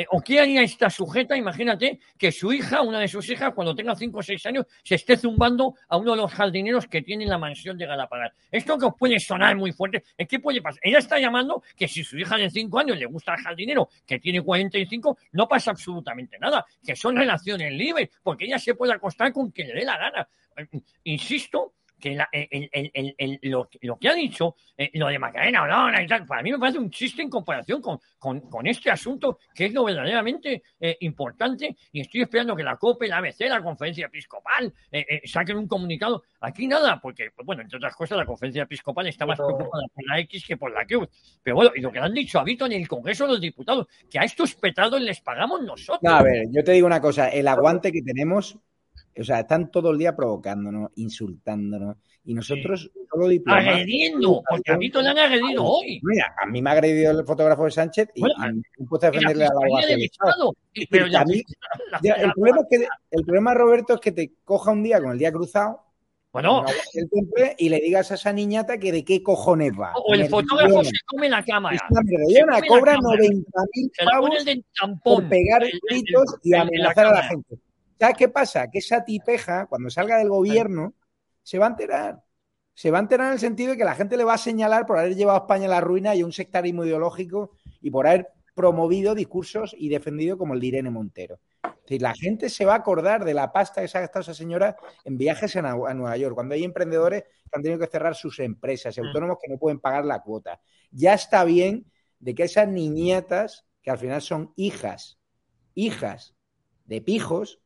Eh, 0.00 0.06
¿O 0.12 0.22
qué 0.22 0.40
haría 0.40 0.62
esta 0.62 0.88
sujeta? 0.88 1.36
Imagínate 1.36 2.00
que 2.16 2.32
su 2.32 2.50
hija, 2.54 2.80
una 2.80 3.00
de 3.00 3.06
sus 3.06 3.28
hijas, 3.28 3.52
cuando 3.52 3.74
tenga 3.74 3.94
5 3.94 4.18
o 4.18 4.22
6 4.22 4.46
años, 4.46 4.64
se 4.82 4.94
esté 4.94 5.14
zumbando 5.14 5.74
a 5.88 5.98
uno 5.98 6.12
de 6.12 6.16
los 6.16 6.32
jardineros 6.32 6.86
que 6.86 7.02
tiene 7.02 7.26
la 7.26 7.36
mansión 7.36 7.76
de 7.76 7.84
Galapagar. 7.84 8.32
Esto 8.50 8.78
que 8.78 8.86
os 8.86 8.94
puede 8.98 9.20
sonar 9.20 9.56
muy 9.56 9.72
fuerte, 9.72 10.04
es 10.16 10.26
que 10.26 10.38
puede 10.38 10.62
pasar. 10.62 10.80
Ella 10.82 11.00
está 11.00 11.18
llamando 11.18 11.62
que 11.76 11.86
si 11.86 12.02
su 12.02 12.16
hija 12.18 12.38
de 12.38 12.48
5 12.48 12.78
años 12.78 12.98
le 12.98 13.04
gusta 13.04 13.34
al 13.34 13.40
jardinero 13.40 13.90
que 14.06 14.18
tiene 14.18 14.40
45, 14.40 15.18
no 15.32 15.46
pasa 15.46 15.72
absolutamente 15.72 16.38
nada, 16.38 16.64
que 16.82 16.96
son 16.96 17.14
relaciones 17.14 17.70
libres, 17.70 18.08
porque 18.22 18.46
ella 18.46 18.58
se 18.58 18.74
puede 18.74 18.94
acostar 18.94 19.34
con 19.34 19.50
quien 19.50 19.68
le 19.68 19.74
dé 19.74 19.84
la 19.84 19.98
gana. 19.98 20.28
Eh, 20.56 20.80
Insisto 21.04 21.74
que 22.00 22.14
la- 22.14 22.28
el- 22.32 22.68
el- 22.72 22.90
el- 22.94 23.14
el- 23.18 23.38
lo, 23.42 23.68
lo 23.82 23.98
que 23.98 24.08
ha 24.08 24.14
dicho, 24.14 24.56
eh, 24.76 24.90
lo 24.94 25.08
de 25.08 25.18
Macarena 25.18 25.62
Olona 25.62 26.02
y 26.02 26.06
tal, 26.06 26.26
para 26.26 26.42
mí 26.42 26.50
me 26.50 26.58
parece 26.58 26.78
un 26.78 26.90
chiste 26.90 27.22
en 27.22 27.30
comparación 27.30 27.80
con, 27.82 28.00
con, 28.18 28.40
con 28.48 28.66
este 28.66 28.90
asunto 28.90 29.38
que 29.54 29.66
es 29.66 29.72
lo 29.74 29.84
verdaderamente 29.84 30.62
eh, 30.80 30.96
importante 31.00 31.76
y 31.92 32.00
estoy 32.00 32.22
esperando 32.22 32.56
que 32.56 32.62
la 32.64 32.76
COPE, 32.76 33.06
la 33.08 33.18
ABC, 33.18 33.40
la 33.48 33.62
Conferencia 33.62 34.06
Episcopal 34.06 34.72
eh, 34.90 35.06
eh, 35.08 35.20
saquen 35.26 35.56
un 35.58 35.68
comunicado. 35.68 36.22
Aquí 36.40 36.66
nada, 36.66 36.98
porque, 37.00 37.28
bueno, 37.44 37.62
entre 37.62 37.76
otras 37.76 37.94
cosas, 37.94 38.16
la 38.18 38.24
Conferencia 38.26 38.62
Episcopal 38.62 39.06
está 39.06 39.26
más 39.26 39.36
Pero- 39.38 39.56
preocupada 39.56 39.84
por 39.94 40.06
la 40.08 40.18
X 40.20 40.44
que 40.46 40.56
por 40.56 40.72
la 40.72 40.86
Cruz. 40.86 41.08
Pero 41.42 41.56
bueno, 41.56 41.70
y 41.76 41.80
lo 41.80 41.92
que 41.92 42.00
le 42.00 42.06
han 42.06 42.14
dicho 42.14 42.40
a 42.40 42.44
Vito 42.44 42.64
en 42.66 42.72
el 42.72 42.88
Congreso 42.88 43.26
de 43.26 43.32
los 43.32 43.40
Diputados, 43.40 43.86
que 44.10 44.18
a 44.18 44.22
estos 44.22 44.54
petados 44.54 45.00
les 45.00 45.20
pagamos 45.20 45.60
nosotros. 45.62 46.00
No, 46.02 46.14
a 46.16 46.22
ver, 46.22 46.46
yo 46.50 46.64
te 46.64 46.72
digo 46.72 46.86
una 46.86 47.00
cosa, 47.00 47.28
el 47.28 47.46
aguante 47.46 47.92
que 47.92 48.02
tenemos, 48.02 48.56
o 49.18 49.24
sea, 49.24 49.40
están 49.40 49.70
todo 49.70 49.90
el 49.90 49.98
día 49.98 50.14
provocándonos, 50.14 50.90
insultándonos, 50.96 51.96
y 52.24 52.34
nosotros 52.34 52.90
solo 53.10 53.28
diplomáticos. 53.28 53.74
Agrediendo, 53.74 54.42
porque 54.48 54.72
a 54.72 54.76
Vito 54.76 55.02
le 55.02 55.08
han 55.08 55.18
agredido 55.18 55.64
hoy. 55.64 56.00
Mira, 56.02 56.34
a 56.40 56.46
mí 56.46 56.60
me 56.62 56.70
ha 56.70 56.72
agredido 56.74 57.18
el 57.18 57.24
fotógrafo 57.24 57.64
de 57.64 57.70
Sánchez 57.70 58.08
y, 58.14 58.20
Bueno, 58.20 58.34
y 58.48 58.52
me 58.54 58.62
he 58.78 58.86
puesto 58.86 59.06
a 59.06 59.10
la 59.10 59.12
defenderle 59.12 59.44
a 59.44 59.48
la 59.48 59.86
del 59.86 60.02
Estado. 60.04 60.54
Y- 60.74 60.86
pero 60.86 61.06
la 61.06 61.20
a 61.20 61.24
mí- 61.24 61.42
la- 61.90 62.00
ya, 62.02 62.12
el, 62.14 62.26
la- 62.28 62.32
problema 62.34 62.58
es 62.60 62.66
que, 62.78 62.86
el 63.10 63.24
problema, 63.24 63.54
Roberto, 63.54 63.94
es 63.94 64.00
que 64.00 64.12
te 64.12 64.32
coja 64.44 64.70
un 64.70 64.82
día 64.82 65.00
con 65.00 65.12
el 65.12 65.18
día 65.18 65.32
cruzado 65.32 65.80
Bueno. 66.32 66.64
y 67.58 67.68
le 67.70 67.80
digas 67.80 68.10
a 68.12 68.14
esa 68.14 68.32
niñata 68.32 68.78
que 68.78 68.92
de 68.92 69.04
qué 69.04 69.22
cojones 69.22 69.72
va. 69.72 69.92
O 69.96 70.14
el 70.14 70.28
fotógrafo 70.28 70.84
se 70.84 70.92
come 71.06 71.28
la 71.28 71.42
cámara. 71.42 71.74
Es 71.74 71.82
una 71.90 72.02
Se 72.02 72.06
merdellona, 72.16 72.52
come 72.52 72.60
la 72.60 72.68
cobra 72.68 72.92
cámara. 72.94 73.22
90.000 73.22 73.90
Se 73.92 74.04
la 74.04 74.10
pone 74.20 74.64
pavos 74.78 74.98
por 75.02 75.28
pegar 75.28 75.62
gritos 75.88 76.36
y 76.44 76.54
amenazar 76.54 77.06
a 77.06 77.12
la 77.14 77.22
gente. 77.24 77.56
¿Sabes 78.00 78.16
qué 78.16 78.28
pasa? 78.30 78.70
Que 78.70 78.78
esa 78.78 79.04
tipeja, 79.04 79.66
cuando 79.66 79.90
salga 79.90 80.16
del 80.16 80.30
gobierno, 80.30 80.94
se 81.42 81.58
va 81.58 81.66
a 81.66 81.68
enterar. 81.68 82.22
Se 82.72 82.90
va 82.90 82.96
a 82.96 83.02
enterar 83.02 83.26
en 83.26 83.34
el 83.34 83.38
sentido 83.38 83.72
de 83.72 83.76
que 83.76 83.84
la 83.84 83.94
gente 83.94 84.16
le 84.16 84.24
va 84.24 84.34
a 84.34 84.38
señalar 84.38 84.86
por 84.86 84.98
haber 84.98 85.14
llevado 85.14 85.38
a 85.38 85.42
España 85.42 85.66
a 85.66 85.68
la 85.68 85.82
ruina 85.82 86.14
y 86.14 86.22
un 86.22 86.32
sectarismo 86.32 86.86
ideológico 86.86 87.50
y 87.82 87.90
por 87.90 88.06
haber 88.06 88.28
promovido 88.54 89.14
discursos 89.14 89.76
y 89.76 89.90
defendido 89.90 90.38
como 90.38 90.54
el 90.54 90.60
de 90.60 90.66
Irene 90.68 90.88
Montero. 90.88 91.40
Es 91.62 91.82
decir, 91.82 92.00
la 92.00 92.14
gente 92.14 92.48
se 92.48 92.64
va 92.64 92.72
a 92.72 92.76
acordar 92.76 93.22
de 93.22 93.34
la 93.34 93.52
pasta 93.52 93.82
que 93.82 93.88
se 93.88 93.98
ha 93.98 94.00
gastado 94.00 94.22
esa 94.22 94.32
señora 94.34 94.76
en 95.04 95.18
viajes 95.18 95.54
a, 95.56 95.58
a 95.58 95.94
Nueva 95.94 96.16
York, 96.16 96.34
cuando 96.34 96.54
hay 96.54 96.64
emprendedores 96.64 97.24
que 97.24 97.50
han 97.52 97.62
tenido 97.62 97.80
que 97.80 97.86
cerrar 97.86 98.14
sus 98.14 98.38
empresas 98.38 98.96
y 98.96 99.00
autónomos 99.00 99.36
que 99.42 99.52
no 99.52 99.58
pueden 99.58 99.78
pagar 99.78 100.06
la 100.06 100.22
cuota. 100.22 100.58
Ya 100.90 101.12
está 101.12 101.44
bien 101.44 101.84
de 102.18 102.34
que 102.34 102.44
esas 102.44 102.66
niñatas, 102.66 103.66
que 103.82 103.90
al 103.90 103.98
final 103.98 104.22
son 104.22 104.54
hijas, 104.56 105.18
hijas 105.74 106.34
de 106.86 107.02
pijos, 107.02 107.60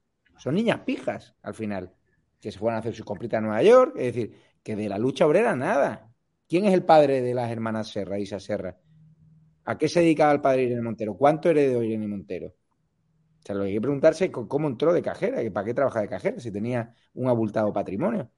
son 0.45 0.57
niñas 0.57 0.81
pijas 0.81 1.35
al 1.43 1.55
final, 1.55 1.95
que 2.39 2.53
se 2.53 2.59
fueron 2.59 2.77
a 2.77 2.81
hacer 2.81 2.95
sus 2.95 3.07
compritas 3.07 3.39
a 3.39 3.41
Nueva 3.41 3.63
York, 3.63 3.95
es 3.97 4.15
decir, 4.15 4.37
que 4.63 4.77
de 4.77 4.91
la 4.91 4.99
lucha 4.99 5.27
obrera 5.27 5.57
nada. 5.57 6.13
¿Quién 6.47 6.67
es 6.67 6.75
el 6.75 6.85
padre 6.85 7.23
de 7.23 7.33
las 7.33 7.51
hermanas 7.51 7.89
Serra, 7.89 8.19
Isa 8.19 8.39
Serra? 8.39 8.77
¿A 9.65 9.79
qué 9.79 9.89
se 9.89 10.01
dedicaba 10.01 10.33
el 10.33 10.43
padre 10.43 10.65
Irene 10.65 10.83
Montero? 10.83 11.17
¿Cuánto 11.17 11.49
heredó 11.49 11.83
Irene 11.83 12.07
Montero? 12.07 12.49
O 12.49 13.43
sea, 13.43 13.55
lo 13.55 13.63
que 13.63 13.69
hay 13.69 13.75
que 13.77 13.81
preguntarse 13.81 14.27
es 14.27 14.31
cómo 14.31 14.69
entró 14.69 14.93
de 14.93 15.01
cajera, 15.01 15.41
que 15.41 15.51
para 15.51 15.65
qué 15.65 15.73
trabaja 15.73 16.03
de 16.03 16.09
cajera 16.09 16.39
si 16.39 16.53
tenía 16.53 16.95
un 17.15 17.29
abultado 17.29 17.73
patrimonio. 17.73 18.31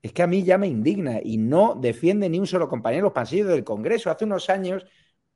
Es 0.00 0.14
que 0.14 0.22
a 0.22 0.26
mí 0.26 0.44
ya 0.44 0.56
me 0.56 0.68
indigna 0.68 1.20
y 1.22 1.36
no 1.36 1.74
defiende 1.74 2.30
ni 2.30 2.38
un 2.38 2.46
solo 2.46 2.66
compañero 2.66 3.04
los 3.04 3.12
pasillos 3.12 3.48
del 3.48 3.62
Congreso. 3.62 4.10
Hace 4.10 4.24
unos 4.24 4.48
años 4.48 4.86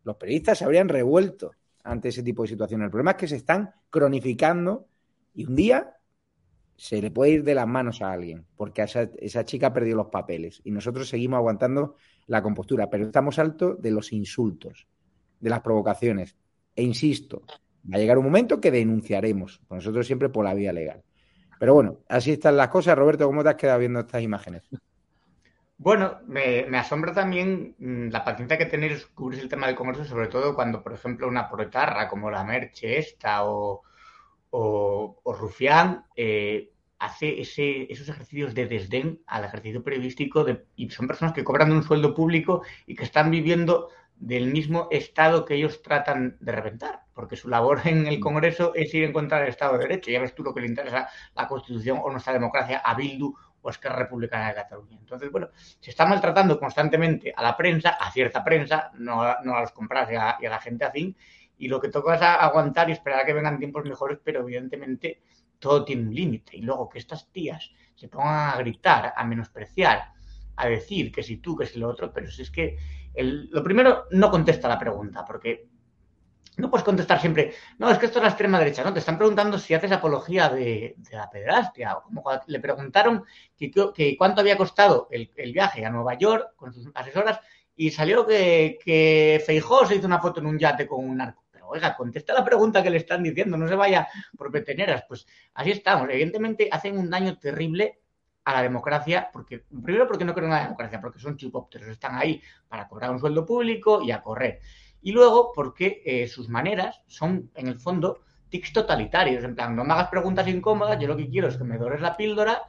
los 0.02 0.16
periodistas 0.16 0.56
se 0.56 0.64
habrían 0.64 0.88
revuelto 0.88 1.50
ante 1.84 2.08
ese 2.08 2.22
tipo 2.22 2.40
de 2.40 2.48
situaciones. 2.48 2.86
El 2.86 2.90
problema 2.90 3.10
es 3.10 3.16
que 3.18 3.28
se 3.28 3.36
están 3.36 3.74
cronificando 3.90 4.88
y 5.34 5.44
un 5.44 5.54
día 5.54 5.95
se 6.76 7.00
le 7.00 7.10
puede 7.10 7.32
ir 7.32 7.44
de 7.44 7.54
las 7.54 7.66
manos 7.66 8.02
a 8.02 8.12
alguien, 8.12 8.46
porque 8.56 8.82
esa, 8.82 9.08
esa 9.18 9.44
chica 9.44 9.72
perdió 9.72 9.96
los 9.96 10.08
papeles 10.08 10.60
y 10.64 10.70
nosotros 10.70 11.08
seguimos 11.08 11.38
aguantando 11.38 11.96
la 12.26 12.42
compostura, 12.42 12.90
pero 12.90 13.06
estamos 13.06 13.38
altos 13.38 13.80
de 13.80 13.90
los 13.90 14.12
insultos, 14.12 14.86
de 15.40 15.50
las 15.50 15.60
provocaciones. 15.60 16.36
E 16.74 16.82
insisto, 16.82 17.42
va 17.90 17.96
a 17.96 17.98
llegar 17.98 18.18
un 18.18 18.24
momento 18.24 18.60
que 18.60 18.70
denunciaremos, 18.70 19.60
nosotros 19.70 20.06
siempre 20.06 20.28
por 20.28 20.44
la 20.44 20.54
vía 20.54 20.72
legal. 20.72 21.02
Pero 21.58 21.74
bueno, 21.74 22.00
así 22.08 22.32
están 22.32 22.56
las 22.56 22.68
cosas. 22.68 22.98
Roberto, 22.98 23.26
¿cómo 23.26 23.42
te 23.42 23.50
has 23.50 23.54
quedado 23.54 23.78
viendo 23.78 24.00
estas 24.00 24.22
imágenes? 24.22 24.62
Bueno, 25.78 26.20
me, 26.26 26.64
asombra 26.78 27.12
también 27.12 27.74
mm, 27.78 28.08
la 28.08 28.24
paciencia 28.24 28.56
que 28.56 28.66
tenéis 28.66 29.06
cubrir 29.06 29.40
el 29.40 29.48
tema 29.48 29.66
del 29.66 29.76
Congreso, 29.76 30.04
sobre 30.04 30.28
todo 30.28 30.54
cuando, 30.54 30.82
por 30.82 30.92
ejemplo, 30.92 31.28
una 31.28 31.48
proetarra 31.48 32.08
como 32.08 32.30
la 32.30 32.44
Merche 32.44 32.98
esta 32.98 33.44
o, 33.44 33.82
o, 34.50 35.20
o 35.22 35.32
Rufián 35.32 36.04
eh, 36.16 36.72
hace 36.98 37.40
ese, 37.40 37.92
esos 37.92 38.08
ejercicios 38.08 38.54
de 38.54 38.66
desdén 38.66 39.20
al 39.26 39.44
ejercicio 39.44 39.82
periodístico 39.82 40.44
de, 40.44 40.64
y 40.76 40.88
son 40.90 41.06
personas 41.06 41.34
que 41.34 41.44
cobran 41.44 41.72
un 41.72 41.82
sueldo 41.82 42.14
público 42.14 42.62
y 42.86 42.94
que 42.94 43.04
están 43.04 43.30
viviendo 43.30 43.90
del 44.16 44.46
mismo 44.46 44.88
Estado 44.90 45.44
que 45.44 45.54
ellos 45.54 45.82
tratan 45.82 46.38
de 46.40 46.52
reventar, 46.52 47.02
porque 47.12 47.36
su 47.36 47.48
labor 47.48 47.82
en 47.84 48.06
el 48.06 48.18
Congreso 48.18 48.72
es 48.74 48.94
ir 48.94 49.04
en 49.04 49.12
contra 49.12 49.40
del 49.40 49.50
Estado 49.50 49.74
de 49.74 49.80
Derecho. 49.80 50.10
Ya 50.10 50.20
ves 50.20 50.34
tú 50.34 50.42
lo 50.42 50.54
que 50.54 50.62
le 50.62 50.68
interesa 50.68 51.08
la 51.34 51.46
Constitución 51.46 52.00
o 52.02 52.10
nuestra 52.10 52.32
democracia 52.32 52.78
a 52.78 52.94
Bildu 52.94 53.34
o 53.60 53.68
a 53.68 53.70
Esquerra 53.70 53.96
Republicana 53.96 54.48
de 54.48 54.54
Cataluña. 54.54 54.96
Entonces, 54.98 55.30
bueno, 55.30 55.48
se 55.54 55.90
está 55.90 56.06
maltratando 56.06 56.58
constantemente 56.58 57.32
a 57.36 57.42
la 57.42 57.56
prensa, 57.56 57.90
a 57.90 58.10
cierta 58.10 58.42
prensa, 58.42 58.90
no 58.94 59.22
a, 59.22 59.38
no 59.44 59.54
a 59.54 59.60
los 59.60 59.72
compras 59.72 60.08
y 60.10 60.14
y 60.14 60.46
a 60.46 60.50
la 60.50 60.60
gente 60.60 60.86
afín, 60.86 61.14
y 61.58 61.68
lo 61.68 61.80
que 61.80 61.88
toca 61.88 62.14
es 62.16 62.22
aguantar 62.22 62.88
y 62.88 62.92
esperar 62.92 63.20
a 63.20 63.26
que 63.26 63.32
vengan 63.32 63.58
tiempos 63.58 63.84
mejores, 63.84 64.18
pero 64.22 64.40
evidentemente 64.40 65.22
todo 65.58 65.84
tiene 65.84 66.02
un 66.02 66.14
límite. 66.14 66.56
Y 66.56 66.62
luego 66.62 66.88
que 66.88 66.98
estas 66.98 67.30
tías 67.32 67.70
se 67.94 68.08
pongan 68.08 68.50
a 68.50 68.56
gritar, 68.58 69.12
a 69.16 69.24
menospreciar, 69.24 70.12
a 70.56 70.68
decir 70.68 71.12
que 71.12 71.22
si 71.22 71.38
tú, 71.38 71.56
que 71.56 71.66
si 71.66 71.78
lo 71.78 71.88
otro, 71.88 72.12
pero 72.12 72.30
si 72.30 72.42
es 72.42 72.50
que 72.50 72.76
el- 73.14 73.48
lo 73.50 73.62
primero 73.62 74.04
no 74.10 74.30
contesta 74.30 74.68
la 74.68 74.78
pregunta, 74.78 75.24
porque 75.24 75.68
no 76.58 76.70
puedes 76.70 76.84
contestar 76.84 77.20
siempre, 77.20 77.52
no, 77.78 77.90
es 77.90 77.98
que 77.98 78.06
esto 78.06 78.18
es 78.18 78.22
la 78.22 78.30
extrema 78.30 78.58
derecha, 78.58 78.82
no, 78.82 78.92
te 78.92 79.00
están 79.00 79.18
preguntando 79.18 79.58
si 79.58 79.74
haces 79.74 79.92
apología 79.92 80.48
de, 80.48 80.94
de 80.96 81.16
la 81.16 81.28
pederastia, 81.28 81.98
le 82.46 82.60
preguntaron 82.60 83.24
que, 83.58 84.16
cuánto 84.16 84.40
había 84.40 84.56
costado 84.56 85.06
el, 85.10 85.30
el 85.36 85.52
viaje 85.52 85.84
a 85.84 85.90
Nueva 85.90 86.14
York 86.14 86.54
con 86.56 86.72
sus 86.72 86.88
asesoras 86.94 87.40
y 87.74 87.90
salió 87.90 88.26
que, 88.26 88.78
que 88.82 89.42
Feijó 89.44 89.84
se 89.84 89.96
hizo 89.96 90.06
una 90.06 90.20
foto 90.20 90.40
en 90.40 90.46
un 90.46 90.58
yate 90.58 90.86
con 90.86 91.04
un 91.06 91.18
narco. 91.18 91.44
Oiga, 91.68 91.96
contesta 91.96 92.32
la 92.32 92.44
pregunta 92.44 92.82
que 92.82 92.90
le 92.90 92.98
están 92.98 93.22
diciendo, 93.22 93.56
no 93.56 93.68
se 93.68 93.74
vaya 93.74 94.08
por 94.36 94.50
peteneras. 94.50 95.04
Pues 95.08 95.26
así 95.54 95.70
estamos. 95.70 96.08
Evidentemente 96.08 96.68
hacen 96.70 96.98
un 96.98 97.10
daño 97.10 97.38
terrible 97.38 98.00
a 98.44 98.52
la 98.52 98.62
democracia, 98.62 99.28
porque 99.32 99.64
primero 99.84 100.06
porque 100.06 100.24
no 100.24 100.32
creen 100.32 100.52
en 100.52 100.56
la 100.56 100.62
democracia, 100.64 101.00
porque 101.00 101.18
son 101.18 101.36
chupópteros, 101.36 101.88
están 101.88 102.16
ahí 102.16 102.40
para 102.68 102.86
cobrar 102.86 103.10
un 103.10 103.18
sueldo 103.18 103.44
público 103.44 104.00
y 104.02 104.12
a 104.12 104.22
correr. 104.22 104.60
Y 105.02 105.12
luego 105.12 105.52
porque 105.52 106.02
eh, 106.04 106.28
sus 106.28 106.48
maneras 106.48 107.02
son, 107.06 107.50
en 107.54 107.66
el 107.66 107.80
fondo, 107.80 108.20
tics 108.48 108.72
totalitarios. 108.72 109.42
En 109.44 109.54
plan, 109.54 109.74
no 109.74 109.84
me 109.84 109.92
hagas 109.92 110.08
preguntas 110.08 110.46
incómodas, 110.46 110.98
yo 111.00 111.08
lo 111.08 111.16
que 111.16 111.28
quiero 111.28 111.48
es 111.48 111.56
que 111.56 111.64
me 111.64 111.76
dores 111.76 112.00
la 112.00 112.16
píldora 112.16 112.62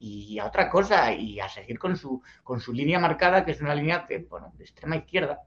y 0.00 0.38
a 0.38 0.46
otra 0.46 0.70
cosa, 0.70 1.12
y 1.12 1.38
a 1.40 1.48
seguir 1.48 1.78
con 1.78 1.96
su, 1.96 2.22
con 2.42 2.58
su 2.58 2.72
línea 2.72 2.98
marcada, 2.98 3.44
que 3.44 3.52
es 3.52 3.60
una 3.60 3.74
línea 3.74 4.06
de, 4.08 4.18
bueno, 4.18 4.52
de 4.56 4.64
extrema 4.64 4.96
izquierda. 4.96 5.42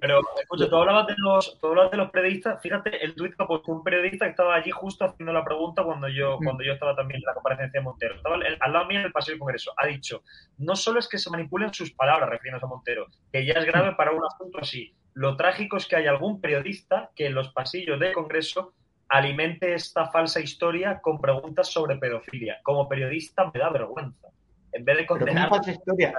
Pero, 0.00 0.20
escucha, 0.40 0.68
tú 0.68 0.76
hablabas 0.76 1.06
de 1.06 1.14
los, 1.18 1.58
tú 1.60 1.66
hablabas 1.68 1.90
de 1.90 1.96
los 1.96 2.10
periodistas. 2.10 2.60
Fíjate, 2.62 3.04
el 3.04 3.14
tuit 3.14 3.34
que 3.36 3.44
puesto 3.44 3.72
un 3.72 3.82
periodista 3.84 4.24
que 4.24 4.30
estaba 4.30 4.54
allí 4.54 4.70
justo 4.70 5.04
haciendo 5.04 5.32
la 5.32 5.44
pregunta 5.44 5.82
cuando 5.84 6.08
yo, 6.08 6.38
cuando 6.42 6.64
yo 6.64 6.72
estaba 6.72 6.96
también 6.96 7.18
en 7.20 7.24
la 7.26 7.34
comparecencia 7.34 7.80
de 7.80 7.84
Montero. 7.84 8.16
Estaba 8.16 8.36
el- 8.36 8.56
al 8.60 8.72
lado 8.72 8.86
mío 8.86 9.00
en 9.00 9.06
el 9.06 9.12
paseo 9.12 9.32
del 9.32 9.38
Congreso. 9.40 9.72
Ha 9.76 9.86
dicho, 9.86 10.22
no 10.58 10.74
solo 10.76 10.98
es 10.98 11.08
que 11.08 11.18
se 11.18 11.30
manipulen 11.30 11.72
sus 11.72 11.92
palabras, 11.92 12.28
refiriéndose 12.30 12.66
a 12.66 12.68
Montero, 12.68 13.06
que 13.32 13.44
ya 13.44 13.54
es 13.54 13.64
grave 13.64 13.94
para 13.94 14.12
un 14.12 14.24
asunto 14.24 14.58
así. 14.60 14.94
Lo 15.14 15.36
trágico 15.36 15.76
es 15.76 15.86
que 15.86 15.96
hay 15.96 16.06
algún 16.06 16.40
periodista 16.40 17.10
que 17.16 17.26
en 17.26 17.34
los 17.34 17.52
pasillos 17.52 17.98
del 17.98 18.12
Congreso 18.12 18.72
alimente 19.08 19.74
esta 19.74 20.10
falsa 20.10 20.40
historia 20.40 21.00
con 21.00 21.20
preguntas 21.20 21.68
sobre 21.68 21.96
pedofilia. 21.96 22.58
Como 22.62 22.88
periodista 22.88 23.50
me 23.52 23.58
da 23.60 23.70
vergüenza. 23.70 24.28
En 24.72 24.84
vez 24.84 24.98
de 24.98 25.06
condenar... 25.06 25.48
¿cómo 25.48 25.56
falsa 25.56 25.72
historia? 25.72 26.14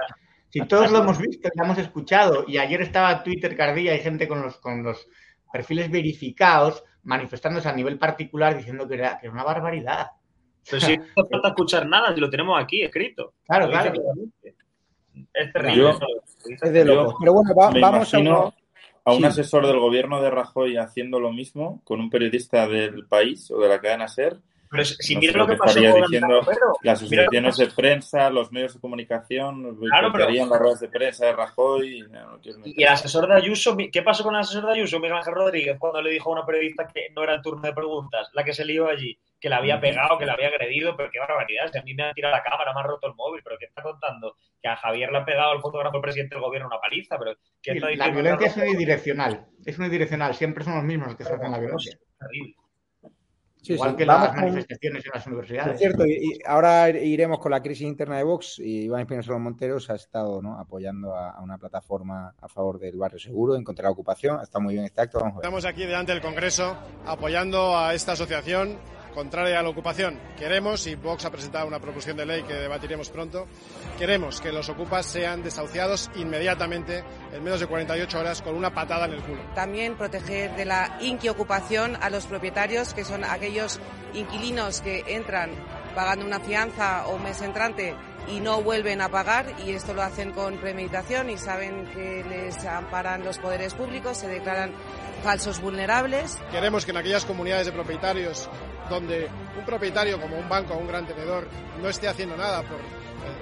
Si 0.50 0.60
todos 0.66 0.90
lo 0.90 0.98
hemos 0.98 1.18
visto, 1.18 1.48
lo 1.54 1.64
hemos 1.64 1.78
escuchado, 1.78 2.44
y 2.46 2.58
ayer 2.58 2.82
estaba 2.82 3.22
Twitter 3.22 3.56
Cardilla 3.56 3.94
y 3.94 4.00
gente 4.00 4.26
con 4.28 4.42
los, 4.42 4.56
con 4.58 4.82
los 4.82 5.08
perfiles 5.52 5.90
verificados 5.90 6.82
manifestándose 7.04 7.68
a 7.68 7.72
nivel 7.72 7.98
particular 7.98 8.56
diciendo 8.56 8.86
que 8.86 8.94
era, 8.94 9.18
que 9.18 9.26
era 9.26 9.32
una 9.32 9.44
barbaridad. 9.44 10.08
Pero 10.68 10.80
si 10.80 10.96
no 10.96 11.04
hace 11.16 11.28
falta 11.30 11.48
escuchar 11.48 11.86
nada, 11.86 12.14
si 12.14 12.20
lo 12.20 12.28
tenemos 12.28 12.60
aquí 12.62 12.82
escrito. 12.82 13.34
Claro, 13.46 13.66
Lo 13.66 13.72
claro. 13.72 13.92
Es 15.32 15.52
terrible. 15.52 15.76
Yo-. 15.76 15.98
Es 16.62 16.72
de 16.72 16.84
locos. 16.84 17.14
Pero 17.18 17.32
bueno, 17.32 17.54
va- 17.54 17.70
me 17.70 17.80
vamos 17.80 18.12
a 18.12 18.18
uno- 18.18 18.54
a 19.04 19.12
un 19.12 19.18
Sí. 19.20 19.24
asesor 19.24 19.66
del 19.66 19.78
gobierno 19.78 20.20
de 20.20 20.30
Rajoy 20.30 20.76
haciendo 20.76 21.18
lo 21.20 21.32
mismo 21.32 21.80
con 21.84 22.00
un 22.00 22.10
periodista 22.10 22.66
del 22.68 23.06
país 23.06 23.50
o 23.50 23.58
de 23.58 23.68
la 23.68 23.80
cadena 23.80 24.08
SER. 24.08 24.36
Pero 24.70 24.84
si- 24.84 25.14
No 25.14 25.20
mira 25.20 25.32
lo 25.38 25.46
que 25.48 25.56
pasó 25.56 25.80
con 25.82 26.00
diciendo 26.02 26.42
las 26.82 27.02
asociaciones 27.02 27.56
de 27.56 27.66
prensa, 27.68 28.30
los 28.30 28.52
medios 28.52 28.74
de 28.74 28.80
comunicación, 28.80 29.76
Claro, 29.80 30.12
pero- 30.12 30.30
las 30.30 30.48
ruedas 30.60 30.80
de 30.80 30.88
prensa 30.88 31.26
de 31.26 31.32
Rajoy. 31.32 31.98
y 31.98 32.02
no, 32.02 32.30
no 32.32 32.40
quiero 32.40 32.58
ni 32.58 32.72
Y 32.76 32.82
el 32.84 32.88
asesor 32.88 33.26
de 33.26 33.34
Ayuso, 33.34 33.76
¿qué 33.92 34.02
pasó 34.02 34.22
con 34.22 34.34
el 34.36 34.42
asesor 34.42 34.66
de 34.66 34.72
Ayuso, 34.74 35.00
Miguel 35.00 35.16
Ángel 35.16 35.34
Rodríguez, 35.34 35.76
cuando 35.78 36.00
le 36.00 36.10
dijo 36.10 36.30
a 36.30 36.34
una 36.34 36.46
periodista 36.46 36.86
que 36.86 37.08
no 37.16 37.24
era 37.24 37.34
el 37.34 37.42
turno 37.42 37.62
de 37.62 37.72
preguntas, 37.72 38.30
la 38.32 38.44
que 38.44 38.52
se 38.54 38.64
lió 38.64 38.88
allí, 38.88 39.18
que 39.40 39.48
la 39.48 39.56
había 39.56 39.80
pegado, 39.80 40.18
que 40.18 40.26
la 40.26 40.34
había 40.34 40.48
agredido, 40.48 40.96
pero 40.96 41.10
qué 41.10 41.18
barbaridad, 41.18 41.68
si 41.72 41.78
a 41.78 41.82
mí 41.82 41.92
me 41.94 42.04
han 42.04 42.14
tirado 42.14 42.36
la 42.36 42.42
cámara, 42.44 42.72
me 42.72 42.80
han 42.80 42.86
roto 42.86 43.08
el 43.08 43.14
móvil, 43.16 43.40
pero 43.42 43.56
¿qué 43.58 43.64
está 43.64 43.82
contando? 43.82 44.36
Que 44.62 44.68
a 44.68 44.76
Javier 44.76 45.10
le 45.10 45.18
ha 45.18 45.24
pegado 45.24 45.52
el 45.54 45.60
fotógrafo 45.60 45.96
el 45.96 46.02
presidente 46.02 46.36
del 46.36 46.44
gobierno 46.44 46.68
una 46.68 46.78
paliza, 46.78 47.18
pero 47.18 47.34
¿qué 47.60 47.72
está 47.72 47.88
La 47.96 48.08
violencia 48.10 48.46
es 48.46 48.56
unidireccional. 48.56 49.46
Es 49.64 49.78
unidireccional. 49.78 50.34
Siempre 50.34 50.62
son 50.62 50.74
los 50.76 50.84
mismos 50.84 51.08
los 51.08 51.16
que 51.16 51.22
ejercen 51.24 51.50
la 51.50 51.58
violencia. 51.58 51.98
Terrible. 52.20 52.54
Sí, 53.62 53.74
Igual 53.74 53.90
sí. 53.90 53.96
que 53.96 54.06
las 54.06 54.28
con- 54.28 54.36
manifestaciones 54.36 55.04
en 55.04 55.10
las 55.14 55.26
universidades. 55.26 55.78
cierto, 55.78 56.06
y, 56.06 56.12
y 56.12 56.38
ahora 56.46 56.88
iremos 56.90 57.38
con 57.40 57.50
la 57.50 57.60
crisis 57.62 57.86
interna 57.86 58.16
de 58.16 58.22
Vox 58.22 58.58
y 58.58 58.84
Iván 58.84 59.02
Espinosa 59.02 59.36
Monteros 59.36 59.90
ha 59.90 59.96
estado 59.96 60.40
¿no? 60.40 60.58
apoyando 60.58 61.14
a, 61.14 61.30
a 61.32 61.40
una 61.42 61.58
plataforma 61.58 62.34
a 62.40 62.48
favor 62.48 62.78
del 62.78 62.96
barrio 62.96 63.18
seguro, 63.18 63.56
en 63.56 63.62
contra 63.64 63.82
de 63.82 63.88
la 63.88 63.92
ocupación. 63.92 64.40
Está 64.42 64.60
muy 64.60 64.74
bien 64.74 64.86
este 64.86 65.02
acto, 65.02 65.18
vamos 65.20 65.34
a 65.34 65.36
ver. 65.36 65.44
Estamos 65.44 65.64
aquí 65.66 65.84
delante 65.84 66.12
del 66.12 66.22
Congreso 66.22 66.74
apoyando 67.06 67.76
a 67.76 67.92
esta 67.94 68.12
asociación 68.12 68.78
contraria 69.14 69.58
a 69.58 69.62
la 69.62 69.68
ocupación. 69.68 70.18
Queremos, 70.38 70.86
y 70.86 70.94
Vox 70.94 71.24
ha 71.24 71.30
presentado 71.30 71.66
una 71.66 71.80
proposición 71.80 72.16
de 72.16 72.26
ley 72.26 72.42
que 72.42 72.54
debatiremos 72.54 73.10
pronto, 73.10 73.46
queremos 73.98 74.40
que 74.40 74.52
los 74.52 74.68
ocupas 74.68 75.06
sean 75.06 75.42
desahuciados 75.42 76.10
inmediatamente 76.16 77.04
en 77.32 77.42
menos 77.42 77.60
de 77.60 77.66
48 77.66 78.18
horas 78.18 78.42
con 78.42 78.54
una 78.54 78.72
patada 78.72 79.06
en 79.06 79.12
el 79.12 79.22
culo. 79.22 79.42
También 79.54 79.96
proteger 79.96 80.54
de 80.56 80.64
la 80.64 80.98
inquiocupación 81.00 81.96
a 82.00 82.10
los 82.10 82.26
propietarios, 82.26 82.94
que 82.94 83.04
son 83.04 83.24
aquellos 83.24 83.80
inquilinos 84.14 84.80
que 84.80 85.04
entran 85.06 85.50
pagando 85.94 86.24
una 86.24 86.40
fianza 86.40 87.06
o 87.06 87.16
un 87.16 87.22
mes 87.22 87.40
entrante 87.42 87.94
y 88.28 88.40
no 88.40 88.62
vuelven 88.62 89.00
a 89.00 89.08
pagar 89.08 89.46
y 89.64 89.72
esto 89.72 89.94
lo 89.94 90.02
hacen 90.02 90.32
con 90.32 90.56
premeditación 90.58 91.30
y 91.30 91.38
saben 91.38 91.86
que 91.86 92.24
les 92.28 92.64
amparan 92.64 93.24
los 93.24 93.38
poderes 93.38 93.74
públicos, 93.74 94.18
se 94.18 94.28
declaran 94.28 94.72
falsos 95.22 95.60
vulnerables. 95.60 96.38
Queremos 96.50 96.84
que 96.84 96.92
en 96.92 96.98
aquellas 96.98 97.24
comunidades 97.24 97.66
de 97.66 97.72
propietarios 97.72 98.48
donde 98.90 99.26
un 99.58 99.64
propietario 99.64 100.20
como 100.20 100.36
un 100.38 100.48
banco 100.48 100.74
o 100.74 100.78
un 100.78 100.86
gran 100.88 101.06
tenedor 101.06 101.46
no 101.80 101.88
esté 101.88 102.08
haciendo 102.08 102.36
nada 102.36 102.62
por 102.62 102.76
eh, 102.78 102.82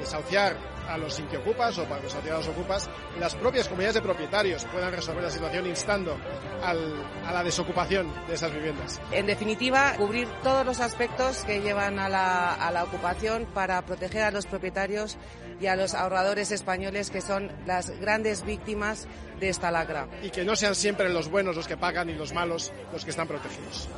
desahuciar 0.01 0.55
a 0.89 0.97
los 0.97 1.19
inquiocupas 1.21 1.77
o 1.79 1.85
para 1.85 2.01
desahuciar 2.01 2.37
a 2.37 2.39
los 2.39 2.49
ocupas, 2.49 2.89
las 3.21 3.35
propias 3.35 3.69
comunidades 3.69 3.97
de 3.97 4.01
propietarios 4.03 4.65
puedan 4.67 4.91
resolver 4.93 5.23
la 5.23 5.31
situación 5.31 5.67
instando 5.67 6.17
al- 6.63 6.95
a 7.27 7.33
la 7.33 7.45
desocupación 7.45 8.11
de 8.27 8.35
esas 8.35 8.53
viviendas. 8.55 8.99
En 9.13 9.27
definitiva, 9.27 9.93
cubrir 9.99 10.29
todos 10.43 10.65
los 10.65 10.81
aspectos 10.81 11.45
que 11.45 11.61
llevan 11.61 11.99
a 11.99 12.09
la, 12.09 12.55
a 12.55 12.71
la 12.71 12.85
ocupación 12.85 13.47
para 13.53 13.83
proteger 13.83 14.23
a 14.23 14.31
los 14.31 14.47
propietarios 14.47 15.19
y 15.61 15.67
a 15.67 15.77
los 15.77 15.93
ahorradores 15.93 16.53
españoles 16.53 17.11
que 17.11 17.21
son 17.21 17.51
las 17.67 17.91
grandes 18.01 18.45
víctimas 18.45 19.07
de 19.41 19.51
esta 19.51 19.71
lacra. 19.71 20.07
Y 20.23 20.31
que 20.31 20.45
no 20.45 20.57
sean 20.57 20.75
siempre 20.75 21.11
los 21.11 21.29
buenos 21.31 21.55
los 21.55 21.69
que 21.69 21.77
pagan 21.77 22.09
y 22.09 22.15
los 22.15 22.33
malos 22.33 22.73
los 22.93 23.05
que 23.05 23.11
están 23.11 23.29
protegidos. 23.29 23.89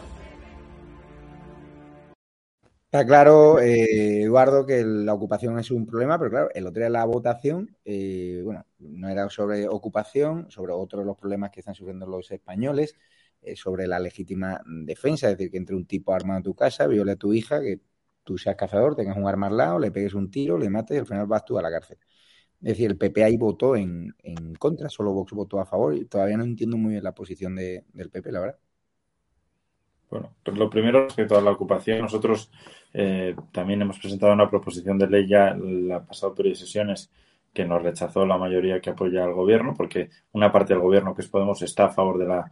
Está 2.92 3.06
claro, 3.06 3.60
eh, 3.60 4.22
Eduardo, 4.22 4.66
que 4.66 4.82
la 4.84 5.14
ocupación 5.14 5.56
es 5.60 5.70
un 5.70 5.86
problema, 5.86 6.18
pero 6.18 6.30
claro, 6.30 6.48
el 6.54 6.66
otro 6.66 6.80
día 6.80 6.90
la 6.90 7.04
votación, 7.04 7.76
eh, 7.84 8.40
bueno, 8.44 8.66
no 8.80 9.08
era 9.08 9.28
sobre 9.30 9.68
ocupación, 9.68 10.50
sobre 10.50 10.72
otros 10.72 11.02
de 11.02 11.06
los 11.06 11.16
problemas 11.16 11.50
que 11.52 11.60
están 11.60 11.76
sufriendo 11.76 12.06
los 12.06 12.32
españoles, 12.32 12.96
eh, 13.42 13.54
sobre 13.54 13.86
la 13.86 14.00
legítima 14.00 14.60
defensa, 14.66 15.30
es 15.30 15.38
decir, 15.38 15.52
que 15.52 15.58
entre 15.58 15.76
un 15.76 15.86
tipo 15.86 16.12
armado 16.12 16.38
en 16.38 16.42
tu 16.42 16.54
casa, 16.56 16.88
viole 16.88 17.12
a 17.12 17.16
tu 17.16 17.32
hija, 17.32 17.60
que 17.60 17.80
tú 18.24 18.36
seas 18.38 18.56
cazador, 18.56 18.96
tengas 18.96 19.16
un 19.16 19.28
arma 19.28 19.46
al 19.46 19.56
lado, 19.56 19.78
le 19.78 19.92
pegues 19.92 20.14
un 20.14 20.28
tiro, 20.30 20.58
le 20.58 20.68
mates 20.68 20.96
y 20.96 20.98
al 21.00 21.06
final 21.06 21.26
vas 21.26 21.44
tú 21.44 21.58
a 21.58 21.62
la 21.62 21.70
cárcel. 21.70 21.98
Es 22.60 22.68
decir, 22.70 22.90
el 22.90 22.98
PP 22.98 23.24
ahí 23.24 23.36
votó 23.36 23.76
en, 23.76 24.14
en 24.22 24.54
contra, 24.56 24.88
solo 24.88 25.12
Vox 25.12 25.32
votó 25.32 25.60
a 25.60 25.66
favor 25.66 25.94
y 25.96 26.06
todavía 26.06 26.36
no 26.38 26.44
entiendo 26.44 26.76
muy 26.78 26.92
bien 26.92 27.04
la 27.04 27.14
posición 27.14 27.56
de- 27.56 27.84
del 27.92 28.10
PP, 28.10 28.32
la 28.32 28.40
verdad. 28.40 28.58
Bueno, 30.10 30.34
pues 30.44 30.58
lo 30.58 30.68
primero 30.68 31.04
respecto 31.04 31.38
a 31.38 31.40
la 31.40 31.52
ocupación, 31.52 32.00
nosotros 32.00 32.50
eh, 32.92 33.34
también 33.52 33.82
hemos 33.82 33.98
presentado 33.98 34.32
una 34.32 34.50
proposición 34.50 34.98
de 34.98 35.08
ley 35.08 35.26
ya 35.26 35.54
la 35.54 36.04
pasado 36.04 36.34
periodo 36.34 36.54
de 36.54 36.60
sesiones 36.60 37.10
que 37.52 37.64
nos 37.64 37.82
rechazó 37.82 38.26
la 38.26 38.38
mayoría 38.38 38.80
que 38.80 38.90
apoya 38.90 39.24
al 39.24 39.34
gobierno, 39.34 39.74
porque 39.76 40.10
una 40.32 40.52
parte 40.52 40.72
del 40.72 40.82
gobierno 40.82 41.14
que 41.14 41.22
es 41.22 41.28
Podemos 41.28 41.62
está 41.62 41.86
a 41.86 41.90
favor 41.90 42.18
de 42.18 42.26
la, 42.26 42.50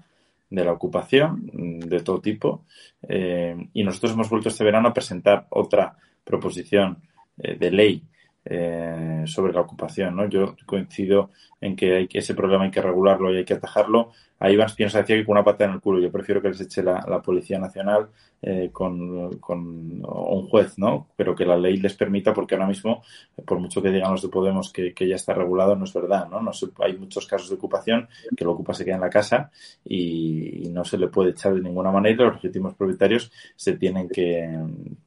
de 0.51 0.65
la 0.65 0.73
ocupación 0.73 1.51
mm, 1.53 1.79
de 1.81 2.01
todo 2.01 2.21
tipo. 2.21 2.65
eh, 3.03 3.57
y 3.73 3.85
nosotros 3.85 4.13
hemos 4.13 4.29
vuelto 4.29 4.49
este 4.49 4.65
verano 4.65 4.89
a 4.89 4.95
presentar 4.95 5.47
otra 5.51 5.97
proposición 6.25 6.99
eh, 7.39 7.57
de 7.57 7.71
ley 7.71 8.05
eh, 8.51 9.25
sobre 9.27 9.53
la 9.53 9.61
ocupación. 9.61 10.17
¿no? 10.17 10.27
Yo 10.27 10.57
coincido 10.65 11.31
en 11.61 11.77
que, 11.77 11.97
hay 11.97 12.09
que 12.09 12.21
ese 12.21 12.35
problema 12.35 12.65
hay 12.65 12.71
que 12.71 12.81
regularlo 12.81 13.31
y 13.31 13.37
hay 13.37 13.45
que 13.45 13.53
atajarlo. 13.53 14.13
Ahí 14.39 14.55
Iván 14.55 14.71
Spinoza 14.71 15.01
decía 15.01 15.17
que 15.17 15.27
con 15.27 15.37
una 15.37 15.45
pata 15.45 15.65
en 15.65 15.73
el 15.73 15.81
culo. 15.81 16.01
Yo 16.01 16.11
prefiero 16.11 16.41
que 16.41 16.49
les 16.49 16.61
eche 16.63 16.83
la, 16.83 17.21
Policía 17.21 17.59
Nacional 17.59 18.09
eh, 18.41 18.71
con, 18.73 19.39
con, 19.39 19.61
un 20.03 20.49
juez, 20.49 20.79
¿no? 20.79 21.09
Pero 21.15 21.35
que 21.35 21.45
la 21.45 21.59
ley 21.59 21.77
les 21.77 21.95
permita, 21.95 22.33
porque 22.33 22.55
ahora 22.55 22.69
mismo, 22.69 23.03
por 23.45 23.59
mucho 23.59 23.83
que 23.83 23.91
digan 23.91 24.13
los 24.13 24.23
de 24.23 24.29
Podemos 24.29 24.73
que, 24.73 24.95
que 24.95 25.07
ya 25.07 25.17
está 25.17 25.35
regulado, 25.35 25.77
no 25.77 25.85
es 25.85 25.93
verdad, 25.93 26.29
¿no? 26.31 26.41
no 26.41 26.53
hay 26.79 26.97
muchos 26.97 27.27
casos 27.27 27.51
de 27.51 27.57
ocupación 27.57 28.09
que 28.35 28.45
el 28.45 28.51
ocupa 28.51 28.73
se 28.73 28.85
queda 28.85 28.95
en 28.95 29.01
la 29.01 29.11
casa 29.11 29.51
y, 29.85 30.67
y, 30.67 30.71
no 30.71 30.85
se 30.85 30.97
le 30.97 31.09
puede 31.09 31.31
echar 31.31 31.55
de 31.55 31.61
ninguna 31.61 31.91
manera 31.91 32.15
y 32.15 32.27
los 32.27 32.35
legítimos 32.37 32.75
propietarios 32.75 33.31
se 33.57 33.77
tienen 33.77 34.09
que, 34.09 34.49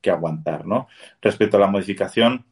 que 0.01 0.11
aguantar, 0.11 0.67
¿no? 0.67 0.87
Respecto 1.21 1.57
a 1.57 1.61
la 1.61 1.67
modificación 1.67 2.45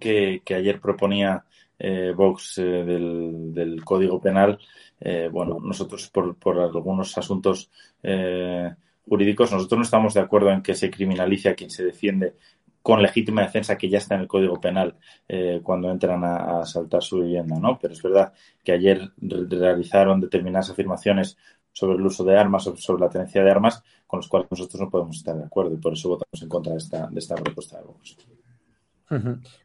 que, 0.00 0.42
que 0.44 0.54
ayer 0.54 0.80
proponía 0.80 1.44
eh, 1.78 2.12
Vox 2.16 2.58
eh, 2.58 2.62
del, 2.62 3.82
Código 3.84 4.20
Penal, 4.20 4.58
eh, 5.00 5.28
bueno, 5.30 5.58
nosotros 5.60 6.08
por, 6.08 6.36
por 6.36 6.58
algunos 6.58 7.16
asuntos 7.18 7.70
eh, 8.02 8.74
jurídicos, 9.08 9.52
nosotros 9.52 9.78
no 9.78 9.84
estamos 9.84 10.14
de 10.14 10.20
acuerdo 10.20 10.50
en 10.50 10.62
que 10.62 10.74
se 10.74 10.90
criminalice 10.90 11.48
a 11.48 11.54
quien 11.54 11.70
se 11.70 11.84
defiende 11.84 12.34
con 12.82 13.02
legítima 13.02 13.42
defensa 13.42 13.76
que 13.76 13.88
ya 13.88 13.98
está 13.98 14.14
en 14.14 14.22
el 14.22 14.28
Código 14.28 14.60
Penal 14.60 14.94
eh, 15.28 15.60
cuando 15.62 15.90
entran 15.90 16.22
a, 16.22 16.36
a, 16.36 16.60
asaltar 16.60 17.02
su 17.02 17.20
vivienda, 17.20 17.58
¿no? 17.58 17.78
Pero 17.80 17.94
es 17.94 18.00
verdad 18.00 18.32
que 18.62 18.72
ayer 18.72 19.10
realizaron 19.18 20.20
determinadas 20.20 20.70
afirmaciones 20.70 21.36
sobre 21.72 21.96
el 21.98 22.06
uso 22.06 22.22
de 22.24 22.38
armas 22.38 22.66
o 22.68 22.76
sobre 22.76 23.02
la 23.02 23.10
tenencia 23.10 23.42
de 23.42 23.50
armas 23.50 23.82
con 24.06 24.18
los 24.18 24.28
cuales 24.28 24.48
nosotros 24.50 24.80
no 24.80 24.88
podemos 24.88 25.16
estar 25.16 25.36
de 25.36 25.44
acuerdo 25.44 25.74
y 25.74 25.78
por 25.78 25.94
eso 25.94 26.10
votamos 26.10 26.40
en 26.40 26.48
contra 26.48 26.72
de 26.72 26.78
esta, 26.78 27.08
de 27.08 27.18
esta 27.18 27.34
propuesta 27.34 27.78
de 27.78 27.84
Vox. 27.84 28.16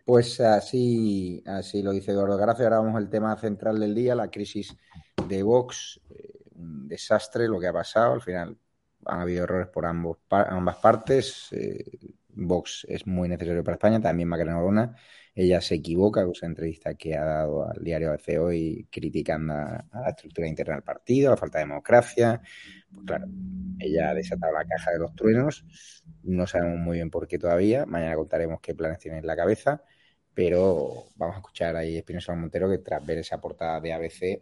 Pues 0.06 0.40
así, 0.40 1.44
así 1.46 1.82
lo 1.82 1.92
dice 1.92 2.12
Eduardo 2.12 2.38
Gracia. 2.38 2.66
Ahora 2.66 2.80
vamos 2.80 2.96
al 2.96 3.10
tema 3.10 3.36
central 3.38 3.80
del 3.80 3.96
día, 3.96 4.16
la 4.16 4.30
crisis 4.30 4.76
de 5.28 5.44
Vox. 5.44 6.00
Eh, 6.10 6.42
un 6.56 6.88
desastre 6.88 7.48
lo 7.48 7.60
que 7.60 7.68
ha 7.68 7.74
pasado. 7.74 8.14
Al 8.14 8.22
final 8.22 8.58
han 9.06 9.22
habido 9.22 9.44
errores 9.44 9.68
por 9.68 9.86
ambos, 9.86 10.18
ambas 10.30 10.78
partes. 10.78 11.48
Eh, 11.52 11.84
Vox 12.30 12.86
es 12.88 13.06
muy 13.08 13.28
necesario 13.28 13.64
para 13.64 13.76
España, 13.76 14.00
también 14.00 14.30
Macarena 14.30 14.60
Olona. 14.60 14.96
Ella 15.34 15.62
se 15.62 15.76
equivoca 15.76 16.24
con 16.24 16.32
esa 16.32 16.46
entrevista 16.46 16.94
que 16.96 17.16
ha 17.16 17.24
dado 17.24 17.70
al 17.70 17.84
diario 17.84 18.10
ABC 18.12 18.40
hoy 18.40 18.88
criticando 18.92 19.54
a, 19.54 19.86
la 19.92 20.10
estructura 20.10 20.48
interna 20.48 20.76
del 20.76 20.84
partido, 20.84 21.30
a 21.30 21.32
la 21.32 21.38
falta 21.38 21.60
de 21.60 21.66
democracia. 21.66 22.42
Pues 22.94 23.06
claro, 23.06 23.28
ella 23.80 24.10
ha 24.10 24.14
desatado 24.14 24.54
la 24.54 24.66
caja 24.66 24.92
de 24.92 25.00
los 25.00 25.16
truenos. 25.16 25.66
No 26.24 26.46
sabemos 26.48 26.80
muy 26.80 26.98
bien 26.98 27.10
por 27.10 27.28
qué 27.28 27.40
todavía. 27.40 27.86
Mañana 27.86 28.16
contaremos 28.16 28.60
qué 28.62 28.76
planes 28.76 29.00
tiene 29.00 29.20
en 29.20 29.28
la 29.28 29.36
cabeza. 29.36 29.84
Pero 30.34 31.06
vamos 31.16 31.36
a 31.36 31.40
escuchar 31.40 31.76
ahí 31.76 31.96
a 31.96 32.00
Espinosa 32.00 32.34
Montero 32.36 32.70
que 32.70 32.80
tras 32.80 33.06
ver 33.06 33.20
esa 33.20 33.40
portada 33.40 33.80
de 33.82 33.94
ABC 33.94 34.42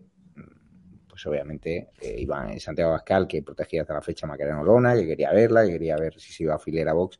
pues 1.19 1.27
obviamente 1.27 1.89
eh, 1.99 2.15
Iván 2.17 2.57
Santiago 2.61 2.93
Pascal, 2.93 3.27
que 3.27 3.43
protegía 3.43 3.81
hasta 3.81 3.93
la 3.93 4.01
fecha 4.01 4.25
a 4.25 4.29
Macarena 4.29 4.61
Olona, 4.61 4.95
que 4.95 5.05
quería 5.05 5.33
verla, 5.33 5.65
que 5.65 5.73
quería 5.73 5.97
ver 5.97 6.17
si 6.17 6.31
se 6.31 6.43
iba 6.43 6.53
a 6.53 6.55
afiliar 6.55 6.87
a 6.87 6.93
Vox, 6.93 7.19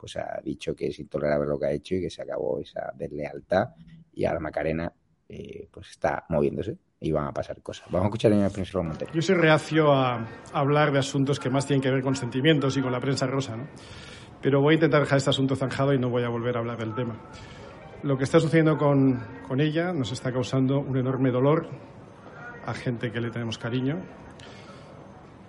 pues 0.00 0.16
ha 0.16 0.40
dicho 0.42 0.74
que 0.74 0.86
es 0.86 0.98
intolerable 0.98 1.46
lo 1.46 1.58
que 1.58 1.66
ha 1.66 1.72
hecho 1.72 1.94
y 1.94 2.00
que 2.00 2.10
se 2.10 2.22
acabó 2.22 2.58
esa 2.58 2.90
deslealtad 2.96 3.68
y 4.14 4.24
ahora 4.24 4.40
Macarena 4.40 4.90
eh, 5.28 5.68
pues 5.70 5.90
está 5.90 6.24
moviéndose 6.30 6.78
y 6.98 7.12
van 7.12 7.26
a 7.26 7.32
pasar 7.32 7.60
cosas. 7.62 7.86
Vamos 7.90 8.06
a 8.06 8.08
escuchar 8.08 8.32
a 8.32 8.50
Príncipe 8.50 8.82
Montero. 8.82 9.12
Yo 9.12 9.22
soy 9.22 9.36
reacio 9.36 9.92
a 9.92 10.26
hablar 10.52 10.90
de 10.92 10.98
asuntos 10.98 11.38
que 11.38 11.50
más 11.50 11.66
tienen 11.66 11.82
que 11.82 11.90
ver 11.90 12.02
con 12.02 12.16
sentimientos 12.16 12.76
y 12.76 12.82
con 12.82 12.92
la 12.92 13.00
prensa 13.00 13.26
rosa, 13.26 13.56
¿no? 13.56 13.68
Pero 14.42 14.62
voy 14.62 14.72
a 14.72 14.74
intentar 14.76 15.02
dejar 15.02 15.18
este 15.18 15.30
asunto 15.30 15.54
zanjado 15.54 15.92
y 15.92 15.98
no 15.98 16.08
voy 16.08 16.24
a 16.24 16.28
volver 16.30 16.56
a 16.56 16.60
hablar 16.60 16.78
del 16.78 16.94
tema. 16.94 17.20
Lo 18.02 18.16
que 18.16 18.24
está 18.24 18.40
sucediendo 18.40 18.78
con, 18.78 19.20
con 19.46 19.60
ella 19.60 19.92
nos 19.92 20.12
está 20.12 20.32
causando 20.32 20.80
un 20.80 20.96
enorme 20.96 21.30
dolor 21.30 21.68
a 22.64 22.72
gente 22.72 23.12
que 23.12 23.20
le 23.20 23.30
tenemos 23.30 23.58
cariño. 23.58 23.98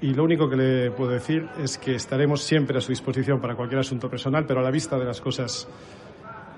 Y 0.02 0.16
lo 0.16 0.24
único 0.24 0.49
que 0.49 0.56
le 0.56 0.91
puedo 0.91 1.12
decir 1.12 1.47
es 1.60 1.78
que 1.78 1.93
estaremos 1.93 2.41
siempre 2.41 2.76
a 2.76 2.82
su 2.82 2.91
disposición 2.91 3.39
para 3.39 3.56
cualquier 3.56 3.82
asunto 3.82 4.10
personal, 4.10 4.45
pero 4.47 4.60
a 4.60 4.64
la 4.64 4.72
vista 4.72 4.97
de 4.97 5.06
las 5.06 5.22
cosas 5.22 5.68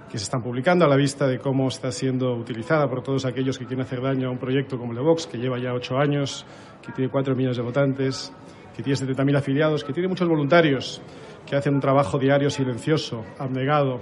que 0.10 0.18
se 0.18 0.24
están 0.24 0.42
publicando, 0.42 0.86
a 0.86 0.88
la 0.88 0.96
vista 0.96 1.28
de 1.28 1.40
cómo 1.40 1.68
está 1.68 1.92
siendo 1.92 2.36
utilizada 2.36 2.90
por 2.90 3.04
todos 3.04 3.26
aquellos 3.26 3.60
que 3.60 3.66
quieren 3.66 3.84
hacer 3.84 4.02
daño 4.02 4.30
a 4.30 4.32
un 4.32 4.38
proyecto 4.38 4.78
como 4.78 4.94
el 4.94 5.00
Vox, 5.00 5.28
que 5.28 5.38
lleva 5.38 5.60
ya 5.60 5.74
ocho 5.74 5.98
años, 5.98 6.46
que 6.82 6.94
tiene 6.94 7.12
cuatro 7.12 7.36
millones 7.36 7.58
de 7.58 7.64
votantes, 7.64 8.32
que 8.78 8.82
tiene 8.82 8.98
70.000 8.98 9.38
afiliados, 9.38 9.84
que 9.84 9.92
tiene 9.92 10.08
muchos 10.08 10.30
voluntarios, 10.30 11.02
que 11.46 11.58
hacen 11.58 11.74
un 11.74 11.82
trabajo 11.82 12.18
diario 12.18 12.50
silencioso, 12.50 13.26
abnegado 13.40 14.00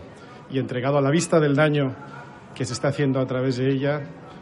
y 0.52 0.60
entregado 0.60 1.00
a 1.00 1.02
la 1.02 1.10
vista 1.10 1.40
del 1.40 1.56
daño 1.56 1.96
que 2.54 2.66
se 2.66 2.74
está 2.74 2.90
haciendo 2.90 3.20
a 3.20 3.26
través 3.26 3.58
de 3.58 3.72
ella, 3.72 4.02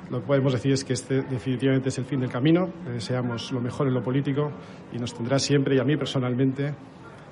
lo 0.09 0.21
que 0.21 0.27
podemos 0.27 0.53
decir 0.53 0.73
es 0.73 0.83
que 0.83 0.93
este 0.93 1.21
definitivamente 1.21 1.89
es 1.89 1.97
el 1.99 2.05
fin 2.05 2.19
del 2.19 2.31
camino. 2.31 2.69
Le 2.85 2.93
deseamos 2.93 3.51
lo 3.51 3.61
mejor 3.61 3.87
en 3.87 3.93
lo 3.93 4.03
político 4.03 4.51
y 4.91 4.97
nos 4.97 5.13
tendrá 5.13 5.37
siempre 5.37 5.75
y 5.75 5.79
a 5.79 5.83
mí 5.83 5.95
personalmente 5.97 6.73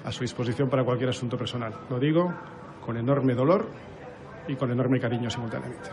a 0.03 0.11
su 0.11 0.21
disposición 0.21 0.69
para 0.69 0.83
cualquier 0.83 1.09
asunto 1.09 1.37
personal. 1.37 1.73
Lo 1.89 1.99
digo 1.99 2.33
con 2.85 2.97
enorme 2.97 3.33
dolor 3.33 3.67
y 4.47 4.55
con 4.55 4.71
enorme 4.71 4.99
cariño 4.99 5.29
simultáneamente. 5.29 5.89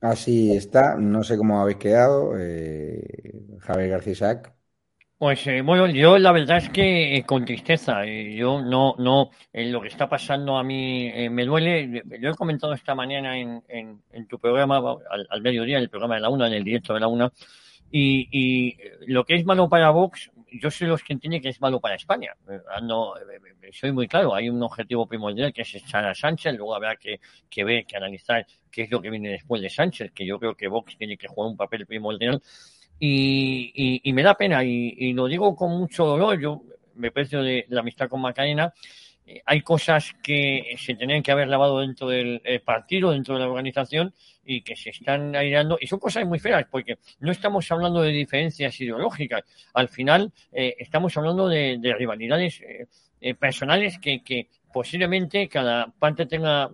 Así 0.00 0.56
está, 0.56 0.96
no 0.96 1.22
sé 1.22 1.36
cómo 1.36 1.60
habéis 1.60 1.76
quedado, 1.76 2.32
eh, 2.38 3.34
Javier 3.60 3.90
García 3.90 4.12
Isaac. 4.12 4.59
Pues 5.20 5.46
eh, 5.48 5.60
bueno, 5.60 5.86
yo 5.86 6.16
la 6.16 6.32
verdad 6.32 6.56
es 6.56 6.70
que 6.70 7.14
eh, 7.14 7.24
con 7.24 7.44
tristeza, 7.44 8.06
eh, 8.06 8.34
yo 8.34 8.62
no, 8.62 8.94
no, 8.96 9.28
lo 9.52 9.82
que 9.82 9.88
está 9.88 10.08
pasando 10.08 10.56
a 10.56 10.64
mí 10.64 11.12
me 11.28 11.44
duele, 11.44 12.02
lo 12.06 12.30
he 12.30 12.34
comentado 12.34 12.72
esta 12.72 12.94
mañana 12.94 13.38
en, 13.38 13.62
en, 13.68 14.26
tu 14.26 14.38
programa, 14.38 14.78
al, 15.10 15.26
al, 15.28 15.42
mediodía, 15.42 15.76
en 15.76 15.82
el 15.82 15.90
programa 15.90 16.14
de 16.14 16.22
la 16.22 16.30
UNA, 16.30 16.46
en 16.46 16.54
el 16.54 16.64
directo 16.64 16.94
de 16.94 17.00
la 17.00 17.08
UNA, 17.08 17.30
y, 17.90 18.28
y 18.32 18.78
lo 19.08 19.26
que 19.26 19.34
es 19.34 19.44
malo 19.44 19.68
para 19.68 19.90
Vox, 19.90 20.30
yo 20.52 20.70
soy 20.70 20.88
los 20.88 21.04
que 21.04 21.12
entienden 21.12 21.42
que 21.42 21.50
es 21.50 21.60
malo 21.60 21.80
para 21.80 21.96
España. 21.96 22.34
No, 22.82 23.12
soy 23.72 23.92
muy 23.92 24.08
claro, 24.08 24.34
hay 24.34 24.48
un 24.48 24.62
objetivo 24.62 25.06
primordial 25.06 25.52
que 25.52 25.60
es 25.60 25.74
echar 25.74 26.06
a 26.06 26.14
Sánchez, 26.14 26.54
luego 26.54 26.74
habrá 26.74 26.96
que, 26.96 27.20
que 27.50 27.62
ver, 27.62 27.84
que 27.84 27.98
analizar 27.98 28.46
qué 28.70 28.84
es 28.84 28.90
lo 28.90 29.02
que 29.02 29.10
viene 29.10 29.28
después 29.28 29.60
de 29.60 29.68
Sánchez, 29.68 30.12
que 30.12 30.24
yo 30.24 30.38
creo 30.38 30.54
que 30.54 30.66
Vox 30.66 30.96
tiene 30.96 31.18
que 31.18 31.28
jugar 31.28 31.50
un 31.50 31.58
papel 31.58 31.84
primordial 31.84 32.40
y, 33.00 34.00
y, 34.04 34.12
me 34.12 34.22
da 34.22 34.34
pena, 34.34 34.62
y, 34.62 35.12
lo 35.12 35.26
digo 35.26 35.56
con 35.56 35.78
mucho 35.78 36.04
dolor, 36.04 36.38
yo 36.38 36.62
me 36.94 37.10
precio 37.10 37.42
de, 37.42 37.64
la 37.68 37.80
amistad 37.80 38.08
con 38.08 38.20
Macarena, 38.20 38.72
eh, 39.26 39.40
hay 39.46 39.62
cosas 39.62 40.12
que 40.22 40.74
se 40.78 40.94
tenían 40.94 41.22
que 41.22 41.32
haber 41.32 41.48
lavado 41.48 41.80
dentro 41.80 42.08
del 42.08 42.42
partido, 42.64 43.12
dentro 43.12 43.34
de 43.34 43.40
la 43.40 43.48
organización, 43.48 44.14
y 44.44 44.62
que 44.62 44.76
se 44.76 44.90
están 44.90 45.34
aireando, 45.34 45.78
y 45.80 45.86
son 45.86 45.98
cosas 45.98 46.26
muy 46.26 46.38
feas, 46.38 46.66
porque 46.70 46.98
no 47.20 47.32
estamos 47.32 47.70
hablando 47.72 48.02
de 48.02 48.10
diferencias 48.10 48.78
ideológicas, 48.80 49.44
al 49.74 49.88
final 49.88 50.32
eh, 50.52 50.74
estamos 50.78 51.16
hablando 51.16 51.48
de, 51.48 51.78
de 51.80 51.94
rivalidades 51.94 52.60
eh, 53.22 53.34
personales 53.34 53.98
que, 53.98 54.22
que 54.22 54.48
posiblemente 54.72 55.48
cada 55.48 55.86
parte 55.86 56.26
tenga 56.26 56.70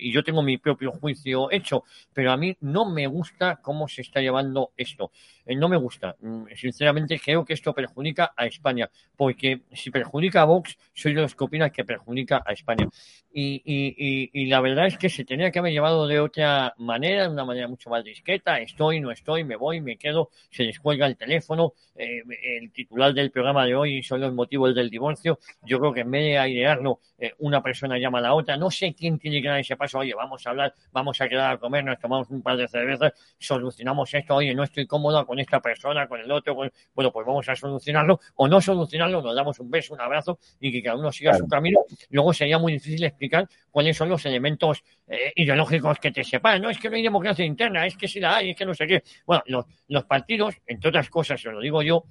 y 0.00 0.12
yo 0.12 0.22
tengo 0.24 0.42
mi 0.42 0.58
propio 0.58 0.92
juicio 0.92 1.50
hecho, 1.50 1.84
pero 2.12 2.32
a 2.32 2.36
mí 2.36 2.56
no 2.60 2.90
me 2.90 3.06
gusta 3.06 3.60
cómo 3.62 3.88
se 3.88 4.02
está 4.02 4.20
llevando 4.20 4.72
esto. 4.76 5.12
Eh, 5.46 5.56
no 5.56 5.68
me 5.68 5.76
gusta. 5.76 6.16
Sinceramente 6.54 7.20
creo 7.20 7.44
que 7.44 7.54
esto 7.54 7.74
perjudica 7.74 8.32
a 8.36 8.46
España, 8.46 8.88
porque 9.16 9.62
si 9.72 9.90
perjudica 9.90 10.42
a 10.42 10.44
Vox, 10.44 10.76
soy 10.92 11.14
de 11.14 11.22
los 11.22 11.34
que 11.34 11.44
opinan 11.44 11.70
que 11.70 11.84
perjudica 11.84 12.42
a 12.44 12.52
España. 12.52 12.88
Y, 13.32 13.62
y, 13.64 13.94
y, 13.96 14.30
y, 14.32 14.46
la 14.46 14.60
verdad 14.60 14.86
es 14.86 14.98
que 14.98 15.08
se 15.08 15.24
tenía 15.24 15.50
que 15.50 15.60
haber 15.60 15.72
llevado 15.72 16.06
de 16.06 16.18
otra 16.18 16.74
manera, 16.78 17.24
de 17.24 17.28
una 17.28 17.44
manera 17.44 17.68
mucho 17.68 17.90
más 17.90 18.02
discreta. 18.04 18.58
Estoy, 18.60 19.00
no 19.00 19.10
estoy, 19.12 19.44
me 19.44 19.56
voy, 19.56 19.80
me 19.80 19.96
quedo, 19.96 20.30
se 20.50 20.64
descuelga 20.64 21.06
el 21.06 21.16
teléfono. 21.16 21.74
Eh, 21.94 22.22
el 22.60 22.72
titular 22.72 23.12
del 23.14 23.30
programa 23.30 23.64
de 23.66 23.74
hoy 23.74 24.02
son 24.02 24.20
los 24.20 24.32
motivos 24.34 24.74
del 24.74 24.90
divorcio. 24.90 25.38
Yo 25.62 25.78
creo 25.78 25.92
que 25.92 26.00
en 26.00 26.10
vez 26.10 26.22
de 26.22 26.38
airearlo, 26.38 27.00
eh, 27.18 27.32
una 27.38 27.62
persona 27.62 27.98
llama 27.98 28.18
a 28.18 28.22
la 28.22 28.34
otra. 28.34 28.56
No 28.56 28.70
sé 28.70 28.94
quién 28.94 29.18
tiene 29.18 29.42
que 29.42 29.48
dar 29.48 29.60
ese 29.60 29.76
paso. 29.76 29.89
Oye, 29.94 30.14
vamos 30.14 30.46
a 30.46 30.50
hablar, 30.50 30.74
vamos 30.92 31.20
a 31.20 31.28
quedar 31.28 31.52
a 31.52 31.58
comer, 31.58 31.84
nos 31.84 31.98
tomamos 31.98 32.30
un 32.30 32.42
par 32.42 32.56
de 32.56 32.68
cervezas, 32.68 33.12
solucionamos 33.38 34.12
esto. 34.14 34.34
Oye, 34.34 34.54
no 34.54 34.62
estoy 34.62 34.86
cómoda 34.86 35.24
con 35.24 35.38
esta 35.38 35.60
persona, 35.60 36.06
con 36.06 36.20
el 36.20 36.30
otro. 36.30 36.54
Con... 36.54 36.72
Bueno, 36.94 37.12
pues 37.12 37.26
vamos 37.26 37.48
a 37.48 37.56
solucionarlo 37.56 38.20
o 38.36 38.48
no 38.48 38.60
solucionarlo. 38.60 39.22
Nos 39.22 39.34
damos 39.34 39.58
un 39.60 39.70
beso, 39.70 39.94
un 39.94 40.00
abrazo 40.00 40.38
y 40.58 40.72
que 40.72 40.82
cada 40.82 40.96
uno 40.96 41.10
siga 41.12 41.34
su 41.34 41.46
camino. 41.46 41.80
Luego 42.10 42.32
sería 42.32 42.58
muy 42.58 42.72
difícil 42.72 43.04
explicar 43.04 43.48
cuáles 43.70 43.96
son 43.96 44.08
los 44.08 44.24
elementos 44.26 44.82
eh, 45.06 45.32
ideológicos 45.36 45.98
que 45.98 46.10
te 46.10 46.24
separan. 46.24 46.62
No 46.62 46.70
es 46.70 46.78
que 46.78 46.90
no 46.90 46.96
hay 46.96 47.02
democracia 47.02 47.44
interna, 47.44 47.86
es 47.86 47.96
que 47.96 48.08
si 48.08 48.20
la 48.20 48.36
hay, 48.36 48.50
es 48.50 48.56
que 48.56 48.66
no 48.66 48.74
sé 48.74 48.86
qué. 48.86 49.02
Bueno, 49.26 49.42
los, 49.46 49.64
los 49.88 50.04
partidos, 50.04 50.56
entre 50.66 50.88
otras 50.88 51.08
cosas, 51.10 51.40
se 51.40 51.50
lo 51.50 51.60
digo 51.60 51.82
yo, 51.82 52.04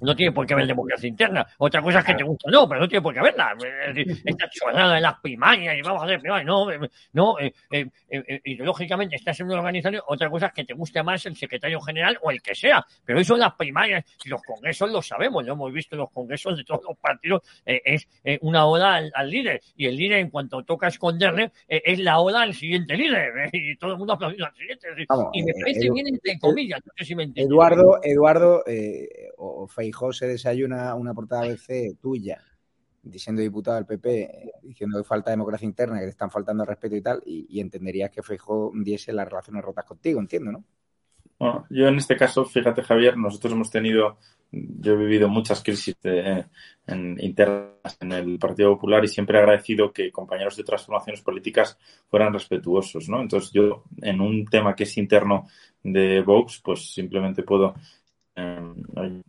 no 0.00 0.14
tiene 0.14 0.32
por 0.32 0.46
qué 0.46 0.54
haber 0.54 0.66
democracia 0.66 1.08
interna. 1.08 1.46
Otra 1.58 1.82
cosa 1.82 2.00
es 2.00 2.04
que 2.04 2.14
te 2.14 2.24
gusta, 2.24 2.50
no, 2.50 2.68
pero 2.68 2.80
no 2.80 2.88
tiene 2.88 3.02
por 3.02 3.12
qué 3.12 3.20
haberla. 3.20 3.54
Esta 4.24 4.48
chorrada 4.50 4.94
de 4.94 5.00
las 5.00 5.20
primarias 5.20 5.76
y 5.76 5.82
vamos 5.82 6.02
a 6.02 6.04
hacer 6.06 6.20
primarias, 6.20 6.46
no, 6.46 6.70
eh, 6.70 6.90
no, 7.12 7.38
eh, 7.38 7.52
eh, 7.70 7.86
eh, 8.10 8.40
ideológicamente 8.44 9.16
estás 9.16 9.40
en 9.40 9.46
una 9.46 9.56
organización, 9.56 10.02
otra 10.06 10.30
cosa 10.30 10.46
es 10.46 10.52
que 10.52 10.64
te 10.64 10.74
guste 10.74 11.02
más 11.02 11.24
el 11.26 11.36
secretario 11.36 11.80
general 11.80 12.18
o 12.22 12.30
el 12.30 12.40
que 12.42 12.54
sea, 12.54 12.84
pero 13.04 13.20
eso 13.20 13.36
las 13.36 13.54
primarias 13.54 14.04
y 14.24 14.28
los 14.28 14.42
congresos 14.42 14.90
lo 14.90 15.02
sabemos, 15.02 15.44
lo 15.44 15.52
hemos 15.52 15.72
visto 15.72 15.94
en 15.94 16.00
los 16.00 16.10
congresos 16.10 16.56
de 16.56 16.64
todos 16.64 16.82
los 16.88 16.98
partidos, 16.98 17.42
eh, 17.66 17.80
es 17.84 18.08
eh, 18.24 18.38
una 18.42 18.66
oda 18.66 18.94
al, 18.94 19.10
al 19.14 19.30
líder 19.30 19.60
y 19.76 19.86
el 19.86 19.96
líder 19.96 20.18
en 20.18 20.30
cuanto 20.30 20.62
toca 20.62 20.88
esconderle 20.88 21.52
eh, 21.68 21.82
es 21.84 21.98
la 21.98 22.18
oda 22.20 22.42
al 22.42 22.54
siguiente 22.54 22.96
líder 22.96 23.32
eh, 23.38 23.50
y 23.52 23.76
todo 23.76 23.92
el 23.92 23.98
mundo 23.98 24.12
aplaudido 24.14 24.46
al 24.46 24.54
siguiente. 24.54 24.88
Vamos, 25.08 25.30
y 25.32 25.42
me 25.42 25.50
eh, 25.50 25.54
parece 25.60 25.90
bien 25.90 26.06
entre 26.08 26.38
comillas, 26.38 26.80
no 26.84 26.92
sé 26.96 27.04
si 27.04 27.14
me 27.14 27.24
entiendes. 27.24 27.50
Eduardo, 27.50 27.98
Eduardo 28.02 28.62
eh, 28.66 29.08
o 29.36 29.66
Feijó 29.88 30.12
se 30.12 30.26
desayuna 30.26 30.94
una 30.94 31.14
portada 31.14 31.44
ABC 31.44 31.96
tuya 31.98 32.38
diciendo 33.02 33.40
diputado 33.40 33.76
del 33.76 33.86
PP, 33.86 34.52
diciendo 34.62 34.98
que 34.98 35.04
falta 35.04 35.30
democracia 35.30 35.64
interna, 35.64 35.98
que 35.98 36.04
te 36.04 36.10
están 36.10 36.30
faltando 36.30 36.62
al 36.62 36.68
respeto 36.68 36.94
y 36.94 37.00
tal, 37.00 37.22
y, 37.24 37.58
entenderías 37.58 38.10
que 38.10 38.22
Feijó 38.22 38.70
diese 38.74 39.14
las 39.14 39.26
relaciones 39.26 39.64
rotas 39.64 39.86
contigo, 39.86 40.20
entiendo, 40.20 40.52
¿no? 40.52 40.64
Bueno, 41.38 41.66
yo 41.70 41.88
en 41.88 41.96
este 41.96 42.16
caso, 42.16 42.44
fíjate 42.44 42.82
Javier, 42.82 43.16
nosotros 43.16 43.54
hemos 43.54 43.70
tenido, 43.70 44.18
yo 44.50 44.92
he 44.92 44.96
vivido 44.96 45.28
muchas 45.28 45.62
crisis 45.62 45.96
en- 46.02 47.16
internas 47.20 47.96
en 48.00 48.12
el 48.12 48.38
Partido 48.38 48.74
Popular 48.74 49.02
y 49.04 49.08
siempre 49.08 49.38
he 49.38 49.40
agradecido 49.40 49.90
que 49.92 50.12
compañeros 50.12 50.56
de 50.56 50.64
transformaciones 50.64 51.22
políticas 51.22 51.78
fueran 52.08 52.32
respetuosos, 52.34 53.08
¿no? 53.08 53.22
Entonces 53.22 53.52
yo 53.52 53.84
en 54.02 54.20
un 54.20 54.44
tema 54.46 54.74
que 54.74 54.82
es 54.82 54.98
interno 54.98 55.46
de 55.82 56.20
Vox, 56.22 56.60
pues 56.62 56.92
simplemente 56.92 57.42
puedo 57.42 57.74
eh, 58.38 59.22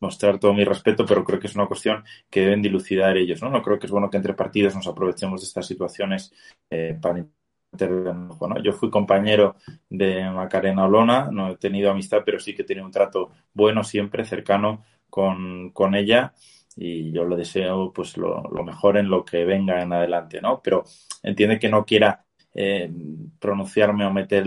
mostrar 0.00 0.38
todo 0.38 0.52
mi 0.54 0.64
respeto, 0.64 1.04
pero 1.06 1.24
creo 1.24 1.38
que 1.38 1.46
es 1.46 1.54
una 1.54 1.66
cuestión 1.66 2.04
que 2.30 2.40
deben 2.40 2.62
dilucidar 2.62 3.16
ellos, 3.16 3.42
¿no? 3.42 3.50
No 3.50 3.62
creo 3.62 3.78
que 3.78 3.86
es 3.86 3.92
bueno 3.92 4.10
que 4.10 4.16
entre 4.16 4.34
partidos 4.34 4.74
nos 4.74 4.86
aprovechemos 4.86 5.40
de 5.40 5.46
estas 5.46 5.66
situaciones 5.66 6.32
eh, 6.70 6.98
para 7.00 7.24
intervenir, 7.72 8.30
¿no? 8.40 8.62
Yo 8.62 8.72
fui 8.72 8.90
compañero 8.90 9.56
de 9.88 10.28
Macarena 10.30 10.86
Olona, 10.86 11.30
no 11.30 11.50
he 11.50 11.56
tenido 11.56 11.90
amistad, 11.90 12.22
pero 12.24 12.40
sí 12.40 12.54
que 12.54 12.62
he 12.62 12.64
tenido 12.64 12.86
un 12.86 12.92
trato 12.92 13.30
bueno 13.52 13.84
siempre, 13.84 14.24
cercano 14.24 14.84
con, 15.10 15.70
con 15.70 15.94
ella 15.94 16.34
y 16.76 17.10
yo 17.12 17.26
le 17.26 17.36
deseo 17.36 17.92
pues 17.92 18.16
lo, 18.16 18.42
lo 18.50 18.64
mejor 18.64 18.96
en 18.96 19.10
lo 19.10 19.24
que 19.24 19.44
venga 19.44 19.82
en 19.82 19.92
adelante, 19.92 20.40
¿no? 20.40 20.60
Pero 20.62 20.84
entiende 21.22 21.58
que 21.58 21.68
no 21.68 21.84
quiera 21.84 22.24
eh, 22.54 22.90
pronunciarme 23.38 24.04
o 24.06 24.12
meter 24.12 24.46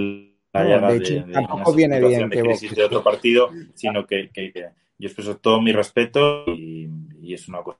la 0.54 0.64
No, 0.82 0.88
de 0.88 0.98
hecho, 0.98 1.14
de 1.14 1.34
tampoco 1.34 1.74
viene 1.74 2.00
bien 2.02 2.30
que 2.30 2.42
crisis 2.42 2.76
de 2.76 2.84
otro 2.84 3.04
partido, 3.04 3.50
sino 3.74 4.06
que, 4.06 4.30
que- 4.32 4.52
que 4.52 4.70
yo 4.98 5.08
expreso 5.08 5.38
todo 5.38 5.62
mi 5.62 5.72
respeto 5.72 6.46
y, 6.48 6.88
y 7.22 7.34
es 7.34 7.48
una 7.48 7.64
cosa 7.64 7.80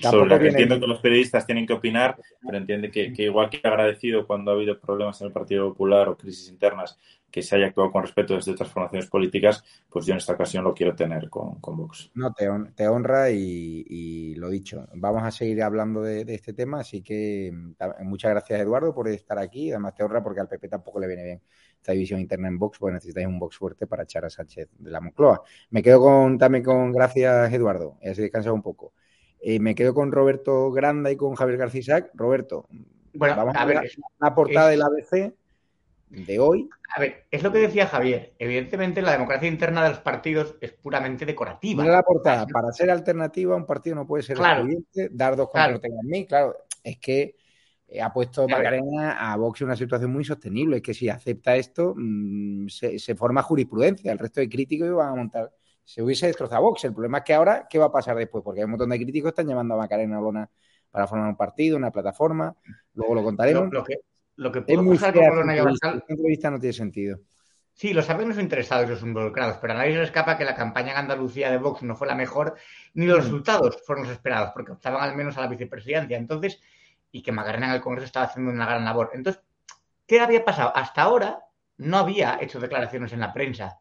tampoco 0.00 0.38
sobre 0.38 0.38
viene 0.38 0.50
entiendo 0.50 0.78
que 0.80 0.86
los 0.86 1.00
periodistas 1.00 1.46
tienen 1.46 1.66
que 1.66 1.72
opinar, 1.74 2.18
pero 2.44 2.58
entiende 2.58 2.90
que, 2.90 3.12
que 3.12 3.24
igual 3.24 3.50
que 3.50 3.60
agradecido 3.64 4.26
cuando 4.26 4.50
ha 4.50 4.54
habido 4.54 4.78
problemas 4.80 5.20
en 5.20 5.28
el 5.28 5.32
Partido 5.32 5.68
Popular 5.70 6.08
o 6.08 6.16
crisis 6.16 6.48
internas 6.50 6.98
que 7.30 7.42
se 7.42 7.56
haya 7.56 7.66
actuado 7.66 7.92
con 7.92 8.02
respeto 8.02 8.34
desde 8.34 8.52
otras 8.52 8.70
formaciones 8.70 9.08
políticas, 9.08 9.64
pues 9.88 10.06
yo 10.06 10.12
en 10.12 10.18
esta 10.18 10.32
ocasión 10.34 10.64
lo 10.64 10.74
quiero 10.74 10.94
tener 10.96 11.28
con, 11.30 11.60
con 11.60 11.76
Vox. 11.76 12.10
No, 12.12 12.32
te, 12.32 12.48
hon- 12.48 12.74
te 12.74 12.88
honra 12.88 13.30
y, 13.30 13.84
y 13.88 14.34
lo 14.34 14.48
dicho. 14.50 14.86
Vamos 14.94 15.22
a 15.22 15.30
seguir 15.30 15.62
hablando 15.62 16.02
de, 16.02 16.24
de 16.24 16.34
este 16.34 16.52
tema, 16.52 16.80
así 16.80 17.02
que 17.02 17.50
mm, 17.54 18.04
muchas 18.04 18.32
gracias 18.32 18.60
Eduardo 18.60 18.92
por 18.92 19.08
estar 19.08 19.38
aquí. 19.38 19.70
Además 19.70 19.94
te 19.94 20.02
honra 20.02 20.22
porque 20.22 20.40
al 20.40 20.48
PP 20.48 20.68
tampoco 20.68 20.98
le 21.00 21.06
viene 21.06 21.22
bien 21.24 21.42
esta 21.76 21.92
división 21.92 22.20
interna 22.20 22.48
en 22.48 22.58
Vox, 22.58 22.78
porque 22.78 22.94
necesitáis 22.94 23.26
un 23.28 23.38
Vox 23.38 23.56
fuerte 23.56 23.86
para 23.86 24.02
echar 24.02 24.24
a 24.24 24.30
Sánchez 24.30 24.68
de 24.78 24.90
la 24.90 25.00
Moncloa. 25.00 25.42
Me 25.70 25.82
quedo 25.82 26.00
con 26.00 26.36
también 26.36 26.64
con 26.64 26.92
gracias 26.92 27.52
Eduardo, 27.52 27.96
y 28.02 28.08
así 28.08 28.22
descansa 28.22 28.52
un 28.52 28.62
poco. 28.62 28.92
Eh, 29.40 29.58
me 29.58 29.74
quedo 29.74 29.94
con 29.94 30.12
Roberto 30.12 30.70
Granda 30.70 31.10
y 31.10 31.16
con 31.16 31.34
Javier 31.34 31.58
García 31.58 31.80
Isaac. 31.80 32.10
Roberto, 32.14 32.66
Bueno, 33.14 33.36
vamos 33.36 33.56
a 33.56 33.62
a 33.62 33.64
ver, 33.64 33.90
la 34.20 34.34
portada 34.34 34.72
es- 34.72 34.78
del 34.78 34.82
ABC 34.82 35.34
de 36.10 36.38
hoy. 36.38 36.68
A 36.96 37.00
ver, 37.00 37.26
es 37.30 37.42
lo 37.42 37.52
que 37.52 37.58
decía 37.58 37.86
Javier. 37.86 38.34
Evidentemente, 38.38 39.00
la 39.00 39.12
democracia 39.12 39.48
interna 39.48 39.82
de 39.84 39.90
los 39.90 40.00
partidos 40.00 40.56
es 40.60 40.72
puramente 40.72 41.24
decorativa. 41.24 41.82
Mira 41.82 41.94
la 41.96 42.02
portada. 42.02 42.46
Para 42.46 42.72
ser 42.72 42.90
alternativa, 42.90 43.54
un 43.56 43.64
partido 43.66 43.96
no 43.96 44.06
puede 44.06 44.22
ser 44.24 44.36
Claro. 44.36 44.66
dar 45.12 45.36
dos 45.36 45.50
Claro. 45.50 45.74
contra 45.74 45.88
en 45.88 46.06
mí. 46.08 46.26
Claro, 46.26 46.56
es 46.82 46.98
que 46.98 47.36
eh, 47.92 48.00
ha 48.02 48.12
puesto. 48.12 48.46
Macarena 48.46 49.32
a 49.32 49.36
Vox 49.36 49.60
en 49.62 49.66
una 49.66 49.76
situación 49.76 50.12
muy 50.12 50.24
sostenible. 50.24 50.76
Es 50.76 50.82
que 50.82 50.94
si 50.94 51.08
acepta 51.08 51.56
esto, 51.56 51.94
mm, 51.96 52.68
se, 52.68 52.98
se 53.00 53.14
forma 53.16 53.42
jurisprudencia. 53.42 54.12
El 54.12 54.18
resto 54.18 54.40
de 54.40 54.48
críticos 54.48 54.86
iban 54.88 55.08
a 55.08 55.14
montar. 55.16 55.50
Se 55.92 56.00
hubiese 56.04 56.28
destrozado 56.28 56.62
Vox. 56.62 56.84
El 56.84 56.92
problema 56.92 57.18
es 57.18 57.24
que 57.24 57.34
ahora, 57.34 57.66
¿qué 57.68 57.76
va 57.76 57.86
a 57.86 57.90
pasar 57.92 58.16
después? 58.16 58.44
Porque 58.44 58.60
hay 58.60 58.64
un 58.64 58.70
montón 58.70 58.90
de 58.90 58.96
críticos 58.96 59.26
que 59.26 59.30
están 59.30 59.48
llamando 59.48 59.74
a 59.74 59.78
Macarena 59.78 60.20
Olona 60.20 60.48
para 60.88 61.08
formar 61.08 61.28
un 61.28 61.36
partido, 61.36 61.76
una 61.76 61.90
plataforma. 61.90 62.54
Luego 62.94 63.16
lo 63.16 63.24
contaremos. 63.24 63.64
Lo, 63.64 63.80
lo 63.80 63.84
que, 63.84 63.96
lo 64.36 64.52
que 64.52 64.60
es 64.60 64.64
pudo 64.66 64.84
muy 64.84 64.94
pasar 64.94 65.14
fea 65.14 65.28
con 65.28 65.38
Olona 65.38 65.56
y. 65.56 65.58
Abascal 65.58 65.94
Desde 65.94 66.02
el 66.02 66.06
punto 66.06 66.22
de 66.22 66.28
vista 66.28 66.50
no 66.52 66.60
tiene 66.60 66.72
sentido. 66.74 67.18
Sí, 67.74 67.92
los 67.92 68.04
saben 68.04 68.28
los 68.28 68.38
interesados 68.38 68.86
y 68.86 68.90
los 68.90 69.02
involucrados, 69.02 69.56
pero 69.60 69.72
a 69.72 69.76
nadie 69.78 69.94
se 69.94 70.02
escapa 70.04 70.38
que 70.38 70.44
la 70.44 70.54
campaña 70.54 70.92
en 70.92 70.98
Andalucía 70.98 71.50
de 71.50 71.58
Vox 71.58 71.82
no 71.82 71.96
fue 71.96 72.06
la 72.06 72.14
mejor, 72.14 72.54
ni 72.94 73.06
los 73.06 73.18
Mm. 73.18 73.22
resultados 73.22 73.82
fueron 73.84 74.04
los 74.04 74.12
esperados, 74.12 74.50
porque 74.54 74.70
optaban 74.70 75.02
al 75.02 75.16
menos 75.16 75.36
a 75.38 75.40
la 75.40 75.48
vicepresidencia. 75.48 76.16
Entonces, 76.16 76.60
y 77.10 77.20
que 77.22 77.32
Macarena 77.32 77.66
en 77.66 77.72
el 77.72 77.80
Congreso 77.80 78.06
estaba 78.06 78.26
haciendo 78.26 78.52
una 78.52 78.66
gran 78.66 78.84
labor. 78.84 79.10
Entonces, 79.12 79.42
¿qué 80.06 80.20
había 80.20 80.44
pasado? 80.44 80.70
Hasta 80.72 81.02
ahora 81.02 81.40
no 81.78 81.98
había 81.98 82.38
hecho 82.40 82.60
declaraciones 82.60 83.12
en 83.12 83.18
la 83.20 83.32
prensa, 83.32 83.79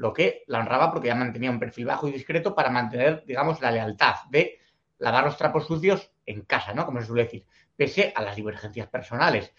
lo 0.00 0.14
que 0.14 0.44
la 0.46 0.60
honraba 0.60 0.90
porque 0.90 1.08
ya 1.08 1.14
mantenía 1.14 1.50
un 1.50 1.60
perfil 1.60 1.84
bajo 1.84 2.08
y 2.08 2.12
discreto 2.12 2.54
para 2.54 2.70
mantener, 2.70 3.22
digamos, 3.26 3.60
la 3.60 3.70
lealtad 3.70 4.14
de 4.30 4.58
lavar 4.96 5.24
los 5.24 5.36
trapos 5.36 5.66
sucios 5.66 6.10
en 6.24 6.40
casa, 6.46 6.72
¿no? 6.72 6.86
Como 6.86 7.00
se 7.00 7.06
suele 7.06 7.24
decir, 7.24 7.44
pese 7.76 8.10
a 8.16 8.22
las 8.22 8.34
divergencias 8.34 8.88
personales. 8.88 9.52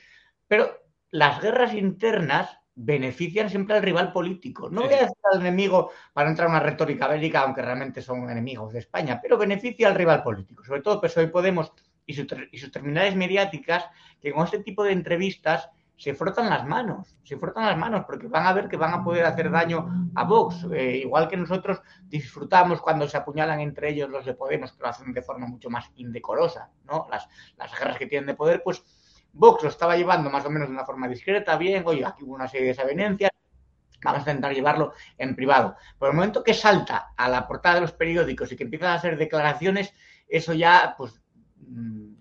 Pero 0.47 0.81
las 1.11 1.39
guerras 1.43 1.75
internas 1.75 2.57
benefician 2.73 3.51
siempre 3.51 3.75
al 3.75 3.83
rival 3.83 4.11
político. 4.11 4.67
No 4.67 4.81
voy 4.81 4.93
a 4.95 5.01
decir 5.01 5.17
al 5.31 5.41
enemigo 5.41 5.91
para 6.11 6.27
entrar 6.27 6.47
en 6.47 6.55
una 6.55 6.63
retórica 6.63 7.07
bélica, 7.07 7.41
aunque 7.41 7.61
realmente 7.61 8.01
son 8.01 8.27
enemigos 8.27 8.73
de 8.73 8.79
España, 8.79 9.19
pero 9.21 9.37
beneficia 9.37 9.89
al 9.89 9.95
rival 9.95 10.23
político, 10.23 10.63
sobre 10.63 10.81
todo 10.81 10.99
PSOE 10.99 11.25
y 11.25 11.27
Podemos 11.27 11.71
y 12.07 12.15
sus 12.15 12.71
terminales 12.71 13.15
mediáticas, 13.15 13.85
que 14.19 14.31
con 14.31 14.45
este 14.45 14.63
tipo 14.63 14.83
de 14.83 14.93
entrevistas 14.93 15.69
se 16.03 16.13
frotan 16.15 16.49
las 16.49 16.65
manos, 16.65 17.15
se 17.23 17.37
frotan 17.37 17.65
las 17.67 17.77
manos 17.77 18.05
porque 18.07 18.27
van 18.27 18.45
a 18.47 18.53
ver 18.53 18.67
que 18.67 18.77
van 18.77 18.93
a 18.93 19.03
poder 19.03 19.23
hacer 19.25 19.51
daño 19.51 19.79
a 20.15 20.23
Vox, 20.31 20.65
Eh, 20.73 20.97
igual 21.05 21.27
que 21.29 21.37
nosotros 21.37 21.79
disfrutamos 22.15 22.81
cuando 22.81 23.07
se 23.07 23.17
apuñalan 23.17 23.59
entre 23.61 23.89
ellos 23.91 24.09
los 24.09 24.25
de 24.25 24.33
Podemos, 24.33 24.71
que 24.73 24.81
lo 24.83 24.87
hacen 24.89 25.13
de 25.13 25.21
forma 25.21 25.45
mucho 25.47 25.69
más 25.69 25.85
indecorosa, 25.95 26.71
¿no? 26.85 27.07
Las, 27.11 27.27
las 27.57 27.71
guerras 27.77 27.97
que 27.99 28.07
tienen 28.07 28.27
de 28.27 28.33
poder, 28.33 28.61
pues 28.63 28.83
Vox 29.33 29.63
lo 29.63 29.69
estaba 29.69 29.95
llevando 29.95 30.29
más 30.29 30.45
o 30.45 30.49
menos 30.49 30.67
de 30.69 30.73
una 30.73 30.85
forma 30.85 31.07
discreta, 31.07 31.55
bien, 31.57 31.83
oye, 31.85 32.03
aquí 32.05 32.23
hubo 32.23 32.33
una 32.33 32.47
serie 32.47 32.65
de 32.67 32.73
desavenencias, 32.73 33.31
vamos 34.03 34.19
a 34.27 34.31
intentar 34.31 34.53
llevarlo 34.53 34.93
en 35.17 35.35
privado. 35.35 35.75
Por 35.99 36.09
el 36.09 36.15
momento 36.15 36.43
que 36.43 36.53
salta 36.55 37.13
a 37.15 37.29
la 37.29 37.47
portada 37.47 37.75
de 37.75 37.81
los 37.81 37.93
periódicos 37.93 38.51
y 38.51 38.55
que 38.57 38.63
empiezan 38.63 38.89
a 38.89 38.95
hacer 38.95 39.17
declaraciones, 39.17 39.93
eso 40.27 40.53
ya, 40.53 40.95
pues, 40.97 41.21
mm, 41.59 42.13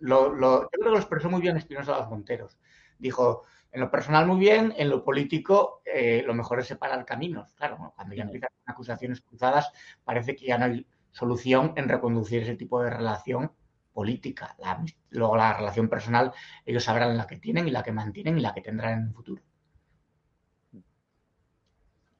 lo, 0.00 0.32
lo- 0.32 0.62
yo 0.62 0.68
creo 0.70 0.84
que 0.84 0.90
lo 0.90 0.98
expresó 0.98 1.30
muy 1.30 1.40
bien 1.40 1.56
Espinosa 1.56 1.92
de 1.94 1.98
los 2.00 2.10
Monteros. 2.10 2.58
Dijo, 2.98 3.42
en 3.72 3.80
lo 3.80 3.90
personal 3.90 4.26
muy 4.26 4.38
bien, 4.38 4.72
en 4.76 4.88
lo 4.88 5.04
político 5.04 5.82
eh, 5.84 6.22
lo 6.26 6.34
mejor 6.34 6.60
es 6.60 6.66
separar 6.66 7.04
caminos. 7.04 7.52
Claro, 7.54 7.92
cuando 7.94 8.14
ya 8.14 8.22
empiezan 8.24 8.50
con 8.64 8.72
acusaciones 8.72 9.20
cruzadas, 9.20 9.70
parece 10.04 10.34
que 10.34 10.46
ya 10.46 10.58
no 10.58 10.66
hay 10.66 10.86
solución 11.12 11.72
en 11.76 11.88
reconducir 11.88 12.42
ese 12.42 12.56
tipo 12.56 12.82
de 12.82 12.90
relación 12.90 13.52
política. 13.92 14.54
La 14.58 14.82
luego 15.10 15.36
la 15.36 15.54
relación 15.54 15.88
personal, 15.88 16.32
ellos 16.64 16.84
sabrán 16.84 17.16
la 17.16 17.26
que 17.26 17.36
tienen 17.38 17.68
y 17.68 17.70
la 17.70 17.82
que 17.82 17.92
mantienen 17.92 18.38
y 18.38 18.42
la 18.42 18.52
que 18.54 18.60
tendrán 18.62 18.92
en 19.00 19.06
el 19.08 19.12
futuro. 19.14 19.42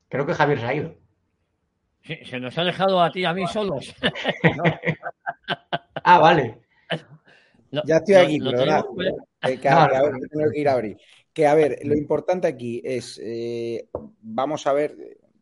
Creo 0.08 0.26
que 0.26 0.34
Javier 0.34 0.60
se 0.60 0.66
ha 0.66 0.74
ido. 0.74 0.94
Sí, 2.02 2.16
se 2.24 2.38
nos 2.38 2.56
ha 2.56 2.64
dejado 2.64 3.02
a 3.02 3.10
ti 3.10 3.20
y 3.20 3.24
a 3.24 3.32
mí 3.34 3.46
solos. 3.46 3.94
Ah, 6.08 6.18
vale. 6.20 6.60
Ya 7.84 7.96
estoy 7.96 8.14
aquí, 8.14 8.38
tenemos- 8.38 8.86
Eh, 9.48 9.58
que, 9.60 9.68
a- 9.68 9.86
no, 9.86 10.02
ver, 10.04 10.12
no. 10.12 10.20
que 10.20 10.26
tengo 10.28 10.50
que 10.50 10.60
ir 10.60 10.68
a 10.68 10.72
abrir. 10.72 10.96
Que 11.32 11.46
a 11.46 11.54
ver, 11.54 11.78
lo 11.84 11.94
importante 11.94 12.46
aquí 12.46 12.80
es, 12.84 13.20
eh, 13.22 13.88
vamos 14.20 14.66
a 14.66 14.72
ver 14.72 14.96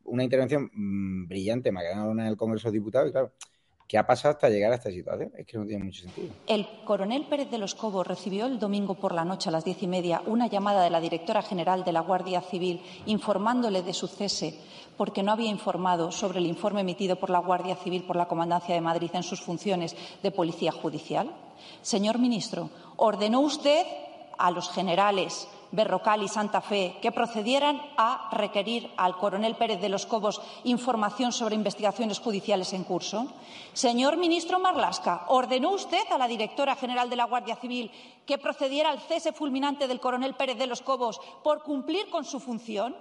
una 0.05 0.25
intervención 0.25 0.71
mm, 0.73 1.29
brillante, 1.29 1.73
Macarena 1.73 2.05
Olona 2.05 2.23
en 2.25 2.29
el 2.31 2.37
Congreso 2.37 2.69
de 2.69 2.79
Diputados, 2.79 3.09
y 3.09 3.13
claro, 3.13 3.33
¿qué 3.87 3.99
ha 3.99 4.07
pasado 4.07 4.35
hasta 4.35 4.49
llegar 4.49 4.73
a 4.73 4.77
esta 4.77 4.91
situación? 4.91 5.33
Es 5.37 5.47
que 5.47 5.59
no 5.59 5.67
tiene 5.67 5.85
mucho 5.85 6.03
sentido. 6.03 6.29
El 6.47 6.67
coronel 6.85 7.27
Pérez 7.27 7.51
de 7.51 7.59
los 7.59 7.75
Cobos 7.75 8.07
recibió 8.07 8.47
el 8.47 8.59
domingo 8.59 8.95
por 8.95 9.15
la 9.15 9.25
noche 9.25 9.49
a 9.49 9.53
las 9.53 9.65
diez 9.65 9.83
y 9.83 9.87
media 9.87 10.23
una 10.27 10.47
llamada 10.47 10.83
de 10.83 10.91
la 10.91 11.01
directora 11.01 11.43
general 11.43 11.85
de 11.85 11.93
la 11.93 12.01
Guardia 12.01 12.41
Civil 12.41 12.83
informándole 13.07 13.83
de 13.83 13.93
su 13.93 14.07
cese 14.07 14.59
porque 14.97 15.23
no 15.23 15.33
había 15.33 15.51
informado 15.51 16.13
sobre 16.13 16.39
el 16.39 16.47
informe 16.47 16.83
emitido 16.83 17.17
por 17.17 17.31
la 17.31 17.41
Guardia 17.41 17.77
Civil 17.77 18.05
por 18.05 18.17
la 18.17 18.29
Comandancia 18.29 18.75
de 18.75 18.81
Madrid 18.81 19.11
en 19.13 19.23
sus 19.23 19.41
funciones 19.41 19.97
de 20.23 20.31
policía 20.31 20.73
judicial. 20.73 21.35
Señor 21.83 22.19
ministro, 22.19 22.71
¿ordenó 22.97 23.41
usted 23.41 23.85
a 24.39 24.51
los 24.51 24.71
generales 24.71 25.49
Berrocal 25.75 26.23
y 26.23 26.29
Santa 26.29 26.61
Fe 26.61 26.97
que 27.03 27.13
procedieran 27.13 27.81
a 27.97 28.29
requerir 28.33 28.91
al 28.97 29.17
coronel 29.17 29.57
Pérez 29.57 29.81
de 29.81 29.89
los 29.89 30.07
Cobos 30.07 30.41
información 30.65 31.33
sobre 31.33 31.55
investigaciones 31.55 32.21
judiciales 32.21 32.73
en 32.73 32.85
curso? 32.85 33.27
Señor 33.73 34.17
ministro 34.17 34.59
Marlasca, 34.59 35.25
¿ordenó 35.29 35.71
usted 35.73 36.05
a 36.11 36.19
la 36.19 36.29
directora 36.29 36.77
general 36.77 37.11
de 37.11 37.17
la 37.17 37.25
Guardia 37.25 37.57
Civil 37.57 37.91
que 38.25 38.39
procediera 38.39 38.91
al 38.91 39.01
cese 39.01 39.33
fulminante 39.33 39.89
del 39.89 40.01
coronel 40.01 40.35
Pérez 40.35 40.59
de 40.59 40.67
los 40.67 40.81
Cobos 40.81 41.21
por 41.43 41.63
cumplir 41.63 42.09
con 42.11 42.25
su 42.25 42.41
función? 42.41 42.95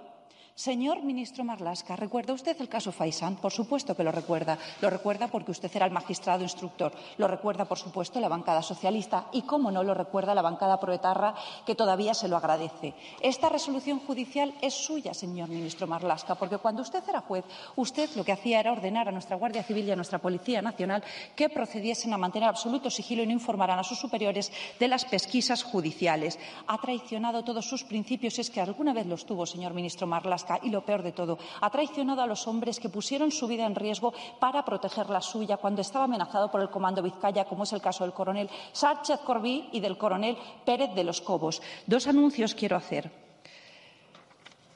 Señor 0.56 1.02
ministro 1.02 1.42
Marlasca, 1.42 1.96
¿recuerda 1.96 2.32
usted 2.32 2.56
el 2.60 2.68
caso 2.68 2.92
Faisán? 2.92 3.34
Por 3.34 3.50
supuesto 3.50 3.96
que 3.96 4.04
lo 4.04 4.12
recuerda. 4.12 4.56
Lo 4.80 4.88
recuerda 4.88 5.26
porque 5.26 5.50
usted 5.50 5.68
era 5.74 5.84
el 5.84 5.90
magistrado 5.90 6.44
instructor. 6.44 6.92
Lo 7.18 7.26
recuerda, 7.26 7.64
por 7.64 7.76
supuesto, 7.76 8.20
la 8.20 8.28
bancada 8.28 8.62
socialista. 8.62 9.26
Y, 9.32 9.42
cómo 9.42 9.72
no, 9.72 9.82
lo 9.82 9.94
recuerda 9.94 10.32
la 10.32 10.42
bancada 10.42 10.78
proetarra, 10.78 11.34
que 11.66 11.74
todavía 11.74 12.14
se 12.14 12.28
lo 12.28 12.36
agradece. 12.36 12.94
Esta 13.20 13.48
resolución 13.48 13.98
judicial 13.98 14.54
es 14.62 14.74
suya, 14.74 15.12
señor 15.12 15.48
ministro 15.48 15.88
Marlasca, 15.88 16.36
porque 16.36 16.58
cuando 16.58 16.82
usted 16.82 17.02
era 17.08 17.20
juez, 17.20 17.44
usted 17.74 18.08
lo 18.14 18.24
que 18.24 18.30
hacía 18.30 18.60
era 18.60 18.70
ordenar 18.70 19.08
a 19.08 19.12
nuestra 19.12 19.36
Guardia 19.36 19.64
Civil 19.64 19.88
y 19.88 19.90
a 19.90 19.96
nuestra 19.96 20.20
Policía 20.20 20.62
Nacional 20.62 21.02
que 21.34 21.48
procediesen 21.48 22.12
a 22.12 22.18
mantener 22.18 22.48
absoluto 22.48 22.90
sigilo 22.90 23.24
y 23.24 23.26
no 23.26 23.32
informaran 23.32 23.80
a 23.80 23.82
sus 23.82 23.98
superiores 23.98 24.52
de 24.78 24.86
las 24.86 25.04
pesquisas 25.04 25.64
judiciales. 25.64 26.38
Ha 26.68 26.78
traicionado 26.78 27.42
todos 27.42 27.68
sus 27.68 27.82
principios, 27.82 28.38
es 28.38 28.50
que 28.50 28.60
alguna 28.60 28.92
vez 28.92 29.06
los 29.06 29.26
tuvo, 29.26 29.46
señor 29.46 29.74
ministro 29.74 30.06
Marlasca 30.06 30.43
y 30.62 30.70
lo 30.70 30.84
peor 30.84 31.02
de 31.02 31.12
todo, 31.12 31.38
ha 31.60 31.70
traicionado 31.70 32.22
a 32.22 32.26
los 32.26 32.46
hombres 32.46 32.80
que 32.80 32.88
pusieron 32.88 33.30
su 33.30 33.46
vida 33.46 33.66
en 33.66 33.74
riesgo 33.74 34.12
para 34.38 34.64
proteger 34.64 35.10
la 35.10 35.20
suya 35.20 35.56
cuando 35.56 35.80
estaba 35.80 36.04
amenazado 36.04 36.50
por 36.50 36.60
el 36.60 36.70
Comando 36.70 37.02
Vizcaya, 37.02 37.44
como 37.44 37.64
es 37.64 37.72
el 37.72 37.80
caso 37.80 38.04
del 38.04 38.12
coronel 38.12 38.50
Sánchez 38.72 39.20
Corbí 39.20 39.68
y 39.72 39.80
del 39.80 39.98
coronel 39.98 40.36
Pérez 40.64 40.94
de 40.94 41.04
los 41.04 41.20
Cobos. 41.20 41.62
Dos 41.86 42.06
anuncios 42.06 42.54
quiero 42.54 42.76
hacer. 42.76 43.10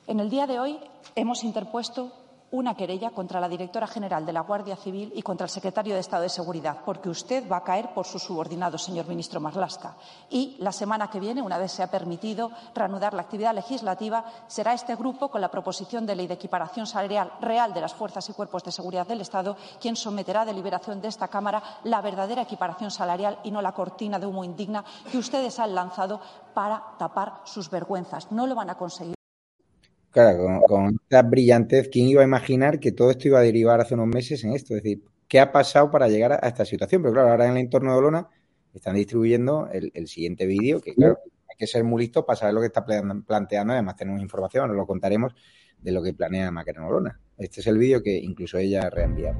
En 0.06 0.20
el 0.20 0.30
día 0.30 0.46
de 0.46 0.58
hoy 0.58 0.78
hemos 1.14 1.44
interpuesto 1.44 2.12
una 2.50 2.74
querella 2.74 3.10
contra 3.10 3.40
la 3.40 3.48
directora 3.48 3.86
general 3.86 4.24
de 4.24 4.32
la 4.32 4.40
Guardia 4.40 4.76
Civil 4.76 5.12
y 5.14 5.22
contra 5.22 5.44
el 5.44 5.50
secretario 5.50 5.94
de 5.94 6.00
Estado 6.00 6.22
de 6.22 6.28
Seguridad, 6.28 6.78
porque 6.84 7.10
usted 7.10 7.48
va 7.50 7.58
a 7.58 7.64
caer 7.64 7.92
por 7.92 8.06
su 8.06 8.18
subordinado, 8.18 8.78
señor 8.78 9.06
ministro 9.06 9.40
Marlasca. 9.40 9.96
Y 10.30 10.56
la 10.58 10.72
semana 10.72 11.10
que 11.10 11.20
viene, 11.20 11.42
una 11.42 11.58
vez 11.58 11.72
se 11.72 11.82
ha 11.82 11.90
permitido 11.90 12.50
reanudar 12.74 13.12
la 13.12 13.22
actividad 13.22 13.54
legislativa, 13.54 14.24
será 14.46 14.72
este 14.72 14.96
grupo, 14.96 15.28
con 15.28 15.40
la 15.40 15.50
proposición 15.50 16.06
de 16.06 16.16
ley 16.16 16.26
de 16.26 16.34
equiparación 16.34 16.86
salarial 16.86 17.32
real 17.40 17.74
de 17.74 17.80
las 17.80 17.94
fuerzas 17.94 18.28
y 18.28 18.32
cuerpos 18.32 18.64
de 18.64 18.72
seguridad 18.72 19.06
del 19.06 19.20
Estado, 19.20 19.56
quien 19.80 19.96
someterá 19.96 20.42
a 20.42 20.46
deliberación 20.46 21.00
de 21.00 21.08
esta 21.08 21.28
Cámara 21.28 21.62
la 21.84 22.00
verdadera 22.00 22.42
equiparación 22.42 22.90
salarial 22.90 23.38
y 23.44 23.50
no 23.50 23.60
la 23.60 23.72
cortina 23.72 24.18
de 24.18 24.26
humo 24.26 24.44
indigna 24.44 24.84
que 25.10 25.18
ustedes 25.18 25.58
han 25.58 25.74
lanzado 25.74 26.20
para 26.54 26.82
tapar 26.98 27.40
sus 27.44 27.68
vergüenzas. 27.68 28.32
No 28.32 28.46
lo 28.46 28.54
van 28.54 28.70
a 28.70 28.76
conseguir. 28.76 29.17
Claro, 30.10 30.38
con, 30.38 30.60
con, 30.62 31.00
esta 31.02 31.22
brillantez, 31.22 31.88
¿quién 31.88 32.08
iba 32.08 32.22
a 32.22 32.24
imaginar 32.24 32.80
que 32.80 32.92
todo 32.92 33.10
esto 33.10 33.28
iba 33.28 33.38
a 33.38 33.42
derivar 33.42 33.80
hace 33.80 33.94
unos 33.94 34.08
meses 34.08 34.42
en 34.44 34.52
esto? 34.52 34.74
Es 34.74 34.82
decir, 34.82 35.02
¿qué 35.28 35.38
ha 35.38 35.52
pasado 35.52 35.90
para 35.90 36.08
llegar 36.08 36.32
a, 36.32 36.48
esta 36.48 36.64
situación? 36.64 37.02
Pero 37.02 37.14
claro, 37.14 37.30
ahora 37.30 37.44
en 37.46 37.52
el 37.52 37.58
entorno 37.58 37.92
de 37.92 37.98
Olona 37.98 38.28
están 38.74 38.96
distribuyendo 38.96 39.68
el, 39.72 39.92
el 39.94 40.08
siguiente 40.08 40.46
vídeo, 40.46 40.80
que 40.80 40.94
claro, 40.94 41.18
hay 41.48 41.56
que 41.56 41.66
ser 41.66 41.84
muy 41.84 42.02
listo 42.02 42.24
para 42.24 42.38
saber 42.38 42.54
lo 42.54 42.60
que 42.60 42.66
está 42.68 42.84
planteando. 42.84 43.72
Además, 43.72 43.96
tenemos 43.96 44.20
información, 44.22 44.68
nos 44.68 44.76
lo 44.76 44.86
contaremos 44.86 45.34
de 45.80 45.92
lo 45.92 46.02
que 46.02 46.14
planea 46.14 46.50
Macarena 46.50 46.86
Olona. 46.86 47.20
Este 47.36 47.60
es 47.60 47.66
el 47.66 47.78
vídeo 47.78 48.02
que 48.02 48.16
incluso 48.16 48.58
ella 48.58 48.82
ha 48.82 48.90
reenviado. 48.90 49.38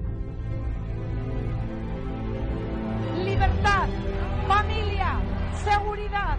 Libertad, 3.25 3.89
familia, 4.47 5.21
seguridad. 5.65 6.39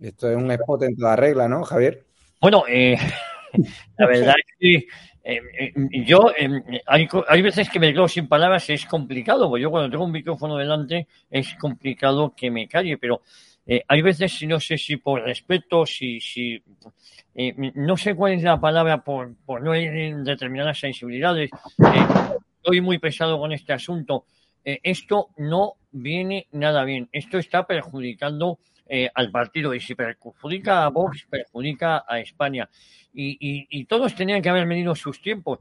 Esto 0.00 0.30
es 0.30 0.36
un 0.36 0.50
spot 0.50 0.82
en 0.84 0.96
toda 0.96 1.16
regla, 1.16 1.48
¿no, 1.48 1.62
Javier? 1.64 2.04
Bueno, 2.40 2.64
eh, 2.68 2.96
la 3.98 4.06
verdad 4.06 4.34
es 4.36 4.56
que 4.58 4.86
eh, 5.30 5.42
eh, 5.58 5.72
yo, 6.06 6.32
eh, 6.38 6.48
hay, 6.86 7.06
hay, 7.28 7.42
veces 7.42 7.68
que 7.68 7.78
me 7.78 7.92
quedo 7.92 8.08
sin 8.08 8.28
palabras, 8.28 8.70
es 8.70 8.86
complicado, 8.86 9.50
porque 9.50 9.62
yo 9.62 9.70
cuando 9.70 9.90
tengo 9.90 10.06
un 10.06 10.12
micrófono 10.12 10.56
delante 10.56 11.06
es 11.28 11.54
complicado 11.56 12.32
que 12.34 12.50
me 12.50 12.66
calle, 12.66 12.96
pero 12.96 13.20
hay 13.86 14.00
veces, 14.00 14.42
no 14.44 14.58
sé 14.58 14.78
si 14.78 14.96
por 14.96 15.20
respeto, 15.20 15.84
si, 15.84 16.18
si 16.22 16.58
no 17.74 17.98
sé 17.98 18.14
cuál 18.14 18.32
es 18.32 18.42
la 18.42 18.58
palabra 18.58 19.04
por, 19.04 19.36
por 19.44 19.60
no 19.60 19.76
ir 19.76 19.90
en 19.90 20.24
determinadas 20.24 20.80
sensibilidades, 20.80 21.50
estoy 22.56 22.80
muy 22.80 22.98
pesado 22.98 23.38
con 23.38 23.52
este 23.52 23.74
asunto. 23.74 24.24
esto 24.64 25.28
no 25.36 25.74
viene 25.90 26.46
nada 26.52 26.82
bien, 26.84 27.10
esto 27.12 27.36
está 27.36 27.66
perjudicando 27.66 28.58
eh, 28.88 29.10
al 29.14 29.30
partido 29.30 29.74
y 29.74 29.80
si 29.80 29.94
perjudica 29.94 30.84
a 30.84 30.88
Vox, 30.88 31.26
perjudica 31.28 32.04
a 32.08 32.20
España. 32.20 32.68
Y, 33.12 33.36
y, 33.40 33.66
y, 33.70 33.84
todos 33.84 34.14
tenían 34.14 34.40
que 34.40 34.48
haber 34.48 34.66
medido 34.66 34.94
sus 34.94 35.20
tiempos. 35.20 35.58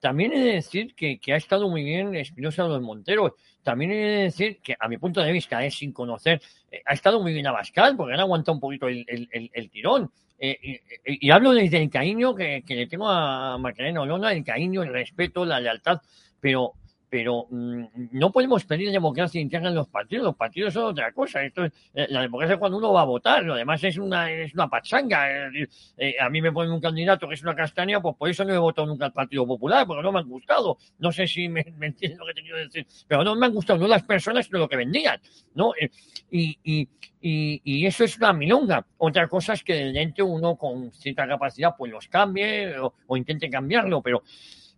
También 0.00 0.32
he 0.32 0.38
de 0.40 0.52
decir 0.54 0.94
que, 0.94 1.18
que 1.18 1.32
ha 1.32 1.36
estado 1.36 1.68
muy 1.68 1.82
bien 1.82 2.14
Espinosa 2.14 2.64
de 2.64 2.68
los 2.68 2.82
Monteros. 2.82 3.32
También 3.62 3.92
he 3.92 3.96
de 3.96 4.22
decir 4.24 4.60
que, 4.62 4.76
a 4.78 4.88
mi 4.88 4.98
punto 4.98 5.20
de 5.20 5.32
vista, 5.32 5.64
es 5.64 5.76
sin 5.76 5.92
conocer, 5.92 6.40
eh, 6.70 6.82
ha 6.84 6.94
estado 6.94 7.20
muy 7.20 7.32
bien 7.32 7.46
Abascal, 7.46 7.96
porque 7.96 8.14
han 8.14 8.20
aguantado 8.20 8.54
un 8.54 8.60
poquito 8.60 8.88
el, 8.88 9.04
el, 9.08 9.28
el, 9.32 9.50
el 9.52 9.70
tirón. 9.70 10.10
Eh, 10.38 10.56
y, 11.04 11.26
y, 11.26 11.30
hablo 11.30 11.52
desde 11.52 11.82
el 11.82 11.90
cariño 11.90 12.34
que, 12.34 12.62
que 12.64 12.76
le 12.76 12.86
tengo 12.86 13.08
a 13.08 13.58
Macarena 13.58 14.02
Olona, 14.02 14.32
el 14.32 14.44
cariño, 14.44 14.82
el 14.82 14.92
respeto, 14.92 15.44
la 15.44 15.58
lealtad, 15.58 16.00
pero 16.40 16.74
pero 17.10 17.46
mmm, 17.50 17.84
no 18.12 18.30
podemos 18.30 18.64
pedir 18.64 18.90
democracia 18.90 19.40
interna 19.40 19.68
en 19.68 19.74
los 19.74 19.88
partidos. 19.88 20.24
Los 20.24 20.36
partidos 20.36 20.74
son 20.74 20.84
otra 20.84 21.12
cosa. 21.12 21.42
Esto 21.42 21.64
es, 21.64 21.72
eh, 21.94 22.06
la 22.10 22.22
democracia 22.22 22.54
es 22.54 22.58
cuando 22.58 22.78
uno 22.78 22.92
va 22.92 23.02
a 23.02 23.04
votar. 23.04 23.42
Lo 23.44 23.54
demás 23.54 23.82
es 23.84 23.96
una, 23.96 24.30
es 24.30 24.54
una 24.54 24.68
pachanga. 24.68 25.48
Eh, 25.96 26.14
a 26.20 26.28
mí 26.28 26.42
me 26.42 26.52
ponen 26.52 26.72
un 26.72 26.80
candidato 26.80 27.28
que 27.28 27.34
es 27.34 27.42
una 27.42 27.54
castaña, 27.54 28.00
pues 28.00 28.16
por 28.16 28.28
eso 28.28 28.44
no 28.44 28.52
he 28.52 28.58
votado 28.58 28.86
nunca 28.86 29.06
al 29.06 29.12
Partido 29.12 29.46
Popular, 29.46 29.86
porque 29.86 30.02
no 30.02 30.12
me 30.12 30.20
han 30.20 30.28
gustado. 30.28 30.78
No 30.98 31.12
sé 31.12 31.26
si 31.26 31.48
me, 31.48 31.64
me 31.76 31.86
entienden 31.86 32.18
lo 32.18 32.26
que 32.26 32.34
tenido 32.34 32.56
que 32.56 32.64
decir, 32.64 32.86
pero 33.06 33.24
no 33.24 33.34
me 33.36 33.46
han 33.46 33.54
gustado 33.54 33.78
no 33.78 33.88
las 33.88 34.02
personas, 34.02 34.46
sino 34.46 34.58
lo 34.58 34.68
que 34.68 34.76
vendían. 34.76 35.20
¿no? 35.54 35.72
Eh, 35.80 35.90
y, 36.30 36.58
y, 36.62 36.88
y, 37.20 37.86
eso 37.86 38.04
es 38.04 38.16
una 38.18 38.32
milonga. 38.32 38.86
Otra 38.98 39.28
cosa 39.28 39.54
es 39.54 39.64
que 39.64 39.74
del 39.74 39.96
ente 39.96 40.22
uno 40.22 40.56
con 40.56 40.92
cierta 40.92 41.26
capacidad 41.26 41.74
pues 41.76 41.90
los 41.90 42.06
cambie 42.08 42.74
o 42.78 43.16
intente 43.16 43.50
cambiarlo, 43.50 44.02
pero 44.02 44.22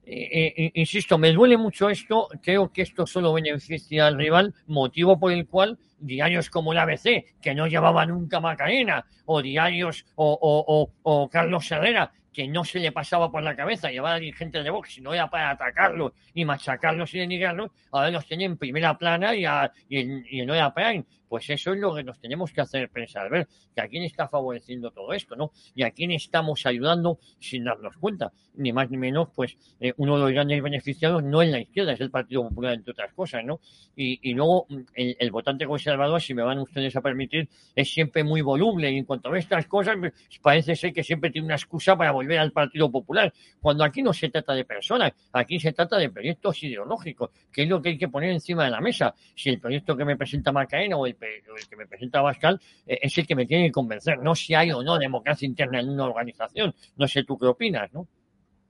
eh, 0.04 0.54
eh, 0.56 0.70
insisto, 0.74 1.18
me 1.18 1.32
duele 1.32 1.56
mucho 1.56 1.88
esto, 1.88 2.28
creo 2.42 2.72
que 2.72 2.82
esto 2.82 3.06
solo 3.06 3.32
beneficia 3.32 4.06
al 4.06 4.16
rival, 4.16 4.54
motivo 4.66 5.18
por 5.18 5.32
el 5.32 5.46
cual 5.46 5.78
diarios 5.98 6.50
como 6.50 6.72
el 6.72 6.78
ABC, 6.78 7.24
que 7.40 7.54
no 7.54 7.66
llevaba 7.66 8.06
nunca 8.06 8.40
Macarena, 8.40 9.04
o 9.26 9.42
diarios 9.42 10.06
o, 10.16 10.38
o, 10.40 10.90
o, 11.02 11.28
Carlos 11.28 11.70
Herrera, 11.70 12.12
que 12.32 12.48
no 12.48 12.64
se 12.64 12.78
le 12.78 12.92
pasaba 12.92 13.30
por 13.30 13.42
la 13.42 13.56
cabeza 13.56 13.90
llevar 13.90 14.14
a 14.14 14.18
dirigentes 14.20 14.64
de 14.64 14.70
Vox, 14.70 14.94
sino 14.94 15.12
era 15.12 15.28
para 15.28 15.50
atacarlos 15.50 16.12
y 16.34 16.44
machacarlos 16.44 17.14
y 17.14 17.18
denigrarlos, 17.18 17.70
ahora 17.92 18.10
los 18.10 18.26
tienen 18.26 18.52
en 18.52 18.56
primera 18.56 18.96
plana 18.96 19.34
y, 19.34 19.44
a, 19.44 19.70
y, 19.88 19.98
en, 19.98 20.24
y. 20.28 21.04
Pues 21.30 21.48
eso 21.48 21.72
es 21.72 21.78
lo 21.78 21.94
que 21.94 22.02
nos 22.02 22.18
tenemos 22.18 22.52
que 22.52 22.60
hacer 22.60 22.90
pensar, 22.90 23.30
ver 23.30 23.46
que 23.72 23.80
a 23.80 23.86
quién 23.86 24.02
está 24.02 24.26
favoreciendo 24.26 24.90
todo 24.90 25.12
esto, 25.12 25.36
¿no? 25.36 25.52
Y 25.76 25.84
a 25.84 25.92
quién 25.92 26.10
estamos 26.10 26.66
ayudando 26.66 27.20
sin 27.38 27.62
darnos 27.62 27.96
cuenta. 27.98 28.32
Ni 28.56 28.72
más 28.72 28.90
ni 28.90 28.96
menos, 28.96 29.28
pues 29.32 29.56
eh, 29.78 29.94
uno 29.96 30.16
de 30.16 30.22
los 30.22 30.32
grandes 30.32 30.60
beneficiados 30.60 31.22
no 31.22 31.40
es 31.40 31.50
la 31.50 31.60
izquierda, 31.60 31.92
es 31.92 32.00
el 32.00 32.10
Partido 32.10 32.48
Popular, 32.48 32.74
entre 32.74 32.90
otras 32.90 33.12
cosas, 33.12 33.44
¿no? 33.44 33.60
Y, 33.94 34.18
y 34.28 34.34
luego 34.34 34.66
el, 34.94 35.16
el, 35.20 35.30
votante 35.30 35.66
conservador, 35.66 36.20
si 36.20 36.34
me 36.34 36.42
van 36.42 36.58
ustedes 36.58 36.96
a 36.96 37.00
permitir, 37.00 37.48
es 37.76 37.94
siempre 37.94 38.24
muy 38.24 38.40
voluble 38.40 38.90
y 38.90 38.98
en 38.98 39.04
cuanto 39.04 39.32
a 39.32 39.38
estas 39.38 39.66
cosas, 39.66 39.94
parece 40.42 40.74
ser 40.74 40.92
que 40.92 41.04
siempre 41.04 41.30
tiene 41.30 41.46
una 41.46 41.54
excusa 41.54 41.96
para 41.96 42.10
volver 42.10 42.40
al 42.40 42.50
Partido 42.50 42.90
Popular, 42.90 43.32
cuando 43.60 43.84
aquí 43.84 44.02
no 44.02 44.12
se 44.12 44.30
trata 44.30 44.52
de 44.52 44.64
personas, 44.64 45.12
aquí 45.32 45.60
se 45.60 45.72
trata 45.72 45.96
de 45.96 46.10
proyectos 46.10 46.60
ideológicos, 46.64 47.30
que 47.52 47.62
es 47.62 47.68
lo 47.68 47.80
que 47.80 47.90
hay 47.90 47.98
que 47.98 48.08
poner 48.08 48.30
encima 48.30 48.64
de 48.64 48.70
la 48.70 48.80
mesa. 48.80 49.14
Si 49.36 49.48
el 49.48 49.60
proyecto 49.60 49.96
que 49.96 50.04
me 50.04 50.16
presenta 50.16 50.50
Macaena 50.50 50.96
o 50.96 51.06
el, 51.06 51.14
el 51.26 51.68
que 51.68 51.76
me 51.76 51.86
presenta 51.86 52.20
Bascal 52.20 52.60
eh, 52.86 52.98
es 53.02 53.16
el 53.18 53.26
que 53.26 53.34
me 53.34 53.46
tiene 53.46 53.66
que 53.66 53.72
convencer, 53.72 54.18
no 54.18 54.34
si 54.34 54.54
hay 54.54 54.72
o 54.72 54.82
no 54.82 54.98
democracia 54.98 55.46
interna 55.46 55.80
en 55.80 55.88
una 55.88 56.04
organización. 56.04 56.74
No 56.96 57.08
sé 57.08 57.24
tú 57.24 57.38
qué 57.38 57.46
opinas, 57.46 57.92
¿no? 57.92 58.06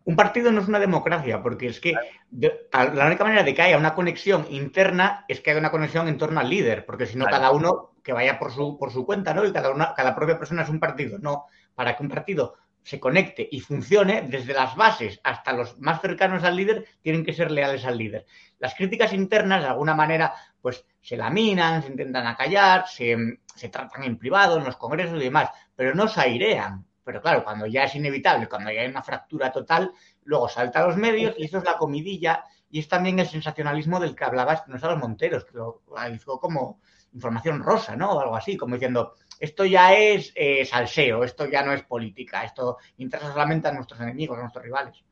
Un 0.04 0.16
partido 0.16 0.50
no 0.50 0.60
es 0.60 0.68
una 0.68 0.80
democracia, 0.80 1.42
porque 1.42 1.66
es 1.66 1.78
que 1.78 1.94
de, 2.30 2.68
la 2.72 3.06
única 3.06 3.22
manera 3.22 3.42
de 3.42 3.54
que 3.54 3.62
haya 3.62 3.76
una 3.76 3.94
conexión 3.94 4.46
interna 4.50 5.24
es 5.28 5.40
que 5.40 5.50
haya 5.50 5.60
una 5.60 5.70
conexión 5.70 6.08
en 6.08 6.16
torno 6.16 6.40
al 6.40 6.48
líder, 6.48 6.86
porque 6.86 7.06
si 7.06 7.18
no, 7.18 7.26
claro. 7.26 7.36
cada 7.36 7.52
uno 7.52 7.90
que 8.02 8.12
vaya 8.12 8.38
por 8.38 8.50
su, 8.50 8.78
por 8.78 8.90
su 8.90 9.04
cuenta, 9.04 9.34
¿no? 9.34 9.44
Y 9.44 9.52
cada, 9.52 9.70
una, 9.70 9.94
cada 9.94 10.14
propia 10.14 10.38
persona 10.38 10.62
es 10.62 10.70
un 10.70 10.80
partido. 10.80 11.18
No, 11.18 11.46
para 11.74 11.96
que 11.96 12.02
un 12.02 12.08
partido 12.08 12.56
se 12.82 12.98
conecte 12.98 13.46
y 13.50 13.60
funcione, 13.60 14.22
desde 14.22 14.54
las 14.54 14.74
bases 14.74 15.20
hasta 15.22 15.52
los 15.52 15.78
más 15.78 16.00
cercanos 16.00 16.44
al 16.44 16.56
líder, 16.56 16.86
tienen 17.02 17.24
que 17.24 17.32
ser 17.32 17.50
leales 17.50 17.84
al 17.84 17.98
líder. 17.98 18.26
Las 18.58 18.74
críticas 18.74 19.12
internas, 19.12 19.62
de 19.62 19.68
alguna 19.68 19.94
manera, 19.94 20.34
pues 20.60 20.84
se 21.00 21.16
laminan, 21.16 21.82
se 21.82 21.88
intentan 21.88 22.26
acallar, 22.26 22.88
se, 22.88 23.16
se 23.54 23.68
tratan 23.68 24.04
en 24.04 24.18
privado, 24.18 24.58
en 24.58 24.64
los 24.64 24.76
congresos 24.76 25.20
y 25.20 25.24
demás, 25.24 25.50
pero 25.74 25.94
no 25.94 26.08
se 26.08 26.20
airean. 26.20 26.84
Pero 27.04 27.22
claro, 27.22 27.44
cuando 27.44 27.66
ya 27.66 27.84
es 27.84 27.94
inevitable, 27.94 28.48
cuando 28.48 28.70
ya 28.70 28.82
hay 28.82 28.88
una 28.88 29.02
fractura 29.02 29.50
total, 29.50 29.92
luego 30.24 30.48
salta 30.48 30.80
a 30.80 30.86
los 30.86 30.96
medios 30.96 31.34
y 31.38 31.44
eso 31.44 31.58
es 31.58 31.64
la 31.64 31.76
comidilla 31.76 32.44
y 32.70 32.78
es 32.78 32.88
también 32.88 33.18
el 33.18 33.26
sensacionalismo 33.26 33.98
del 33.98 34.14
que 34.14 34.24
hablaba 34.24 34.54
Espinosa 34.54 34.90
los 34.90 34.98
Monteros, 34.98 35.44
que 35.44 35.56
lo 35.56 35.82
calificó 35.94 36.38
como 36.38 36.80
información 37.12 37.62
rosa, 37.62 37.96
¿no? 37.96 38.12
O 38.12 38.20
algo 38.20 38.36
así, 38.36 38.56
como 38.56 38.74
diciendo, 38.74 39.14
esto 39.40 39.64
ya 39.64 39.94
es 39.94 40.32
eh, 40.36 40.64
salseo, 40.64 41.24
esto 41.24 41.50
ya 41.50 41.64
no 41.64 41.72
es 41.72 41.82
política, 41.82 42.44
esto 42.44 42.76
interesa 42.98 43.32
solamente 43.32 43.68
a 43.68 43.72
nuestros 43.72 44.00
enemigos, 44.00 44.38
a 44.38 44.42
nuestros 44.42 44.64
rivales. 44.64 45.02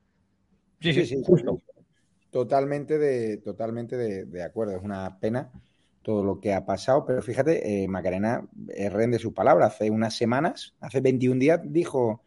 Sí, 0.81 0.93
sí, 0.93 1.07
sí, 1.07 1.23
justo. 1.25 1.61
Totalmente 2.31 2.99
de, 2.99 3.39
totalmente 3.39 3.97
de, 3.97 4.27
de 4.27 4.43
acuerdo. 4.43 4.77
Es 4.77 4.83
una 4.83 5.19
pena 5.19 5.51
todo 6.03 6.23
lo 6.23 6.41
que 6.41 6.55
ha 6.55 6.65
pasado, 6.65 7.05
pero 7.05 7.23
fíjate, 7.23 7.83
eh, 7.83 7.89
Macarena 7.89 8.47
es 8.69 8.93
rehén 8.93 9.11
de 9.11 9.19
su 9.19 9.35
palabra. 9.35 9.67
Hace 9.67 9.91
unas 9.91 10.17
semanas, 10.17 10.75
hace 10.81 11.01
21 11.01 11.39
días, 11.39 11.61
dijo 11.65 12.23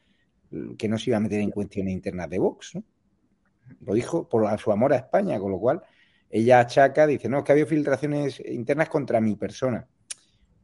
que 0.77 0.89
no 0.89 0.97
se 0.97 1.11
iba 1.11 1.17
a 1.17 1.21
meter 1.21 1.39
en 1.39 1.51
cuestiones 1.51 1.93
internas 1.93 2.29
de 2.29 2.39
Vox. 2.39 2.75
¿no? 2.75 2.83
Lo 3.81 3.93
dijo 3.93 4.27
por 4.27 4.45
a 4.45 4.57
su 4.57 4.71
amor 4.71 4.93
a 4.93 4.97
España, 4.97 5.39
con 5.39 5.51
lo 5.51 5.59
cual 5.59 5.81
ella 6.29 6.59
achaca, 6.59 7.07
dice, 7.07 7.29
no, 7.29 7.39
es 7.39 7.43
que 7.43 7.51
ha 7.51 7.53
habido 7.53 7.67
filtraciones 7.67 8.41
internas 8.45 8.89
contra 8.89 9.19
mi 9.19 9.35
persona. 9.35 9.87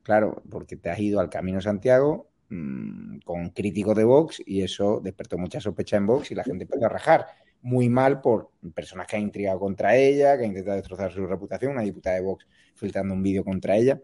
Claro, 0.08 0.42
porque 0.50 0.78
te 0.78 0.90
has 0.90 0.98
ido 1.00 1.20
al 1.20 1.30
Camino 1.30 1.60
Santiago 1.60 2.30
mmm, 2.48 3.18
con 3.26 3.50
críticos 3.50 3.94
de 3.98 4.06
Vox 4.06 4.42
y 4.46 4.62
eso 4.62 5.02
despertó 5.04 5.38
mucha 5.38 5.60
sospecha 5.60 5.98
en 5.98 6.08
Vox 6.08 6.32
y 6.32 6.36
la 6.36 6.46
gente 6.46 6.64
empezó 6.64 6.86
a 6.86 6.90
rajar 6.90 7.26
muy 7.62 7.90
mal 7.90 8.22
por 8.22 8.52
personas 8.74 9.06
que 9.06 9.18
han 9.18 9.24
intrigado 9.24 9.60
contra 9.60 9.98
ella, 9.98 10.38
que 10.38 10.46
han 10.46 10.52
intentado 10.52 10.78
destrozar 10.78 11.12
su 11.12 11.28
reputación, 11.28 11.74
una 11.74 11.82
diputada 11.82 12.16
de 12.16 12.22
Vox 12.22 12.48
filtrando 12.74 13.14
un 13.14 13.22
vídeo 13.22 13.44
contra 13.44 13.76
ella. 13.76 14.02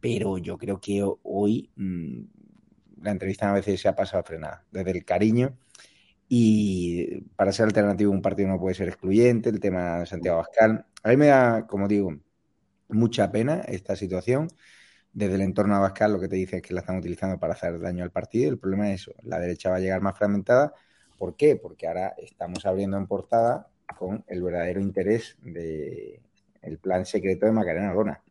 Pero 0.00 0.36
yo 0.36 0.58
creo 0.58 0.78
que 0.78 1.02
hoy 1.22 1.70
mmm, 1.76 2.24
la 3.00 3.12
entrevista 3.12 3.48
a 3.48 3.54
veces 3.54 3.80
se 3.80 3.88
ha 3.88 3.96
pasado 3.96 4.22
frenada, 4.24 4.66
desde 4.70 4.90
el 4.90 5.02
cariño. 5.06 5.56
Y 6.28 7.22
para 7.36 7.52
ser 7.52 7.64
alternativo, 7.64 8.12
un 8.12 8.20
partido 8.20 8.50
no 8.50 8.60
puede 8.60 8.74
ser 8.74 8.88
excluyente. 8.88 9.48
El 9.48 9.60
tema 9.60 10.00
de 10.00 10.06
Santiago 10.06 10.40
Abascal. 10.40 10.84
A 11.02 11.08
mí 11.08 11.16
me 11.16 11.28
da, 11.28 11.66
como 11.66 11.88
digo, 11.88 12.14
mucha 12.90 13.32
pena 13.32 13.62
esta 13.66 13.96
situación. 13.96 14.48
Desde 15.12 15.34
el 15.34 15.42
entorno 15.42 15.76
Abascal, 15.76 16.12
lo 16.12 16.20
que 16.20 16.28
te 16.28 16.36
dice 16.36 16.56
es 16.56 16.62
que 16.62 16.74
la 16.74 16.80
están 16.80 16.96
utilizando 16.98 17.38
para 17.38 17.52
hacer 17.52 17.78
daño 17.78 18.02
al 18.04 18.10
partido. 18.10 18.50
El 18.50 18.58
problema 18.58 18.90
es 18.90 19.02
eso: 19.02 19.12
la 19.22 19.38
derecha 19.38 19.70
va 19.70 19.76
a 19.76 19.80
llegar 19.80 20.00
más 20.00 20.16
fragmentada 20.16 20.72
¿Por 21.22 21.36
qué? 21.36 21.54
Porque 21.54 21.86
ahora 21.86 22.14
estamos 22.18 22.66
abriendo 22.66 22.96
en 22.96 23.06
portada 23.06 23.68
con 23.96 24.24
el 24.26 24.42
verdadero 24.42 24.80
interés 24.80 25.36
del 25.40 26.20
de 26.62 26.78
plan 26.78 27.06
secreto 27.06 27.46
de 27.46 27.52
Macarena 27.52 27.94
Lona, 27.94 28.24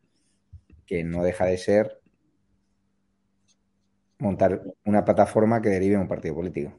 que 0.85 1.01
no 1.01 1.23
deja 1.23 1.45
de 1.45 1.57
ser 1.57 2.01
montar 4.17 4.61
una 4.83 5.05
plataforma 5.05 5.61
que 5.61 5.69
derive 5.69 5.95
en 5.95 6.01
un 6.01 6.09
partido 6.09 6.35
político. 6.35 6.73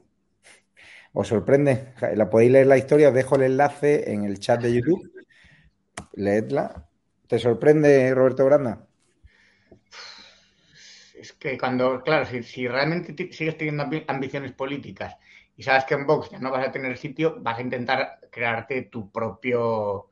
¿Os 1.13 1.29
sorprende? 1.29 1.95
La 2.13 2.29
podéis 2.29 2.51
leer 2.51 2.67
la 2.67 2.77
historia, 2.77 3.09
os 3.09 3.15
dejo 3.15 3.35
el 3.37 3.41
enlace 3.41 4.11
en 4.13 4.23
el 4.23 4.37
chat 4.37 4.61
de 4.61 4.71
YouTube. 4.71 5.11
Leedla. 6.13 6.87
¿Te 7.25 7.39
sorprende, 7.39 8.13
Roberto 8.13 8.45
Branda? 8.45 8.85
Es 11.23 11.31
que 11.31 11.57
cuando, 11.57 12.03
claro, 12.03 12.25
si, 12.25 12.43
si 12.43 12.67
realmente 12.67 13.15
sigues 13.31 13.57
teniendo 13.57 13.85
ambiciones 14.09 14.51
políticas 14.51 15.15
y 15.55 15.63
sabes 15.63 15.85
que 15.85 15.93
en 15.93 16.05
Vox 16.05 16.29
ya 16.29 16.37
no 16.37 16.51
vas 16.51 16.67
a 16.67 16.71
tener 16.73 16.97
sitio, 16.97 17.37
vas 17.39 17.59
a 17.59 17.61
intentar 17.61 18.19
crearte 18.29 18.81
tu 18.81 19.09
propio 19.09 20.09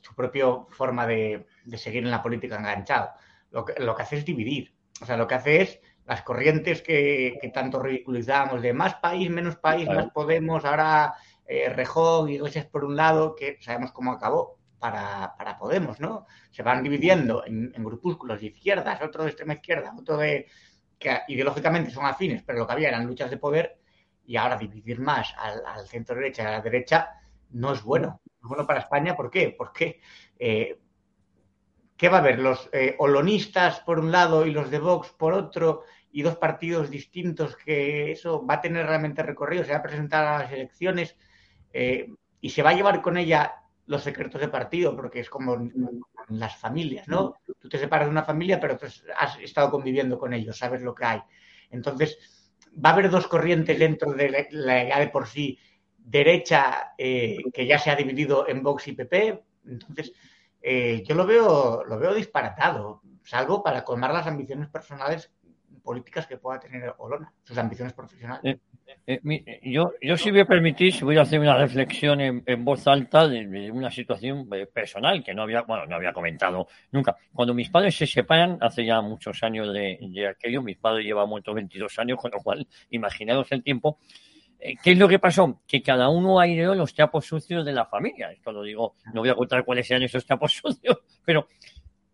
tu 0.00 0.14
propia 0.14 0.46
forma 0.70 1.06
de, 1.06 1.46
de, 1.66 1.76
seguir 1.76 2.04
en 2.04 2.10
la 2.10 2.22
política 2.22 2.56
enganchado. 2.56 3.10
Lo 3.50 3.66
que, 3.66 3.74
lo 3.82 3.94
que 3.94 4.02
hace 4.02 4.16
es 4.16 4.24
dividir. 4.24 4.72
O 5.02 5.04
sea, 5.04 5.18
lo 5.18 5.26
que 5.26 5.34
hace 5.34 5.60
es 5.60 5.80
las 6.06 6.22
corrientes 6.22 6.80
que, 6.80 7.36
que 7.42 7.48
tanto 7.50 7.78
ridiculizamos 7.78 8.62
de 8.62 8.72
más 8.72 8.94
país, 8.94 9.28
menos 9.28 9.56
país, 9.56 9.84
claro. 9.84 10.04
más 10.04 10.12
Podemos, 10.14 10.64
ahora 10.64 11.16
eh, 11.44 11.68
Rejón, 11.68 12.30
Iglesias 12.30 12.64
por 12.64 12.86
un 12.86 12.96
lado, 12.96 13.36
que 13.36 13.58
sabemos 13.60 13.92
cómo 13.92 14.12
acabó 14.12 14.61
para, 14.82 15.36
para 15.36 15.56
Podemos, 15.56 16.00
¿no? 16.00 16.26
Se 16.50 16.64
van 16.64 16.82
dividiendo 16.82 17.46
en, 17.46 17.72
en, 17.72 17.84
grupúsculos 17.84 18.40
de 18.40 18.48
izquierdas, 18.48 19.00
otro 19.00 19.22
de 19.22 19.28
extrema 19.30 19.54
izquierda, 19.54 19.94
otro 19.96 20.16
de 20.16 20.48
que 20.98 21.20
ideológicamente 21.28 21.92
son 21.92 22.04
afines, 22.04 22.42
pero 22.42 22.58
lo 22.58 22.66
que 22.66 22.72
había 22.72 22.88
eran 22.88 23.06
luchas 23.06 23.30
de 23.30 23.36
poder 23.36 23.78
y 24.26 24.36
ahora 24.36 24.56
dividir 24.56 25.00
más 25.00 25.34
al, 25.38 25.86
centro 25.86 26.16
derecha 26.16 26.42
y 26.42 26.46
a 26.46 26.50
la 26.50 26.60
derecha 26.60 27.10
no 27.50 27.72
es 27.72 27.82
bueno. 27.82 28.20
No 28.40 28.46
es 28.46 28.48
bueno 28.48 28.66
para 28.66 28.80
España. 28.80 29.14
¿Por 29.14 29.30
qué? 29.30 29.54
Porque 29.56 30.00
eh, 30.36 30.78
¿qué 31.96 32.08
va 32.08 32.18
a 32.18 32.20
haber? 32.20 32.40
Los 32.40 32.68
eh, 32.72 32.96
olonistas 32.98 33.80
por 33.80 34.00
un 34.00 34.10
lado 34.10 34.46
y 34.46 34.50
los 34.50 34.68
de 34.68 34.80
Vox 34.80 35.10
por 35.10 35.32
otro 35.32 35.82
y 36.10 36.22
dos 36.22 36.36
partidos 36.36 36.90
distintos 36.90 37.56
que 37.56 38.10
eso 38.10 38.44
va 38.44 38.54
a 38.54 38.60
tener 38.60 38.86
realmente 38.86 39.22
recorrido, 39.22 39.64
se 39.64 39.70
va 39.70 39.78
a 39.78 39.82
presentar 39.82 40.24
a 40.24 40.38
las 40.40 40.52
elecciones 40.52 41.16
eh, 41.72 42.12
y 42.40 42.50
se 42.50 42.62
va 42.62 42.70
a 42.70 42.74
llevar 42.74 43.00
con 43.00 43.16
ella 43.16 43.61
los 43.86 44.02
secretos 44.02 44.40
de 44.40 44.48
partido, 44.48 44.94
porque 44.96 45.20
es 45.20 45.30
como 45.30 45.56
las 46.28 46.56
familias, 46.56 47.08
¿no? 47.08 47.34
Tú 47.58 47.68
te 47.68 47.78
separas 47.78 48.06
de 48.06 48.12
una 48.12 48.24
familia, 48.24 48.60
pero 48.60 48.78
has 49.18 49.38
estado 49.40 49.70
conviviendo 49.70 50.18
con 50.18 50.32
ellos, 50.32 50.56
sabes 50.56 50.82
lo 50.82 50.94
que 50.94 51.04
hay. 51.04 51.20
Entonces, 51.70 52.18
va 52.72 52.90
a 52.90 52.92
haber 52.92 53.10
dos 53.10 53.26
corrientes 53.26 53.78
dentro 53.78 54.12
de 54.12 54.48
la, 54.50 54.88
ya 54.88 54.98
de 54.98 55.08
por 55.08 55.26
sí 55.26 55.58
derecha 55.96 56.94
eh, 56.98 57.38
que 57.52 57.66
ya 57.66 57.78
se 57.78 57.90
ha 57.90 57.96
dividido 57.96 58.48
en 58.48 58.62
Vox 58.62 58.88
y 58.88 58.92
PP. 58.92 59.44
Entonces, 59.66 60.12
eh, 60.60 61.02
yo 61.06 61.14
lo 61.14 61.26
veo, 61.26 61.84
lo 61.84 61.98
veo 61.98 62.14
disparatado, 62.14 63.02
salvo 63.24 63.62
para 63.62 63.84
colmar 63.84 64.12
las 64.12 64.26
ambiciones 64.26 64.68
personales 64.68 65.32
políticas 65.82 66.26
que 66.26 66.36
pueda 66.36 66.60
tener 66.60 66.94
Olona, 66.98 67.32
sus 67.42 67.56
ambiciones 67.58 67.92
profesionales. 67.92 68.42
Eh, 68.44 68.58
eh, 69.06 69.20
mi, 69.22 69.44
yo, 69.62 69.92
yo, 70.00 70.16
si 70.16 70.30
me 70.30 70.44
permitís, 70.44 71.02
voy 71.02 71.16
a 71.16 71.22
hacer 71.22 71.40
una 71.40 71.56
reflexión 71.56 72.20
en, 72.20 72.42
en 72.46 72.64
voz 72.64 72.86
alta 72.86 73.26
de, 73.26 73.46
de, 73.46 73.70
una 73.70 73.90
situación 73.90 74.48
eh, 74.52 74.66
personal 74.66 75.22
que 75.24 75.34
no 75.34 75.42
había, 75.42 75.62
bueno, 75.62 75.86
no 75.86 75.96
había 75.96 76.12
comentado 76.12 76.68
nunca. 76.90 77.16
Cuando 77.32 77.54
mis 77.54 77.70
padres 77.70 77.96
se 77.96 78.06
separan, 78.06 78.58
hace 78.60 78.84
ya 78.84 79.00
muchos 79.00 79.42
años 79.42 79.72
de, 79.72 79.98
de 80.00 80.28
aquello, 80.28 80.62
mis 80.62 80.78
padres 80.78 81.04
llevan 81.04 81.28
muertos 81.28 81.54
22 81.54 81.98
años, 81.98 82.18
con 82.18 82.30
lo 82.30 82.38
cual, 82.40 82.66
imaginaros 82.90 83.50
el 83.52 83.62
tiempo. 83.62 83.98
Eh, 84.64 84.76
¿Qué 84.80 84.92
es 84.92 84.98
lo 84.98 85.08
que 85.08 85.18
pasó? 85.18 85.60
Que 85.66 85.82
cada 85.82 86.08
uno 86.08 86.38
aireó 86.38 86.74
los 86.76 86.94
trapos 86.94 87.26
sucios 87.26 87.64
de 87.64 87.72
la 87.72 87.86
familia. 87.86 88.30
Esto 88.30 88.52
lo 88.52 88.62
digo, 88.62 88.94
no 89.12 89.20
voy 89.20 89.28
a 89.28 89.34
contar 89.34 89.64
cuáles 89.64 89.90
eran 89.90 90.04
esos 90.04 90.24
trapos 90.24 90.52
sucios, 90.62 90.98
pero 91.24 91.48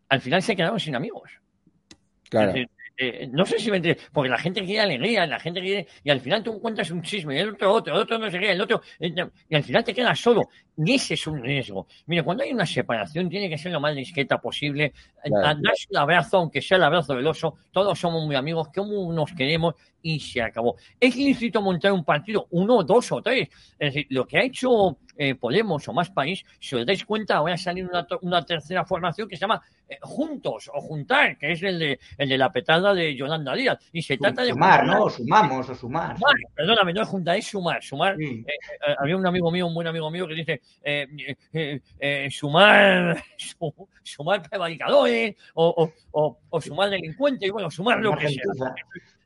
al 0.09 0.21
final 0.23 0.43
se 0.43 0.57
quedaron 0.57 0.81
sin 0.81 0.97
amigos. 0.97 1.31
Claro. 2.31 2.49
Es 2.49 2.55
decir, 2.55 2.71
eh, 2.99 3.29
no 3.33 3.47
sé 3.47 3.59
si 3.59 3.71
me 3.71 3.77
entiendes, 3.79 4.09
porque 4.13 4.29
la 4.31 4.39
gente 4.39 4.63
quiere 4.65 4.81
alegría, 4.81 5.27
la 5.27 5.39
gente 5.41 5.61
quiere, 5.61 5.87
y 6.03 6.11
al 6.11 6.21
final 6.21 6.43
tú 6.43 6.55
encuentras 6.55 6.91
un 6.91 7.03
chisme, 7.03 7.37
y 7.37 7.39
el 7.39 7.51
otro 7.51 7.73
otro, 7.73 7.95
el 7.95 8.03
otro 8.03 8.19
no 8.19 8.31
sé 8.31 8.39
qué, 8.39 8.53
el 8.53 8.61
otro, 8.61 8.81
eh, 9.01 9.13
y 9.49 9.55
al 9.57 9.63
final 9.65 9.85
te 9.85 9.95
quedas 9.95 10.19
solo. 10.21 10.43
Y 10.81 10.95
ese 10.95 11.15
es 11.15 11.27
un 11.27 11.43
riesgo. 11.43 11.89
Mira, 12.07 12.23
cuando 12.23 12.45
hay 12.45 12.53
una 12.53 12.65
separación 12.65 13.29
tiene 13.29 13.51
que 13.51 13.59
ser 13.59 13.73
lo 13.73 13.81
más 13.81 13.97
discreta 13.97 14.41
posible, 14.41 14.93
claro. 15.25 15.61
darse 15.61 15.89
un 15.91 15.97
abrazo, 15.97 16.39
aunque 16.39 16.63
sea 16.63 16.77
el 16.77 16.85
abrazo 16.85 17.15
del 17.15 17.27
oso, 17.27 17.57
todos 17.73 17.99
somos 17.99 18.25
muy 18.25 18.37
amigos, 18.37 18.69
como 18.73 19.13
nos 19.13 19.33
queremos, 19.33 19.75
y 20.03 20.21
se 20.21 20.41
acabó. 20.41 20.77
Es 21.01 21.17
lícito 21.17 21.61
montar 21.61 21.93
un 21.93 22.05
partido, 22.05 22.47
uno, 22.51 22.83
dos 22.85 23.11
o 23.11 23.21
tres. 23.21 23.49
Es 23.79 23.93
decir, 23.93 24.07
lo 24.11 24.27
que 24.27 24.39
ha 24.39 24.43
hecho 24.43 24.99
eh, 25.17 25.35
Podemos 25.35 25.87
o 25.89 25.93
Más 25.93 26.11
País, 26.11 26.45
si 26.61 26.77
os 26.77 26.87
dais 26.87 27.05
cuenta, 27.05 27.37
ahora 27.37 27.55
a 27.55 27.59
salir 27.59 27.85
una, 27.85 28.07
una 28.23 28.43
tercera 28.45 28.85
formación 28.85 29.29
que 29.29 29.37
se 29.37 29.41
llama 29.41 29.61
eh, 29.89 29.99
Juntos 30.01 30.71
o 30.73 30.81
Juntar, 30.81 31.37
que 31.37 31.53
es 31.53 31.63
el 31.63 31.79
de, 31.79 31.99
el 32.17 32.29
de 32.29 32.39
la 32.39 32.53
petada 32.53 32.95
de 32.95 33.17
Yolanda 33.17 33.55
Díaz. 33.55 33.79
Y 33.93 34.03
se 34.03 34.17
trata 34.17 34.43
de. 34.43 34.51
Sumar, 34.51 34.87
¿no? 34.87 35.05
O 35.05 35.11
sumamos 35.11 35.69
o 35.69 35.75
sumar. 35.75 36.17
sumar. 36.17 36.35
Perdóname, 36.55 36.93
no 36.93 37.03
es 37.03 37.09
juntar, 37.09 37.37
es 37.37 37.47
sumar. 37.47 37.83
Sumar. 37.83 38.17
Sí. 38.17 38.45
Eh, 38.47 38.95
había 38.99 39.17
un 39.17 39.27
amigo 39.27 39.51
mío, 39.51 39.67
un 39.67 39.75
buen 39.75 39.89
amigo 39.89 40.11
mío, 40.11 40.29
que 40.29 40.35
dice: 40.35 40.61
sumar, 42.31 43.23
sumar 44.03 44.49
prevaricadores 44.49 45.37
o, 45.55 45.93
o, 46.13 46.39
o, 46.51 46.61
sumar 46.61 46.91
delincuentes. 46.91 47.49
Y 47.49 47.51
bueno, 47.51 47.71
sumar 47.71 48.01
lo 48.01 48.17
que 48.17 48.29
sea. 48.29 48.75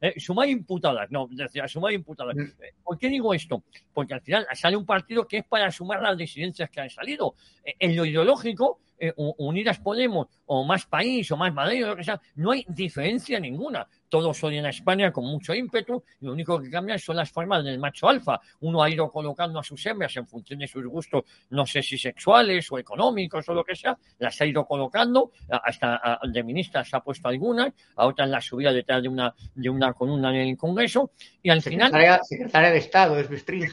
Eh, 0.05 0.19
sumar 0.19 0.49
imputadas, 0.49 1.09
no, 1.13 1.29
decía, 1.31 1.69
sumar 1.69 1.93
imputadas. 1.93 2.35
Mm. 2.35 2.83
¿Por 2.83 2.99
qué 2.99 3.09
digo 3.09 3.33
esto? 3.33 3.63
Porque 3.95 4.15
al 4.15 4.21
final 4.21 4.45
sale 4.53 4.77
un 4.77 4.85
partido 4.85 5.29
que 5.29 5.39
es 5.39 5.45
para 5.45 5.71
sumar 5.71 6.03
las 6.03 6.19
disidencias 6.19 6.69
que 6.71 6.81
han 6.81 6.91
salido. 6.91 7.37
Eh, 7.65 7.77
en 7.79 7.95
lo 7.95 8.05
ideológico, 8.05 8.81
eh, 8.99 9.13
Unidas 9.17 9.79
Podemos, 9.79 10.27
o 10.47 10.65
Más 10.65 10.87
País, 10.87 11.31
o 11.31 11.37
Más 11.37 11.55
Madrid, 11.55 11.85
o 11.85 11.91
lo 11.91 11.97
que 11.97 12.03
sea, 12.03 12.21
no 12.35 12.51
hay 12.51 12.67
diferencia 12.69 13.39
ninguna. 13.39 13.87
Todos 14.13 14.45
odian 14.45 14.67
a 14.67 14.69
España 14.69 15.11
con 15.11 15.25
mucho 15.25 15.55
ímpetu, 15.55 16.05
y 16.21 16.27
lo 16.27 16.33
único 16.33 16.61
que 16.61 16.69
cambia 16.69 16.99
son 16.99 17.17
las 17.17 17.31
formas 17.31 17.65
del 17.65 17.79
macho 17.79 18.11
alfa. 18.11 18.39
Uno 18.61 18.83
ha 18.83 18.91
ido 18.91 19.11
colocando 19.11 19.59
a 19.59 19.63
sus 19.63 19.87
hembras 19.87 20.15
en 20.19 20.27
función 20.27 20.59
de 20.59 20.69
sus 20.69 20.85
gustos, 20.85 21.25
no 21.49 21.65
sé 21.65 21.83
si 21.83 21.97
sexuales 21.97 22.71
o 22.71 22.79
económicos 22.79 23.49
o 23.49 23.55
lo 23.55 23.65
que 23.65 23.75
sea, 23.75 23.97
las 24.19 24.39
ha 24.39 24.45
ido 24.45 24.67
colocando, 24.67 25.33
hasta 25.49 26.21
de 26.31 26.43
ministras 26.43 26.93
ha 26.93 27.01
puesto 27.01 27.27
algunas, 27.29 27.73
a 27.97 28.05
otras 28.05 28.29
las 28.29 28.45
subía 28.45 28.71
detrás 28.71 29.03
de 29.03 29.09
una, 29.09 29.35
de 29.55 29.71
una 29.71 29.95
columna 29.95 30.29
en 30.29 30.49
el 30.51 30.57
Congreso, 30.59 31.13
y 31.43 31.49
al 31.49 31.63
secretaria, 31.63 32.17
final... 32.17 32.21
Secretaria 32.23 32.71
de 32.71 32.79
Estado, 32.79 33.19
es 33.19 33.31
Bestringe. 33.31 33.73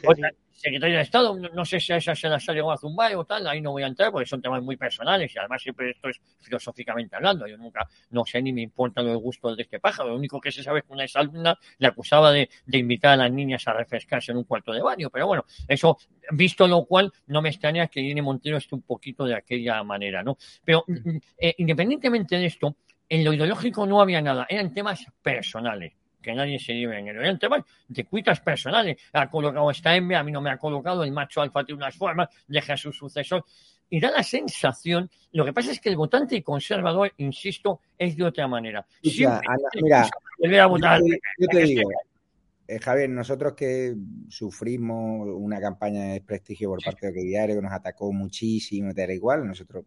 Otra, 0.50 0.60
secretaria 0.60 0.96
de 0.96 1.02
Estado, 1.02 1.36
no, 1.36 1.64
sé 1.64 1.80
si 1.80 1.92
a 1.92 1.96
esa 1.96 2.14
se 2.14 2.28
las 2.28 2.48
ha 2.48 2.52
llegado 2.52 2.72
a 2.72 2.76
zumbar 2.76 3.14
o 3.16 3.24
tal, 3.24 3.46
ahí 3.46 3.60
no 3.60 3.72
voy 3.72 3.82
a 3.82 3.86
entrar 3.86 4.12
porque 4.12 4.26
son 4.26 4.42
temas 4.42 4.62
muy 4.62 4.76
personales 4.76 5.34
y 5.34 5.38
además 5.38 5.62
siempre 5.62 5.90
esto 5.90 6.08
es 6.08 6.20
filosóficamente 6.40 7.16
hablando. 7.16 7.46
Yo 7.46 7.56
nunca, 7.56 7.88
no 8.10 8.24
sé 8.24 8.42
ni 8.42 8.52
me 8.52 8.62
importan 8.62 9.06
los 9.06 9.18
gustos 9.20 9.56
de 9.56 9.62
este 9.62 9.80
pájaro. 9.80 10.10
Lo 10.10 10.16
único 10.16 10.40
que 10.40 10.52
se 10.52 10.62
sabe 10.62 10.80
es 10.80 10.84
que 10.84 10.92
una 10.92 11.04
exalumna 11.04 11.58
le 11.78 11.86
acusaba 11.86 12.30
de, 12.32 12.48
de 12.66 12.78
invitar 12.78 13.12
a 13.12 13.16
las 13.16 13.32
niñas 13.32 13.66
a 13.68 13.72
refrescarse 13.72 14.32
en 14.32 14.38
un 14.38 14.44
cuarto 14.44 14.72
de 14.72 14.82
baño. 14.82 15.10
Pero 15.10 15.26
bueno, 15.26 15.44
eso, 15.66 15.98
visto 16.32 16.66
lo 16.66 16.84
cual, 16.84 17.12
no 17.26 17.42
me 17.42 17.48
extraña 17.48 17.88
que 17.88 18.00
Irene 18.00 18.22
Montero 18.22 18.56
esté 18.56 18.74
un 18.74 18.82
poquito 18.82 19.24
de 19.24 19.34
aquella 19.34 19.82
manera, 19.82 20.22
¿no? 20.22 20.36
Pero 20.64 20.84
eh, 21.38 21.54
independientemente 21.58 22.36
de 22.36 22.46
esto, 22.46 22.76
en 23.08 23.24
lo 23.24 23.32
ideológico 23.32 23.86
no 23.86 24.00
había 24.00 24.20
nada, 24.20 24.46
eran 24.48 24.72
temas 24.72 25.04
personales 25.22 25.99
que 26.20 26.34
nadie 26.34 26.58
se 26.58 26.74
lleve 26.74 26.98
en 26.98 27.08
el 27.08 27.18
Oriente, 27.18 27.48
¿vale? 27.48 27.64
de 27.88 28.04
cuitas 28.04 28.40
personales. 28.40 28.96
Ha 29.12 29.30
colocado 29.30 29.70
esta 29.70 29.94
hembra, 29.94 30.20
a 30.20 30.24
mí 30.24 30.32
no 30.32 30.40
me 30.40 30.50
ha 30.50 30.58
colocado, 30.58 31.04
el 31.04 31.12
macho 31.12 31.40
alfa 31.40 31.64
tiene 31.64 31.78
unas 31.78 31.96
formas, 31.96 32.28
deja 32.46 32.74
a 32.74 32.76
su 32.76 32.92
sucesor. 32.92 33.44
Y 33.88 33.98
da 33.98 34.10
la 34.10 34.22
sensación, 34.22 35.10
lo 35.32 35.44
que 35.44 35.52
pasa 35.52 35.72
es 35.72 35.80
que 35.80 35.88
el 35.88 35.96
votante 35.96 36.42
conservador, 36.44 37.12
insisto, 37.16 37.80
es 37.98 38.16
de 38.16 38.24
otra 38.24 38.46
manera. 38.46 38.86
Mira, 39.02 39.38
Ana, 39.38 40.08
mira 40.38 40.64
a 40.64 40.66
votar. 40.66 41.00
yo, 41.00 41.06
te, 41.06 41.20
yo 41.38 41.46
te 41.48 41.62
digo, 41.64 41.90
eh, 42.70 42.78
Javier, 42.78 43.10
nosotros 43.10 43.54
que 43.54 43.96
sufrimos 44.28 45.28
una 45.28 45.60
campaña 45.60 46.04
de 46.04 46.12
desprestigio 46.12 46.68
por 46.68 46.80
parte 46.80 47.10
de 47.10 47.20
Diario 47.20 47.56
que 47.56 47.62
nos 47.62 47.72
atacó 47.72 48.12
muchísimo, 48.12 48.94
te 48.94 49.08
da 49.08 49.12
igual, 49.12 49.44
nosotros 49.44 49.86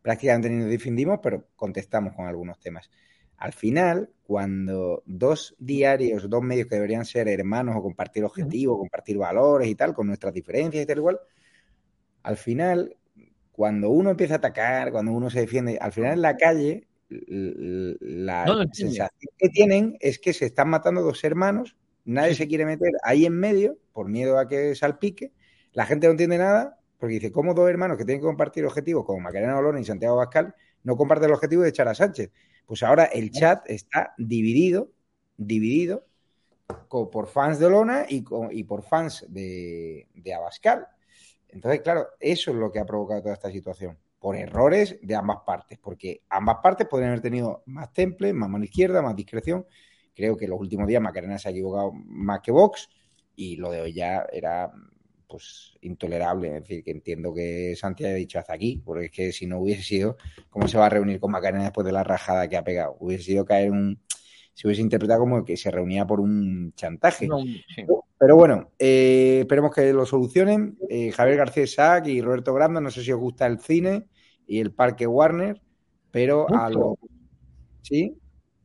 prácticamente 0.00 0.48
ni 0.48 0.62
nos 0.62 0.70
defendimos, 0.70 1.18
pero 1.20 1.48
contestamos 1.56 2.14
con 2.14 2.28
algunos 2.28 2.60
temas. 2.60 2.88
Al 3.40 3.54
final, 3.54 4.10
cuando 4.22 5.02
dos 5.06 5.56
diarios, 5.58 6.28
dos 6.28 6.42
medios 6.42 6.68
que 6.68 6.74
deberían 6.74 7.06
ser 7.06 7.26
hermanos 7.26 7.74
o 7.76 7.82
compartir 7.82 8.22
objetivos, 8.22 8.78
compartir 8.78 9.16
valores 9.16 9.66
y 9.66 9.74
tal, 9.74 9.94
con 9.94 10.06
nuestras 10.06 10.34
diferencias 10.34 10.84
y 10.84 10.86
tal 10.86 10.98
igual, 10.98 11.18
al 12.22 12.36
final, 12.36 12.94
cuando 13.50 13.88
uno 13.88 14.10
empieza 14.10 14.34
a 14.34 14.36
atacar, 14.36 14.92
cuando 14.92 15.12
uno 15.12 15.30
se 15.30 15.40
defiende, 15.40 15.78
al 15.80 15.90
final 15.90 16.12
en 16.12 16.20
la 16.20 16.36
calle, 16.36 16.86
la 17.08 18.44
No 18.44 18.62
sensación 18.72 19.32
que 19.38 19.48
tienen 19.48 19.96
es 20.00 20.18
que 20.18 20.34
se 20.34 20.44
están 20.44 20.68
matando 20.68 21.00
dos 21.00 21.24
hermanos, 21.24 21.78
nadie 22.04 22.34
se 22.34 22.46
quiere 22.46 22.66
meter 22.66 22.92
ahí 23.02 23.24
en 23.24 23.32
medio 23.32 23.78
por 23.94 24.10
miedo 24.10 24.38
a 24.38 24.48
que 24.48 24.74
salpique, 24.74 25.32
la 25.72 25.86
gente 25.86 26.06
no 26.06 26.10
entiende 26.10 26.36
nada, 26.36 26.78
porque 26.98 27.14
dice, 27.14 27.32
¿cómo 27.32 27.54
dos 27.54 27.70
hermanos 27.70 27.96
que 27.96 28.04
tienen 28.04 28.20
que 28.20 28.26
compartir 28.26 28.66
objetivos, 28.66 29.06
como 29.06 29.20
Macarena 29.20 29.56
Olona 29.56 29.80
y 29.80 29.84
Santiago 29.86 30.16
Bascal, 30.16 30.54
no 30.82 30.94
comparten 30.94 31.30
el 31.30 31.34
objetivo 31.34 31.62
de 31.62 31.70
echar 31.70 31.88
a 31.88 31.94
Sánchez? 31.94 32.30
Pues 32.66 32.82
ahora 32.82 33.04
el 33.04 33.30
chat 33.30 33.68
está 33.68 34.14
dividido, 34.16 34.90
dividido 35.36 36.04
por 36.88 37.26
fans 37.26 37.58
de 37.58 37.66
Olona 37.66 38.06
y, 38.08 38.24
y 38.52 38.64
por 38.64 38.82
fans 38.82 39.26
de, 39.28 40.08
de 40.14 40.34
Abascal. 40.34 40.86
Entonces, 41.48 41.80
claro, 41.80 42.08
eso 42.20 42.50
es 42.52 42.56
lo 42.56 42.70
que 42.70 42.78
ha 42.78 42.86
provocado 42.86 43.22
toda 43.22 43.34
esta 43.34 43.50
situación, 43.50 43.98
por 44.18 44.36
errores 44.36 44.98
de 45.02 45.14
ambas 45.14 45.38
partes, 45.44 45.78
porque 45.78 46.22
ambas 46.28 46.58
partes 46.62 46.86
podrían 46.86 47.10
haber 47.10 47.22
tenido 47.22 47.62
más 47.66 47.92
temple, 47.92 48.32
más 48.32 48.48
mano 48.48 48.64
izquierda, 48.64 49.02
más 49.02 49.16
discreción. 49.16 49.66
Creo 50.14 50.36
que 50.36 50.46
los 50.46 50.60
últimos 50.60 50.86
días 50.86 51.02
Macarena 51.02 51.38
se 51.38 51.48
ha 51.48 51.50
equivocado 51.50 51.92
más 51.92 52.40
que 52.40 52.52
Vox 52.52 52.88
y 53.34 53.56
lo 53.56 53.70
de 53.70 53.80
hoy 53.80 53.92
ya 53.92 54.26
era 54.30 54.70
pues 55.30 55.78
intolerable. 55.80 56.48
Es 56.48 56.62
decir, 56.62 56.84
que 56.84 56.90
entiendo 56.90 57.32
que 57.32 57.74
Santi 57.76 58.04
haya 58.04 58.14
dicho 58.14 58.38
hasta 58.38 58.54
aquí, 58.54 58.82
porque 58.84 59.06
es 59.06 59.12
que 59.12 59.32
si 59.32 59.46
no 59.46 59.60
hubiese 59.60 59.82
sido, 59.82 60.16
¿cómo 60.50 60.68
se 60.68 60.78
va 60.78 60.86
a 60.86 60.90
reunir 60.90 61.20
con 61.20 61.30
Macarena 61.30 61.64
después 61.64 61.86
de 61.86 61.92
la 61.92 62.04
rajada 62.04 62.48
que 62.48 62.56
ha 62.56 62.64
pegado? 62.64 62.96
Hubiese 63.00 63.24
sido 63.24 63.44
caer 63.44 63.70
un. 63.70 64.00
Se 64.54 64.66
hubiese 64.66 64.82
interpretado 64.82 65.20
como 65.20 65.44
que 65.44 65.56
se 65.56 65.70
reunía 65.70 66.06
por 66.06 66.20
un 66.20 66.72
chantaje. 66.74 67.26
No, 67.26 67.38
sí. 67.38 67.86
Pero 68.20 68.36
bueno, 68.36 68.70
eh, 68.78 69.38
esperemos 69.40 69.74
que 69.74 69.90
lo 69.94 70.04
solucionen. 70.04 70.76
Eh, 70.90 71.10
Javier 71.10 71.38
García 71.38 71.66
Sac 71.66 72.06
y 72.06 72.20
Roberto 72.20 72.52
Granda, 72.52 72.78
no 72.78 72.90
sé 72.90 73.02
si 73.02 73.12
os 73.12 73.18
gusta 73.18 73.46
el 73.46 73.60
cine 73.60 74.08
y 74.46 74.60
el 74.60 74.72
parque 74.72 75.06
Warner, 75.06 75.62
pero 76.10 76.46
a 76.50 76.68
los, 76.68 76.96
¿sí? 77.80 78.20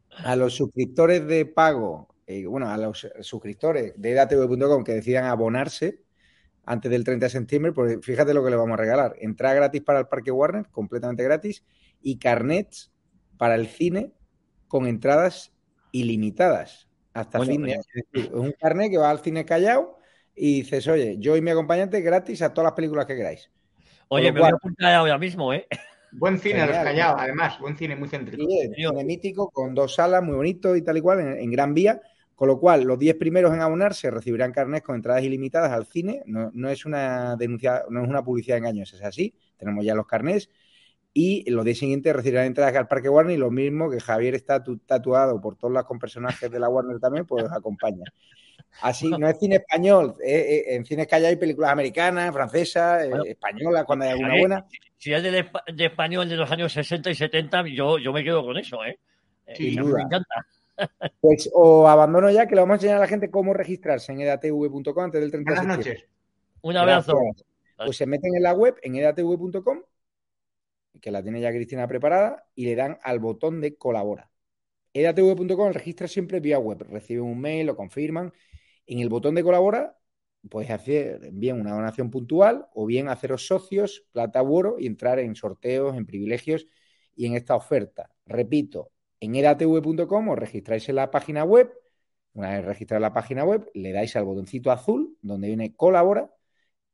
a 0.09 0.35
los 0.35 0.55
suscriptores 0.55 1.25
de 1.25 1.45
pago, 1.45 2.09
eh, 2.27 2.45
bueno, 2.45 2.67
a 2.67 2.77
los 2.77 3.07
suscriptores 3.21 3.93
de 3.95 4.11
edatv.com 4.11 4.83
que 4.83 4.93
decidan 4.93 5.25
abonarse 5.25 6.01
antes 6.65 6.91
del 6.91 7.03
30 7.03 7.27
de 7.27 7.29
septiembre, 7.29 7.71
porque 7.71 7.99
fíjate 8.01 8.33
lo 8.33 8.43
que 8.43 8.49
le 8.49 8.55
vamos 8.55 8.73
a 8.73 8.81
regalar. 8.81 9.15
Entrada 9.19 9.55
gratis 9.55 9.81
para 9.81 9.99
el 9.99 10.07
parque 10.07 10.31
Warner, 10.31 10.67
completamente 10.71 11.23
gratis, 11.23 11.63
y 12.01 12.17
carnets 12.17 12.91
para 13.37 13.55
el 13.55 13.67
cine 13.67 14.13
con 14.67 14.87
entradas 14.87 15.53
ilimitadas 15.91 16.87
hasta 17.13 17.37
Bueno, 17.37 17.53
fin 17.53 17.63
de 17.63 17.73
año. 17.73 17.81
Es 17.81 18.03
decir, 18.11 18.31
es 18.33 18.39
un 18.39 18.51
carnet 18.51 18.91
que 18.91 18.97
va 18.97 19.09
al 19.09 19.19
cine 19.19 19.45
callao 19.45 19.99
y 20.35 20.61
dices, 20.61 20.87
oye, 20.87 21.15
yo 21.17 21.37
y 21.37 21.41
mi 21.41 21.51
acompañante 21.51 22.01
gratis 22.01 22.41
a 22.41 22.53
todas 22.53 22.65
las 22.65 22.73
películas 22.73 23.05
que 23.05 23.15
queráis. 23.15 23.49
Oye, 24.09 24.31
me 24.31 24.41
voy 24.41 24.49
a 24.49 24.55
apuntar 24.55 24.93
ahora 24.93 25.17
mismo, 25.17 25.53
¿eh? 25.53 25.65
Buen 26.11 26.39
cine, 26.39 26.65
los 26.65 26.75
callados, 26.75 27.21
además. 27.21 27.59
Buen 27.59 27.75
cine, 27.77 27.95
muy 27.95 28.07
céntrico. 28.07 28.45
Sí, 28.45 28.59
es 28.59 28.75
cine 28.75 29.03
mítico 29.03 29.49
con 29.49 29.73
dos 29.73 29.95
salas 29.95 30.23
muy 30.23 30.35
bonito 30.35 30.75
y 30.75 30.81
tal 30.81 30.97
y 30.97 31.01
cual 31.01 31.19
en, 31.21 31.39
en 31.39 31.51
Gran 31.51 31.73
Vía. 31.73 32.01
Con 32.35 32.49
lo 32.49 32.59
cual, 32.59 32.83
los 32.83 32.99
10 32.99 33.15
primeros 33.15 33.53
en 33.53 33.61
abonarse 33.61 34.11
recibirán 34.11 34.51
carnets 34.51 34.83
con 34.85 34.95
entradas 34.95 35.23
ilimitadas 35.23 35.71
al 35.71 35.85
cine. 35.85 36.21
No, 36.25 36.51
no 36.53 36.69
es 36.69 36.85
una 36.85 37.35
denuncia, 37.37 37.83
no 37.89 38.03
es 38.03 38.09
una 38.09 38.23
publicidad 38.23 38.57
engañosa, 38.57 38.97
es 38.97 39.03
así. 39.03 39.33
Tenemos 39.57 39.85
ya 39.85 39.95
los 39.95 40.05
carnets. 40.05 40.49
Y 41.13 41.49
los 41.49 41.63
10 41.63 41.79
siguientes 41.79 42.13
recibirán 42.13 42.45
entradas 42.45 42.75
al 42.75 42.89
Parque 42.89 43.07
Warner 43.07 43.35
y 43.35 43.39
lo 43.39 43.49
mismo 43.51 43.89
que 43.89 44.01
Javier 44.01 44.35
está 44.35 44.61
tu- 44.61 44.79
tatuado 44.79 45.39
por 45.39 45.55
todos 45.55 45.73
los 45.73 45.85
con 45.85 45.97
personajes 45.97 46.51
de 46.51 46.59
la 46.59 46.67
Warner 46.67 46.99
también, 46.99 47.25
pues 47.25 47.45
acompaña. 47.49 48.03
Así, 48.81 49.09
no 49.09 49.29
es 49.29 49.39
cine 49.39 49.55
español, 49.55 50.15
eh, 50.21 50.65
eh, 50.67 50.75
en 50.75 50.85
cines 50.85 51.07
que 51.07 51.15
hay 51.15 51.37
películas 51.37 51.71
americanas, 51.71 52.33
francesas, 52.33 53.05
eh, 53.05 53.11
españolas, 53.29 53.85
cuando 53.85 54.03
hay 54.03 54.11
alguna 54.11 54.37
buena. 54.37 54.65
Si 54.97 55.13
es 55.13 55.23
de, 55.23 55.31
de 55.73 55.85
español 55.85 56.27
de 56.27 56.35
los 56.35 56.51
años 56.51 56.73
60 56.73 57.09
y 57.09 57.15
70, 57.15 57.63
yo, 57.69 57.97
yo 57.97 58.11
me 58.11 58.21
quedo 58.21 58.43
con 58.43 58.57
eso, 58.57 58.83
¿eh? 58.83 58.99
Sin 59.55 59.75
duda. 59.77 59.97
me 59.99 60.03
encanta. 60.03 60.45
Pues 61.21 61.49
o 61.53 61.87
abandono 61.87 62.29
ya, 62.29 62.47
que 62.47 62.55
le 62.55 62.61
vamos 62.61 62.73
a 62.73 62.75
enseñar 62.75 62.97
a 62.97 63.01
la 63.01 63.07
gente 63.07 63.31
cómo 63.31 63.53
registrarse 63.53 64.11
en 64.11 64.21
edatv.com 64.21 64.99
antes 64.99 65.21
del 65.21 65.31
30 65.31 65.51
de 65.51 65.57
Buenas 65.57 65.77
noches. 65.77 66.05
Un 66.61 66.77
abrazo. 66.77 67.17
Gracias. 67.17 67.45
Pues 67.77 67.97
se 67.97 68.05
meten 68.05 68.35
en 68.35 68.43
la 68.43 68.53
web, 68.53 68.75
en 68.81 68.95
edatv.com, 68.95 69.81
que 71.01 71.11
la 71.11 71.21
tiene 71.21 71.41
ya 71.41 71.51
Cristina 71.51 71.87
preparada, 71.87 72.47
y 72.55 72.65
le 72.65 72.75
dan 72.75 72.97
al 73.03 73.19
botón 73.19 73.61
de 73.61 73.75
colabora. 73.75 74.31
edatv.com 74.93 75.73
registra 75.73 76.07
siempre 76.07 76.39
vía 76.39 76.57
web. 76.57 76.85
Reciben 76.89 77.23
un 77.23 77.39
mail, 77.39 77.67
lo 77.67 77.75
confirman. 77.75 78.33
En 78.85 78.99
el 78.99 79.09
botón 79.09 79.35
de 79.35 79.43
colabora, 79.43 79.97
puedes 80.49 80.71
hacer 80.71 81.31
bien 81.33 81.59
una 81.59 81.73
donación 81.73 82.09
puntual 82.09 82.67
o 82.73 82.85
bien 82.85 83.09
haceros 83.09 83.45
socios, 83.45 84.05
plata 84.11 84.41
u 84.41 84.55
oro, 84.55 84.75
y 84.79 84.87
entrar 84.87 85.19
en 85.19 85.35
sorteos, 85.35 85.97
en 85.97 86.05
privilegios 86.05 86.67
y 87.15 87.25
en 87.25 87.35
esta 87.35 87.55
oferta. 87.55 88.09
Repito, 88.25 88.91
en 89.19 89.35
edatv.com 89.35 90.29
os 90.29 90.39
registráis 90.39 90.89
en 90.89 90.95
la 90.95 91.11
página 91.11 91.43
web. 91.43 91.71
Una 92.33 92.49
vez 92.51 92.65
registrada 92.65 92.99
la 92.99 93.13
página 93.13 93.45
web, 93.45 93.69
le 93.73 93.91
dais 93.93 94.15
al 94.15 94.25
botoncito 94.25 94.71
azul 94.71 95.17
donde 95.21 95.47
viene 95.47 95.75
colabora 95.75 96.31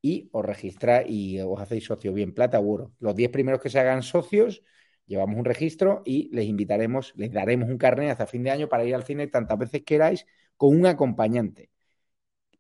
y 0.02 0.30
os 0.32 0.46
registráis 0.46 1.10
y 1.10 1.40
os 1.42 1.60
hacéis 1.60 1.86
socio 1.86 2.14
bien 2.14 2.34
plata 2.34 2.60
u 2.60 2.72
oro. 2.72 2.94
Los 3.00 3.16
10 3.16 3.32
primeros 3.32 3.62
que 3.62 3.70
se 3.70 3.80
hagan 3.80 4.04
socios, 4.04 4.64
llevamos 5.06 5.38
un 5.38 5.46
registro 5.46 6.02
y 6.06 6.30
les 6.34 6.46
invitaremos, 6.46 7.14
les 7.16 7.32
daremos 7.32 7.70
un 7.70 7.78
carnet 7.78 8.12
hasta 8.12 8.28
fin 8.28 8.44
de 8.44 8.52
año 8.52 8.70
para 8.70 8.86
ir 8.86 8.96
al 8.96 9.04
cine 9.04 9.28
tantas 9.28 9.58
veces 9.58 9.84
queráis 9.84 10.26
con 10.58 10.76
un 10.78 10.86
acompañante. 10.86 11.70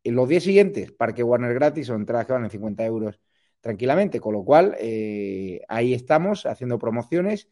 En 0.03 0.15
los 0.15 0.27
10 0.27 0.43
siguientes, 0.43 0.91
Parque 0.91 1.23
Warner 1.23 1.53
gratis 1.53 1.89
o 1.89 1.95
entradas 1.95 2.25
que 2.25 2.33
valen 2.33 2.49
50 2.49 2.85
euros 2.85 3.19
tranquilamente, 3.61 4.19
con 4.19 4.33
lo 4.33 4.43
cual 4.43 4.75
eh, 4.79 5.61
ahí 5.67 5.93
estamos 5.93 6.45
haciendo 6.45 6.79
promociones 6.79 7.47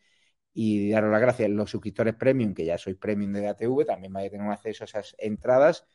y 0.62 0.90
daros 0.90 1.10
las 1.10 1.22
gracias. 1.22 1.50
Los 1.50 1.70
suscriptores 1.72 2.16
premium, 2.16 2.54
que 2.54 2.66
ya 2.66 2.78
sois 2.78 2.98
premium 2.98 3.32
de 3.32 3.40
DATV, 3.44 3.86
también 3.86 4.12
vais 4.12 4.28
a 4.28 4.32
tener 4.32 4.52
acceso 4.52 4.84
a 4.84 4.88
esas 4.88 5.16
entradas, 5.18 5.88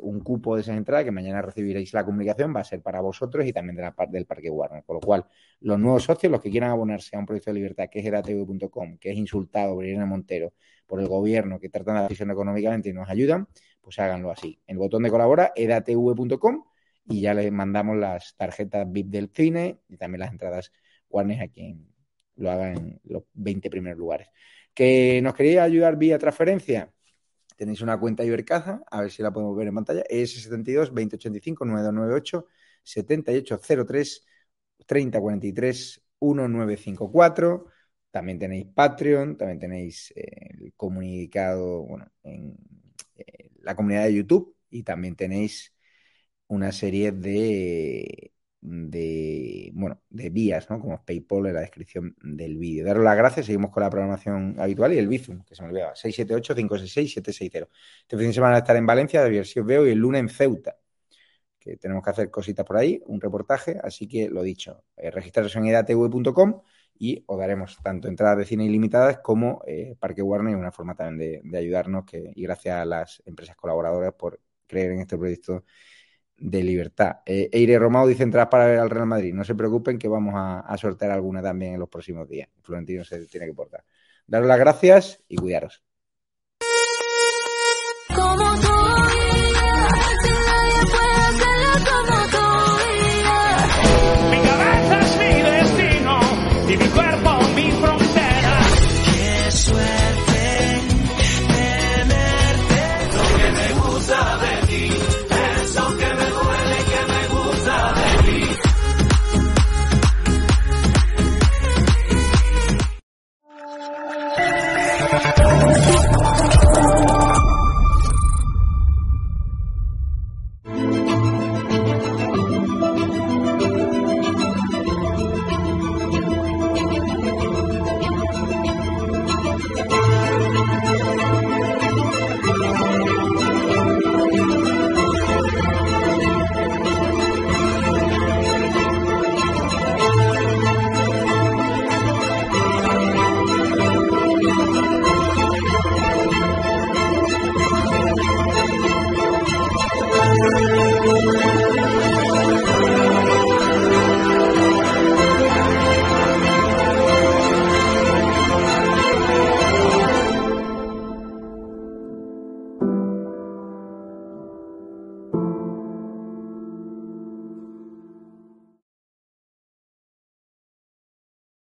un 0.00 0.20
cupo 0.20 0.56
de 0.56 0.62
esas 0.62 0.78
entradas 0.78 1.04
que 1.04 1.10
mañana 1.10 1.42
recibiréis 1.42 1.92
la 1.92 2.02
comunicación, 2.02 2.56
va 2.56 2.60
a 2.60 2.64
ser 2.64 2.80
para 2.80 3.02
vosotros 3.02 3.44
y 3.46 3.52
también 3.52 3.76
de 3.76 3.82
la 3.82 3.94
parte 3.94 4.16
del 4.16 4.24
Parque 4.24 4.48
Warner. 4.48 4.84
Con 4.84 4.94
lo 4.94 5.00
cual, 5.00 5.26
los 5.60 5.78
nuevos 5.78 6.02
socios, 6.02 6.32
los 6.32 6.40
que 6.40 6.50
quieran 6.50 6.70
abonarse 6.70 7.14
a 7.14 7.18
un 7.18 7.26
proyecto 7.26 7.50
de 7.50 7.56
libertad 7.56 7.90
que 7.90 7.98
es 7.98 8.06
edatv.com, 8.06 8.96
que 8.96 9.10
es 9.10 9.18
insultado 9.18 9.74
por 9.74 9.84
Irene 9.84 10.06
Montero, 10.06 10.54
por 10.86 11.02
el 11.02 11.06
gobierno, 11.06 11.60
que 11.60 11.68
tratan 11.68 11.96
la 11.96 12.02
decisión 12.04 12.30
económicamente 12.30 12.88
y 12.88 12.94
nos 12.94 13.10
ayudan, 13.10 13.48
pues 13.82 13.98
háganlo 13.98 14.30
así. 14.30 14.58
El 14.66 14.78
botón 14.78 15.02
de 15.02 15.10
colabora, 15.10 15.52
edatv.com, 15.54 16.64
y 17.06 17.20
ya 17.20 17.34
les 17.34 17.52
mandamos 17.52 17.98
las 17.98 18.34
tarjetas 18.34 18.90
VIP 18.90 19.08
del 19.08 19.28
cine 19.28 19.80
y 19.88 19.98
también 19.98 20.20
las 20.20 20.32
entradas 20.32 20.72
Warner 21.10 21.42
a 21.42 21.48
quien 21.48 21.93
lo 22.36 22.50
haga 22.50 22.72
en 22.72 23.00
los 23.04 23.24
20 23.34 23.70
primeros 23.70 23.98
lugares. 23.98 24.28
¿Que 24.74 25.20
nos 25.22 25.34
queréis 25.34 25.58
ayudar 25.58 25.96
vía 25.96 26.18
transferencia? 26.18 26.92
Tenéis 27.56 27.80
una 27.80 27.98
cuenta 27.98 28.24
Ibercaja, 28.24 28.82
a 28.90 29.00
ver 29.02 29.10
si 29.10 29.22
la 29.22 29.32
podemos 29.32 29.56
ver 29.56 29.68
en 29.68 29.74
pantalla, 29.74 30.02
ES72 30.10 30.86
2085 30.90 31.64
9298 31.64 32.46
7803 32.82 34.26
3043 34.86 36.02
1954. 36.20 37.66
También 38.10 38.38
tenéis 38.38 38.66
Patreon, 38.74 39.36
también 39.36 39.58
tenéis 39.58 40.12
eh, 40.16 40.50
el 40.60 40.74
comunicado 40.76 41.82
bueno, 41.82 42.06
en 42.22 42.56
eh, 43.16 43.50
la 43.60 43.74
comunidad 43.74 44.04
de 44.04 44.14
YouTube 44.14 44.56
y 44.70 44.82
también 44.82 45.16
tenéis 45.16 45.72
una 46.48 46.72
serie 46.72 47.12
de, 47.12 48.33
de, 48.64 49.70
bueno, 49.74 50.00
de 50.08 50.30
vías, 50.30 50.70
¿no? 50.70 50.80
Como 50.80 51.04
PayPal 51.04 51.46
en 51.46 51.54
la 51.54 51.60
descripción 51.60 52.16
del 52.22 52.56
vídeo. 52.56 52.86
Daros 52.86 53.04
las 53.04 53.16
gracias, 53.16 53.46
seguimos 53.46 53.70
con 53.70 53.82
la 53.82 53.90
programación 53.90 54.56
habitual 54.58 54.94
y 54.94 54.98
el 54.98 55.06
Bizum, 55.06 55.44
que 55.44 55.54
se 55.54 55.62
me 55.62 55.68
olvidaba, 55.68 55.94
678-566-760. 55.94 57.68
Este 58.02 58.16
fin 58.16 58.26
de 58.28 58.32
semana 58.32 58.58
estar 58.58 58.76
en 58.76 58.86
Valencia, 58.86 59.22
de 59.22 59.44
si 59.44 59.60
os 59.60 59.66
veo, 59.66 59.86
y 59.86 59.90
el 59.90 59.98
lunes 59.98 60.20
en 60.20 60.28
Ceuta, 60.30 60.78
que 61.58 61.76
tenemos 61.76 62.02
que 62.02 62.10
hacer 62.10 62.30
cositas 62.30 62.64
por 62.64 62.78
ahí, 62.78 63.02
un 63.06 63.20
reportaje, 63.20 63.78
así 63.82 64.08
que 64.08 64.30
lo 64.30 64.42
dicho, 64.42 64.84
eh, 64.96 65.10
registraros 65.10 65.54
en 65.56 65.66
edatv.com 65.66 66.62
y 66.98 67.22
os 67.26 67.38
daremos 67.38 67.78
tanto 67.82 68.08
entradas 68.08 68.38
de 68.38 68.44
cine 68.46 68.64
ilimitadas 68.64 69.18
como 69.18 69.62
eh, 69.66 69.94
Parque 69.98 70.22
Warner, 70.22 70.56
una 70.56 70.72
forma 70.72 70.94
también 70.94 71.42
de, 71.42 71.50
de 71.50 71.58
ayudarnos 71.58 72.04
que, 72.04 72.32
y 72.34 72.42
gracias 72.44 72.76
a 72.76 72.84
las 72.86 73.22
empresas 73.26 73.56
colaboradoras 73.56 74.14
por 74.14 74.40
creer 74.66 74.92
en 74.92 75.00
este 75.00 75.18
proyecto 75.18 75.64
de 76.44 76.62
libertad. 76.62 77.20
Eh, 77.24 77.48
Eire 77.52 77.78
Romao 77.78 78.06
dice 78.06 78.22
entradas 78.22 78.50
para 78.50 78.66
ver 78.66 78.78
al 78.78 78.90
Real 78.90 79.06
Madrid. 79.06 79.32
No 79.32 79.44
se 79.44 79.54
preocupen 79.54 79.98
que 79.98 80.08
vamos 80.08 80.34
a, 80.36 80.60
a, 80.60 80.76
sortear 80.76 81.10
alguna 81.10 81.42
también 81.42 81.74
en 81.74 81.80
los 81.80 81.88
próximos 81.88 82.28
días. 82.28 82.50
Florentino 82.60 83.02
se 83.02 83.24
tiene 83.26 83.46
que 83.46 83.54
portar. 83.54 83.82
Daros 84.26 84.46
las 84.46 84.58
gracias 84.58 85.24
y 85.26 85.36
cuidaros. 85.36 85.82